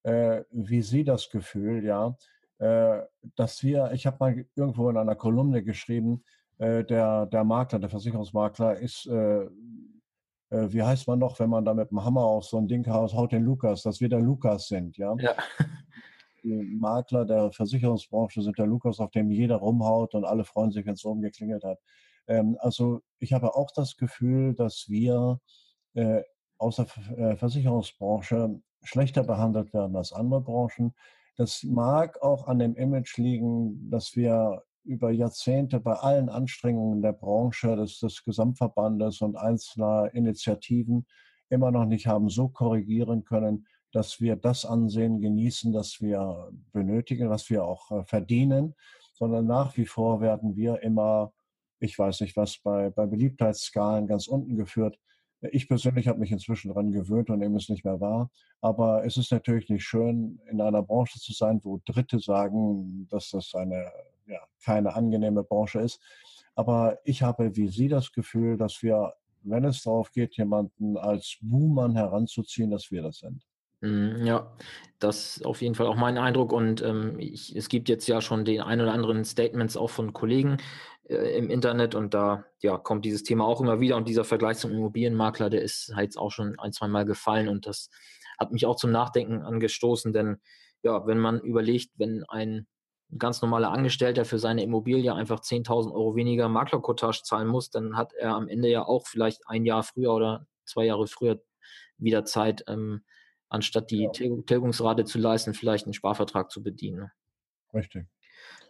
äh, 0.03 0.43
wie 0.51 0.83
Sie 0.83 1.05
das 1.05 1.31
Gefühl, 1.31 1.85
ja, 1.85 2.17
äh, 2.59 3.03
dass 3.37 3.63
wir, 3.63 3.93
ich 3.93 4.07
habe 4.07 4.17
mal 4.21 4.45
irgendwo 4.55 4.91
in 4.91 4.97
einer 4.97 5.15
Kolumne 5.15 5.63
geschrieben, 5.63 6.25
äh, 6.59 6.85
der, 6.85 7.27
der 7.27 7.45
Makler, 7.45 7.79
der 7.79 7.89
Versicherungsmakler 7.89 8.77
ist, 8.79 9.07
äh, 9.07 9.45
äh, 9.45 10.73
wie 10.73 10.83
heißt 10.83 11.07
man 11.07 11.21
noch, 11.21 11.39
wenn 11.39 11.51
man 11.51 11.65
da 11.65 11.73
mit 11.75 11.91
dem 11.91 12.05
Hammer 12.05 12.25
auf 12.25 12.45
so 12.45 12.59
ein 12.59 12.67
Ding 12.67 12.87
haut, 12.89 13.15
haut 13.15 13.33
den 13.33 13.45
Lukas, 13.45 13.83
dass 13.83 14.01
wir 14.01 14.09
der 14.09 14.21
Lukas 14.21 14.69
sind, 14.69 14.97
ja. 14.99 15.15
ja. 15.19 15.35
Die 16.43 16.55
Makler 16.55 17.27
der 17.27 17.53
Versicherungsbranche 17.53 18.41
sind 18.41 18.59
der 18.59 18.67
Lukas, 18.67 18.99
auf 18.99 19.11
dem 19.11 19.31
jeder 19.31 19.57
rumhaut 19.57 20.15
und 20.15 20.25
alle 20.25 20.45
freuen 20.45 20.71
sich, 20.71 20.87
wenn 20.87 20.95
es 20.95 21.05
oben 21.05 21.21
geklingelt 21.21 21.63
hat. 21.65 21.79
Ähm, 22.31 22.57
also 22.61 23.03
ich 23.19 23.33
habe 23.33 23.55
auch 23.55 23.71
das 23.73 23.97
Gefühl, 23.97 24.55
dass 24.55 24.87
wir 24.89 25.41
äh, 25.95 26.23
aus 26.59 26.77
der 26.77 26.87
äh, 27.17 27.37
Versicherungsbranche 27.37 28.61
schlechter 28.83 29.25
behandelt 29.25 29.75
werden 29.75 29.97
als 29.97 30.13
andere 30.13 30.41
Branchen. 30.41 30.95
Das 31.37 31.63
mag 31.65 32.23
auch 32.23 32.47
an 32.47 32.59
dem 32.59 32.77
Image 32.77 33.19
liegen, 33.19 33.91
dass 33.91 34.17
wir 34.17 34.63
über 34.85 35.11
Jahrzehnte 35.11 35.81
bei 35.81 35.95
allen 35.95 36.29
Anstrengungen 36.29 37.03
der 37.03 37.13
Branche, 37.13 37.77
des, 37.77 37.99
des 37.99 38.25
Gesamtverbandes 38.25 39.21
und 39.21 39.37
einzelner 39.37 40.11
Initiativen 40.15 41.07
immer 41.51 41.71
noch 41.71 41.85
nicht 41.85 42.07
haben 42.07 42.29
so 42.29 42.49
korrigieren 42.49 43.25
können, 43.25 43.67
dass 43.93 44.21
wir 44.21 44.37
das 44.37 44.65
Ansehen 44.65 45.21
genießen, 45.21 45.73
das 45.73 46.01
wir 46.01 46.51
benötigen, 46.73 47.29
was 47.29 47.51
wir 47.51 47.65
auch 47.65 47.91
äh, 47.91 48.05
verdienen, 48.05 48.75
sondern 49.15 49.47
nach 49.47 49.77
wie 49.77 49.87
vor 49.87 50.21
werden 50.21 50.57
wir 50.57 50.83
immer, 50.83 51.33
ich 51.81 51.99
weiß 51.99 52.21
nicht 52.21 52.37
was, 52.37 52.59
bei, 52.59 52.91
bei 52.91 53.07
Beliebtheitsskalen 53.07 54.07
ganz 54.07 54.27
unten 54.27 54.57
geführt. 54.57 54.99
Ich 55.53 55.69
persönlich 55.69 56.07
habe 56.07 56.21
mich 56.21 56.31
inzwischen 56.31 56.69
daran 56.69 56.93
gewöhnt 56.93 57.31
und 57.31 57.39
nehme 57.39 57.57
es 57.57 57.71
nicht 57.71 57.85
mehr 57.85 58.01
wahr. 58.01 58.31
Aber 58.61 59.05
es 59.07 59.17
ist 59.17 59.33
natürlich 59.33 59.71
nicht 59.71 59.85
schön, 59.85 60.39
in 60.51 60.61
einer 60.61 60.83
Branche 60.83 61.19
zu 61.19 61.33
sein, 61.33 61.61
wo 61.65 61.81
Dritte 61.87 62.19
sagen, 62.19 63.09
dass 63.11 63.31
das 63.31 63.55
eine 63.55 63.91
ja, 64.27 64.41
keine 64.63 64.95
angenehme 64.95 65.43
Branche 65.43 65.81
ist. 65.81 66.01
Aber 66.55 66.99
ich 67.05 67.23
habe 67.23 67.57
wie 67.57 67.69
Sie 67.69 67.89
das 67.89 68.13
Gefühl, 68.13 68.59
dass 68.59 68.83
wir, 68.83 69.15
wenn 69.43 69.65
es 69.65 69.83
darauf 69.83 70.13
geht, 70.13 70.37
jemanden 70.37 70.99
als 70.99 71.39
Buhmann 71.41 71.97
heranzuziehen, 71.97 72.71
dass 72.71 72.91
wir 72.91 73.03
das 73.03 73.19
sind. 73.19 73.47
Mhm, 73.81 74.25
ja, 74.27 74.53
das 74.99 75.39
ist 75.39 75.47
auf 75.47 75.63
jeden 75.63 75.75
Fall 75.75 75.87
auch 75.87 75.97
mein 75.97 76.19
Eindruck. 76.19 76.53
Und 76.53 76.83
ähm, 76.83 77.19
ich, 77.19 77.55
es 77.57 77.69
gibt 77.69 77.89
jetzt 77.89 78.07
ja 78.09 78.21
schon 78.21 78.45
den 78.45 78.61
ein 78.61 78.81
oder 78.81 78.93
anderen 78.93 79.25
Statements 79.25 79.77
auch 79.77 79.91
von 79.91 80.13
Kollegen 80.13 80.59
äh, 81.09 81.37
im 81.39 81.51
Internet 81.51 81.95
und 81.95 82.13
da 82.15 82.45
ja, 82.61 82.77
kommt 82.77 83.05
dieses 83.05 83.23
Thema 83.23 83.45
auch 83.47 83.61
immer 83.61 83.81
wieder. 83.81 83.97
Und 83.97 84.09
dieser 84.09 84.25
Vergleich 84.25 84.59
zum 84.59 84.73
Immobilienmakler, 84.73 85.49
der 85.51 85.63
ist 85.63 85.93
halt 85.95 86.17
auch 86.19 86.31
schon 86.31 86.59
ein, 86.59 86.73
zwei 86.73 86.89
Mal 86.89 87.05
gefallen 87.07 87.49
und 87.49 87.67
das 87.67 87.89
hat 88.39 88.53
mich 88.53 88.67
auch 88.67 88.77
zum 88.77 88.91
Nachdenken 88.91 89.43
angestoßen, 89.43 90.13
denn 90.15 90.39
ja, 90.83 91.07
wenn 91.07 91.19
man 91.19 91.41
überlegt, 91.41 91.91
wenn 91.99 92.25
ein 92.29 92.67
ganz 93.19 93.43
normaler 93.43 93.71
Angestellter 93.71 94.25
für 94.25 94.39
seine 94.39 94.63
Immobilie 94.63 95.13
einfach 95.15 95.41
10.000 95.41 95.93
Euro 95.93 96.17
weniger 96.17 96.49
Maklerkotage 96.49 97.23
zahlen 97.23 97.49
muss, 97.49 97.71
dann 97.71 97.97
hat 97.97 98.13
er 98.15 98.35
am 98.35 98.49
Ende 98.49 98.69
ja 98.69 98.85
auch 98.87 99.07
vielleicht 99.07 99.43
ein 99.47 99.65
Jahr 99.67 99.83
früher 99.83 100.15
oder 100.15 100.47
zwei 100.65 100.87
Jahre 100.87 101.07
früher 101.07 101.43
wieder 101.99 102.25
Zeit, 102.25 102.65
ähm, 102.69 103.03
anstatt 103.51 103.91
die 103.91 104.05
ja. 104.05 104.11
Tilgungsrate 104.11 105.05
zu 105.05 105.19
leisten, 105.19 105.53
vielleicht 105.53 105.85
einen 105.87 105.93
Sparvertrag 105.93 106.51
zu 106.51 106.63
bedienen. 106.63 107.11
Richtig. 107.75 108.07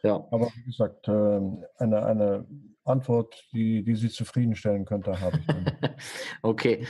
Ja. 0.03 0.16
Aber 0.31 0.51
wie 0.55 0.64
gesagt, 0.64 1.07
ähm, 1.09 1.64
eine, 1.76 2.05
eine 2.05 2.47
Antwort, 2.85 3.45
die, 3.53 3.85
die 3.85 3.95
Sie 3.95 4.09
zufriedenstellen 4.09 4.85
könnte, 4.85 5.20
habe 5.20 5.39
ich. 5.39 5.91
okay. 6.43 6.87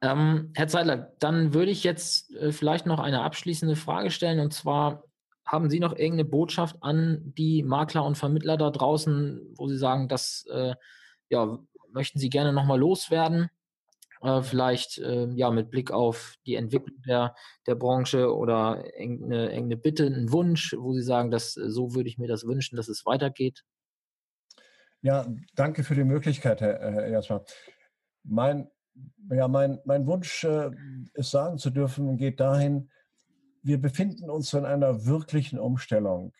Ähm, 0.00 0.52
Herr 0.54 0.68
Zeidler, 0.68 1.12
dann 1.18 1.54
würde 1.54 1.72
ich 1.72 1.82
jetzt 1.82 2.32
äh, 2.36 2.52
vielleicht 2.52 2.86
noch 2.86 3.00
eine 3.00 3.22
abschließende 3.22 3.74
Frage 3.74 4.10
stellen. 4.10 4.38
Und 4.38 4.52
zwar, 4.52 5.02
haben 5.44 5.70
Sie 5.70 5.80
noch 5.80 5.92
irgendeine 5.92 6.26
Botschaft 6.26 6.76
an 6.82 7.32
die 7.36 7.62
Makler 7.62 8.04
und 8.04 8.16
Vermittler 8.16 8.58
da 8.58 8.70
draußen, 8.70 9.54
wo 9.56 9.66
Sie 9.66 9.78
sagen, 9.78 10.06
das 10.06 10.46
äh, 10.52 10.74
ja, 11.30 11.58
möchten 11.90 12.18
Sie 12.18 12.28
gerne 12.28 12.52
nochmal 12.52 12.78
loswerden? 12.78 13.48
Äh, 14.22 14.42
vielleicht 14.42 14.98
äh, 14.98 15.28
ja 15.34 15.50
mit 15.50 15.70
Blick 15.70 15.90
auf 15.90 16.34
die 16.46 16.56
Entwicklung 16.56 17.00
der, 17.06 17.34
der 17.66 17.74
Branche 17.76 18.34
oder 18.34 18.84
irgendeine, 18.98 19.46
irgendeine 19.46 19.76
Bitte, 19.76 20.06
einen 20.06 20.32
Wunsch, 20.32 20.74
wo 20.76 20.92
Sie 20.92 21.02
sagen, 21.02 21.30
dass, 21.30 21.56
äh, 21.56 21.70
so 21.70 21.94
würde 21.94 22.08
ich 22.08 22.18
mir 22.18 22.28
das 22.28 22.44
wünschen, 22.44 22.76
dass 22.76 22.88
es 22.88 23.06
weitergeht? 23.06 23.64
Ja, 25.00 25.26
danke 25.54 25.84
für 25.84 25.94
die 25.94 26.04
Möglichkeit, 26.04 26.60
Herr, 26.60 26.80
Herr 26.80 27.08
Jasper. 27.08 27.44
Mein, 28.24 28.68
ja, 29.30 29.46
mein, 29.46 29.78
mein 29.84 30.06
Wunsch, 30.06 30.42
äh, 30.42 30.70
es 31.14 31.30
sagen 31.30 31.58
zu 31.58 31.70
dürfen, 31.70 32.16
geht 32.16 32.40
dahin, 32.40 32.90
wir 33.62 33.80
befinden 33.80 34.30
uns 34.30 34.52
in 34.54 34.64
einer 34.64 35.06
wirklichen 35.06 35.58
Umstellung. 35.58 36.32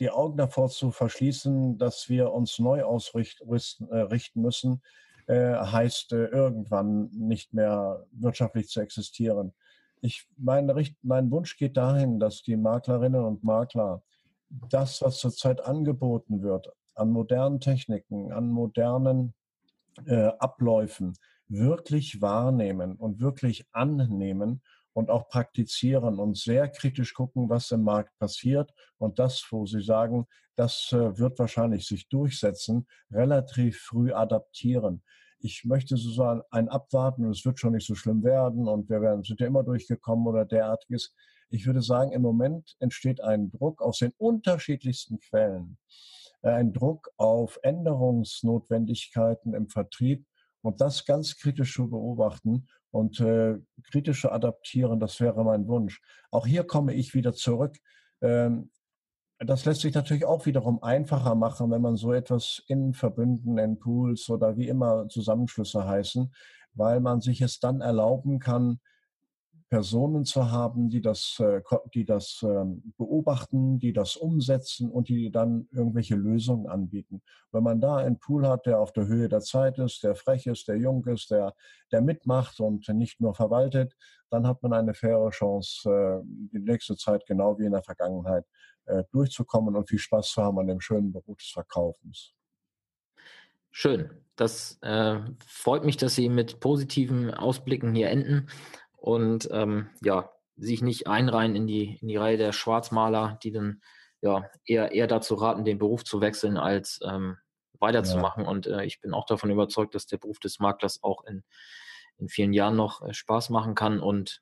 Die 0.00 0.10
Augen 0.10 0.36
davor 0.36 0.68
zu 0.68 0.90
verschließen, 0.90 1.78
dass 1.78 2.08
wir 2.08 2.32
uns 2.32 2.58
neu 2.58 2.82
ausrichten 2.82 3.48
äh, 3.90 4.18
müssen, 4.34 4.82
äh, 5.26 5.54
heißt 5.54 6.12
äh, 6.12 6.26
irgendwann 6.26 7.10
nicht 7.12 7.52
mehr 7.52 8.06
wirtschaftlich 8.12 8.68
zu 8.68 8.80
existieren. 8.80 9.52
Ich, 10.00 10.26
mein, 10.36 10.72
mein 11.02 11.30
Wunsch 11.30 11.56
geht 11.56 11.76
dahin, 11.76 12.20
dass 12.20 12.42
die 12.42 12.56
Maklerinnen 12.56 13.24
und 13.24 13.42
Makler 13.42 14.02
das, 14.68 15.02
was 15.02 15.18
zurzeit 15.18 15.60
angeboten 15.64 16.42
wird, 16.42 16.72
an 16.94 17.10
modernen 17.10 17.60
Techniken, 17.60 18.32
an 18.32 18.50
modernen 18.50 19.34
äh, 20.06 20.30
Abläufen, 20.38 21.14
wirklich 21.48 22.20
wahrnehmen 22.20 22.96
und 22.96 23.20
wirklich 23.20 23.66
annehmen 23.72 24.62
und 24.96 25.10
auch 25.10 25.28
praktizieren 25.28 26.18
und 26.18 26.38
sehr 26.38 26.68
kritisch 26.70 27.12
gucken, 27.12 27.50
was 27.50 27.70
im 27.70 27.82
Markt 27.82 28.18
passiert 28.18 28.72
und 28.96 29.18
das, 29.18 29.46
wo 29.50 29.66
Sie 29.66 29.82
sagen, 29.82 30.26
das 30.56 30.90
äh, 30.90 31.18
wird 31.18 31.38
wahrscheinlich 31.38 31.86
sich 31.86 32.08
durchsetzen, 32.08 32.86
relativ 33.10 33.78
früh 33.78 34.14
adaptieren. 34.14 35.02
Ich 35.38 35.66
möchte 35.66 35.98
so 35.98 36.40
ein 36.50 36.70
Abwarten 36.70 37.26
und 37.26 37.32
es 37.32 37.44
wird 37.44 37.60
schon 37.60 37.74
nicht 37.74 37.86
so 37.86 37.94
schlimm 37.94 38.24
werden 38.24 38.66
und 38.66 38.88
wir 38.88 39.02
werden, 39.02 39.22
sind 39.22 39.38
ja 39.40 39.46
immer 39.46 39.64
durchgekommen 39.64 40.26
oder 40.26 40.46
derartiges. 40.46 41.14
Ich 41.50 41.66
würde 41.66 41.82
sagen, 41.82 42.12
im 42.12 42.22
Moment 42.22 42.74
entsteht 42.78 43.20
ein 43.20 43.50
Druck 43.50 43.82
aus 43.82 43.98
den 43.98 44.14
unterschiedlichsten 44.16 45.20
Quellen. 45.20 45.76
Äh, 46.40 46.52
ein 46.52 46.72
Druck 46.72 47.10
auf 47.18 47.58
Änderungsnotwendigkeiten 47.62 49.52
im 49.52 49.68
Vertrieb 49.68 50.24
und 50.62 50.80
das 50.80 51.04
ganz 51.04 51.36
kritisch 51.36 51.74
zu 51.74 51.90
beobachten 51.90 52.66
und 52.96 53.20
äh, 53.20 53.58
kritische 53.82 54.32
adaptieren, 54.32 54.98
das 54.98 55.20
wäre 55.20 55.44
mein 55.44 55.68
Wunsch. 55.68 56.00
Auch 56.30 56.46
hier 56.46 56.64
komme 56.64 56.94
ich 56.94 57.12
wieder 57.14 57.34
zurück. 57.34 57.76
Ähm, 58.22 58.70
das 59.38 59.66
lässt 59.66 59.82
sich 59.82 59.94
natürlich 59.94 60.24
auch 60.24 60.46
wiederum 60.46 60.82
einfacher 60.82 61.34
machen, 61.34 61.70
wenn 61.70 61.82
man 61.82 61.96
so 61.96 62.14
etwas 62.14 62.62
in 62.68 62.94
Verbünden, 62.94 63.58
in 63.58 63.78
Pools 63.78 64.30
oder 64.30 64.56
wie 64.56 64.68
immer 64.68 65.08
Zusammenschlüsse 65.08 65.86
heißen, 65.86 66.32
weil 66.72 67.00
man 67.00 67.20
sich 67.20 67.42
es 67.42 67.60
dann 67.60 67.82
erlauben 67.82 68.38
kann, 68.38 68.80
Personen 69.68 70.24
zu 70.24 70.50
haben, 70.50 70.88
die 70.88 71.00
das, 71.00 71.40
äh, 71.40 71.60
die 71.92 72.04
das 72.04 72.40
ähm, 72.42 72.94
beobachten, 72.96 73.78
die 73.78 73.92
das 73.92 74.16
umsetzen 74.16 74.90
und 74.90 75.08
die 75.08 75.30
dann 75.30 75.68
irgendwelche 75.72 76.14
Lösungen 76.14 76.68
anbieten. 76.68 77.20
Wenn 77.50 77.64
man 77.64 77.80
da 77.80 77.96
einen 77.96 78.18
Pool 78.18 78.46
hat, 78.46 78.66
der 78.66 78.78
auf 78.78 78.92
der 78.92 79.06
Höhe 79.06 79.28
der 79.28 79.40
Zeit 79.40 79.78
ist, 79.78 80.04
der 80.04 80.14
frech 80.14 80.46
ist, 80.46 80.68
der 80.68 80.76
jung 80.76 81.04
ist, 81.06 81.30
der, 81.30 81.54
der 81.90 82.00
mitmacht 82.00 82.60
und 82.60 82.88
nicht 82.88 83.20
nur 83.20 83.34
verwaltet, 83.34 83.96
dann 84.30 84.46
hat 84.46 84.62
man 84.62 84.72
eine 84.72 84.94
faire 84.94 85.30
Chance, 85.30 85.90
äh, 85.90 86.20
die 86.24 86.60
nächste 86.60 86.96
Zeit 86.96 87.26
genau 87.26 87.58
wie 87.58 87.66
in 87.66 87.72
der 87.72 87.82
Vergangenheit 87.82 88.44
äh, 88.84 89.02
durchzukommen 89.10 89.74
und 89.74 89.88
viel 89.88 89.98
Spaß 89.98 90.28
zu 90.28 90.42
haben 90.42 90.58
an 90.60 90.68
dem 90.68 90.80
schönen 90.80 91.12
Beruf 91.12 91.38
des 91.38 91.50
Verkaufens. 91.50 92.34
Schön. 93.72 94.10
Das 94.36 94.78
äh, 94.82 95.18
freut 95.46 95.84
mich, 95.84 95.96
dass 95.96 96.14
Sie 96.14 96.28
mit 96.28 96.60
positiven 96.60 97.32
Ausblicken 97.32 97.94
hier 97.94 98.10
enden 98.10 98.48
und 98.96 99.48
ähm, 99.52 99.88
ja, 100.02 100.30
sich 100.56 100.82
nicht 100.82 101.06
einreihen 101.06 101.54
in 101.54 101.66
die, 101.66 101.98
in 102.00 102.08
die 102.08 102.16
Reihe 102.16 102.36
der 102.36 102.52
Schwarzmaler, 102.52 103.38
die 103.42 103.52
dann 103.52 103.82
ja 104.20 104.48
eher, 104.64 104.92
eher 104.92 105.06
dazu 105.06 105.34
raten, 105.34 105.64
den 105.64 105.78
Beruf 105.78 106.04
zu 106.04 106.20
wechseln, 106.20 106.56
als 106.56 107.00
ähm, 107.04 107.36
weiterzumachen. 107.78 108.44
Ja. 108.44 108.50
Und 108.50 108.66
äh, 108.66 108.84
ich 108.84 109.00
bin 109.00 109.12
auch 109.12 109.26
davon 109.26 109.50
überzeugt, 109.50 109.94
dass 109.94 110.06
der 110.06 110.18
Beruf 110.18 110.38
des 110.38 110.58
Maklers 110.58 111.02
auch 111.02 111.24
in, 111.24 111.44
in 112.18 112.28
vielen 112.28 112.52
Jahren 112.52 112.76
noch 112.76 113.02
äh, 113.02 113.12
Spaß 113.12 113.50
machen 113.50 113.74
kann 113.74 114.00
und 114.00 114.40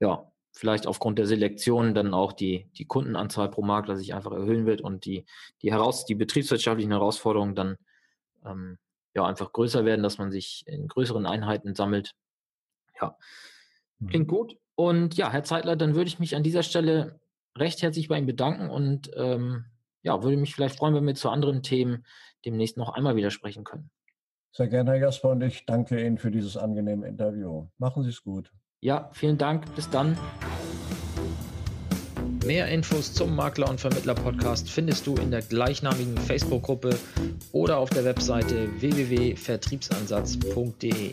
ja, 0.00 0.30
vielleicht 0.52 0.86
aufgrund 0.86 1.18
der 1.18 1.26
Selektion 1.26 1.94
dann 1.94 2.14
auch 2.14 2.32
die, 2.32 2.68
die 2.76 2.84
Kundenanzahl 2.86 3.50
pro 3.50 3.62
Makler 3.62 3.96
sich 3.96 4.14
einfach 4.14 4.32
erhöhen 4.32 4.66
wird 4.66 4.80
und 4.80 5.04
die, 5.04 5.24
die, 5.62 5.70
heraus, 5.70 6.04
die 6.04 6.14
betriebswirtschaftlichen 6.14 6.92
Herausforderungen 6.92 7.54
dann 7.54 7.76
ähm, 8.44 8.78
ja 9.14 9.24
einfach 9.24 9.52
größer 9.52 9.84
werden, 9.84 10.02
dass 10.02 10.18
man 10.18 10.30
sich 10.30 10.64
in 10.66 10.88
größeren 10.88 11.26
Einheiten 11.26 11.74
sammelt. 11.74 12.12
Ja, 13.00 13.16
Klingt 14.06 14.28
mhm. 14.28 14.30
gut. 14.30 14.56
Und 14.74 15.16
ja, 15.16 15.32
Herr 15.32 15.44
Zeitler, 15.44 15.76
dann 15.76 15.94
würde 15.94 16.08
ich 16.08 16.18
mich 16.18 16.36
an 16.36 16.42
dieser 16.42 16.62
Stelle 16.62 17.20
recht 17.56 17.82
herzlich 17.82 18.08
bei 18.08 18.16
Ihnen 18.16 18.26
bedanken 18.26 18.70
und 18.70 19.10
ähm, 19.16 19.64
ja, 20.02 20.22
würde 20.22 20.36
mich 20.36 20.54
vielleicht 20.54 20.76
freuen, 20.76 20.94
wenn 20.94 21.06
wir 21.06 21.14
zu 21.14 21.30
anderen 21.30 21.62
Themen 21.62 22.04
demnächst 22.44 22.76
noch 22.76 22.90
einmal 22.90 23.16
wieder 23.16 23.30
sprechen 23.30 23.64
können. 23.64 23.90
Sehr 24.52 24.68
gerne, 24.68 24.90
Herr 24.92 25.00
Jasper, 25.00 25.30
und 25.30 25.42
ich 25.42 25.66
danke 25.66 26.04
Ihnen 26.04 26.18
für 26.18 26.30
dieses 26.30 26.56
angenehme 26.56 27.08
Interview. 27.08 27.66
Machen 27.78 28.04
Sie 28.04 28.10
es 28.10 28.22
gut. 28.22 28.52
Ja, 28.80 29.10
vielen 29.12 29.38
Dank. 29.38 29.74
Bis 29.74 29.90
dann. 29.90 30.16
Mehr 32.46 32.68
Infos 32.68 33.12
zum 33.12 33.34
Makler- 33.36 33.68
und 33.68 33.80
Vermittler-Podcast 33.80 34.70
findest 34.70 35.06
du 35.06 35.16
in 35.16 35.30
der 35.30 35.42
gleichnamigen 35.42 36.16
Facebook-Gruppe 36.16 36.96
oder 37.52 37.76
auf 37.78 37.90
der 37.90 38.04
Webseite 38.04 38.80
www.vertriebsansatz.de. 38.80 41.12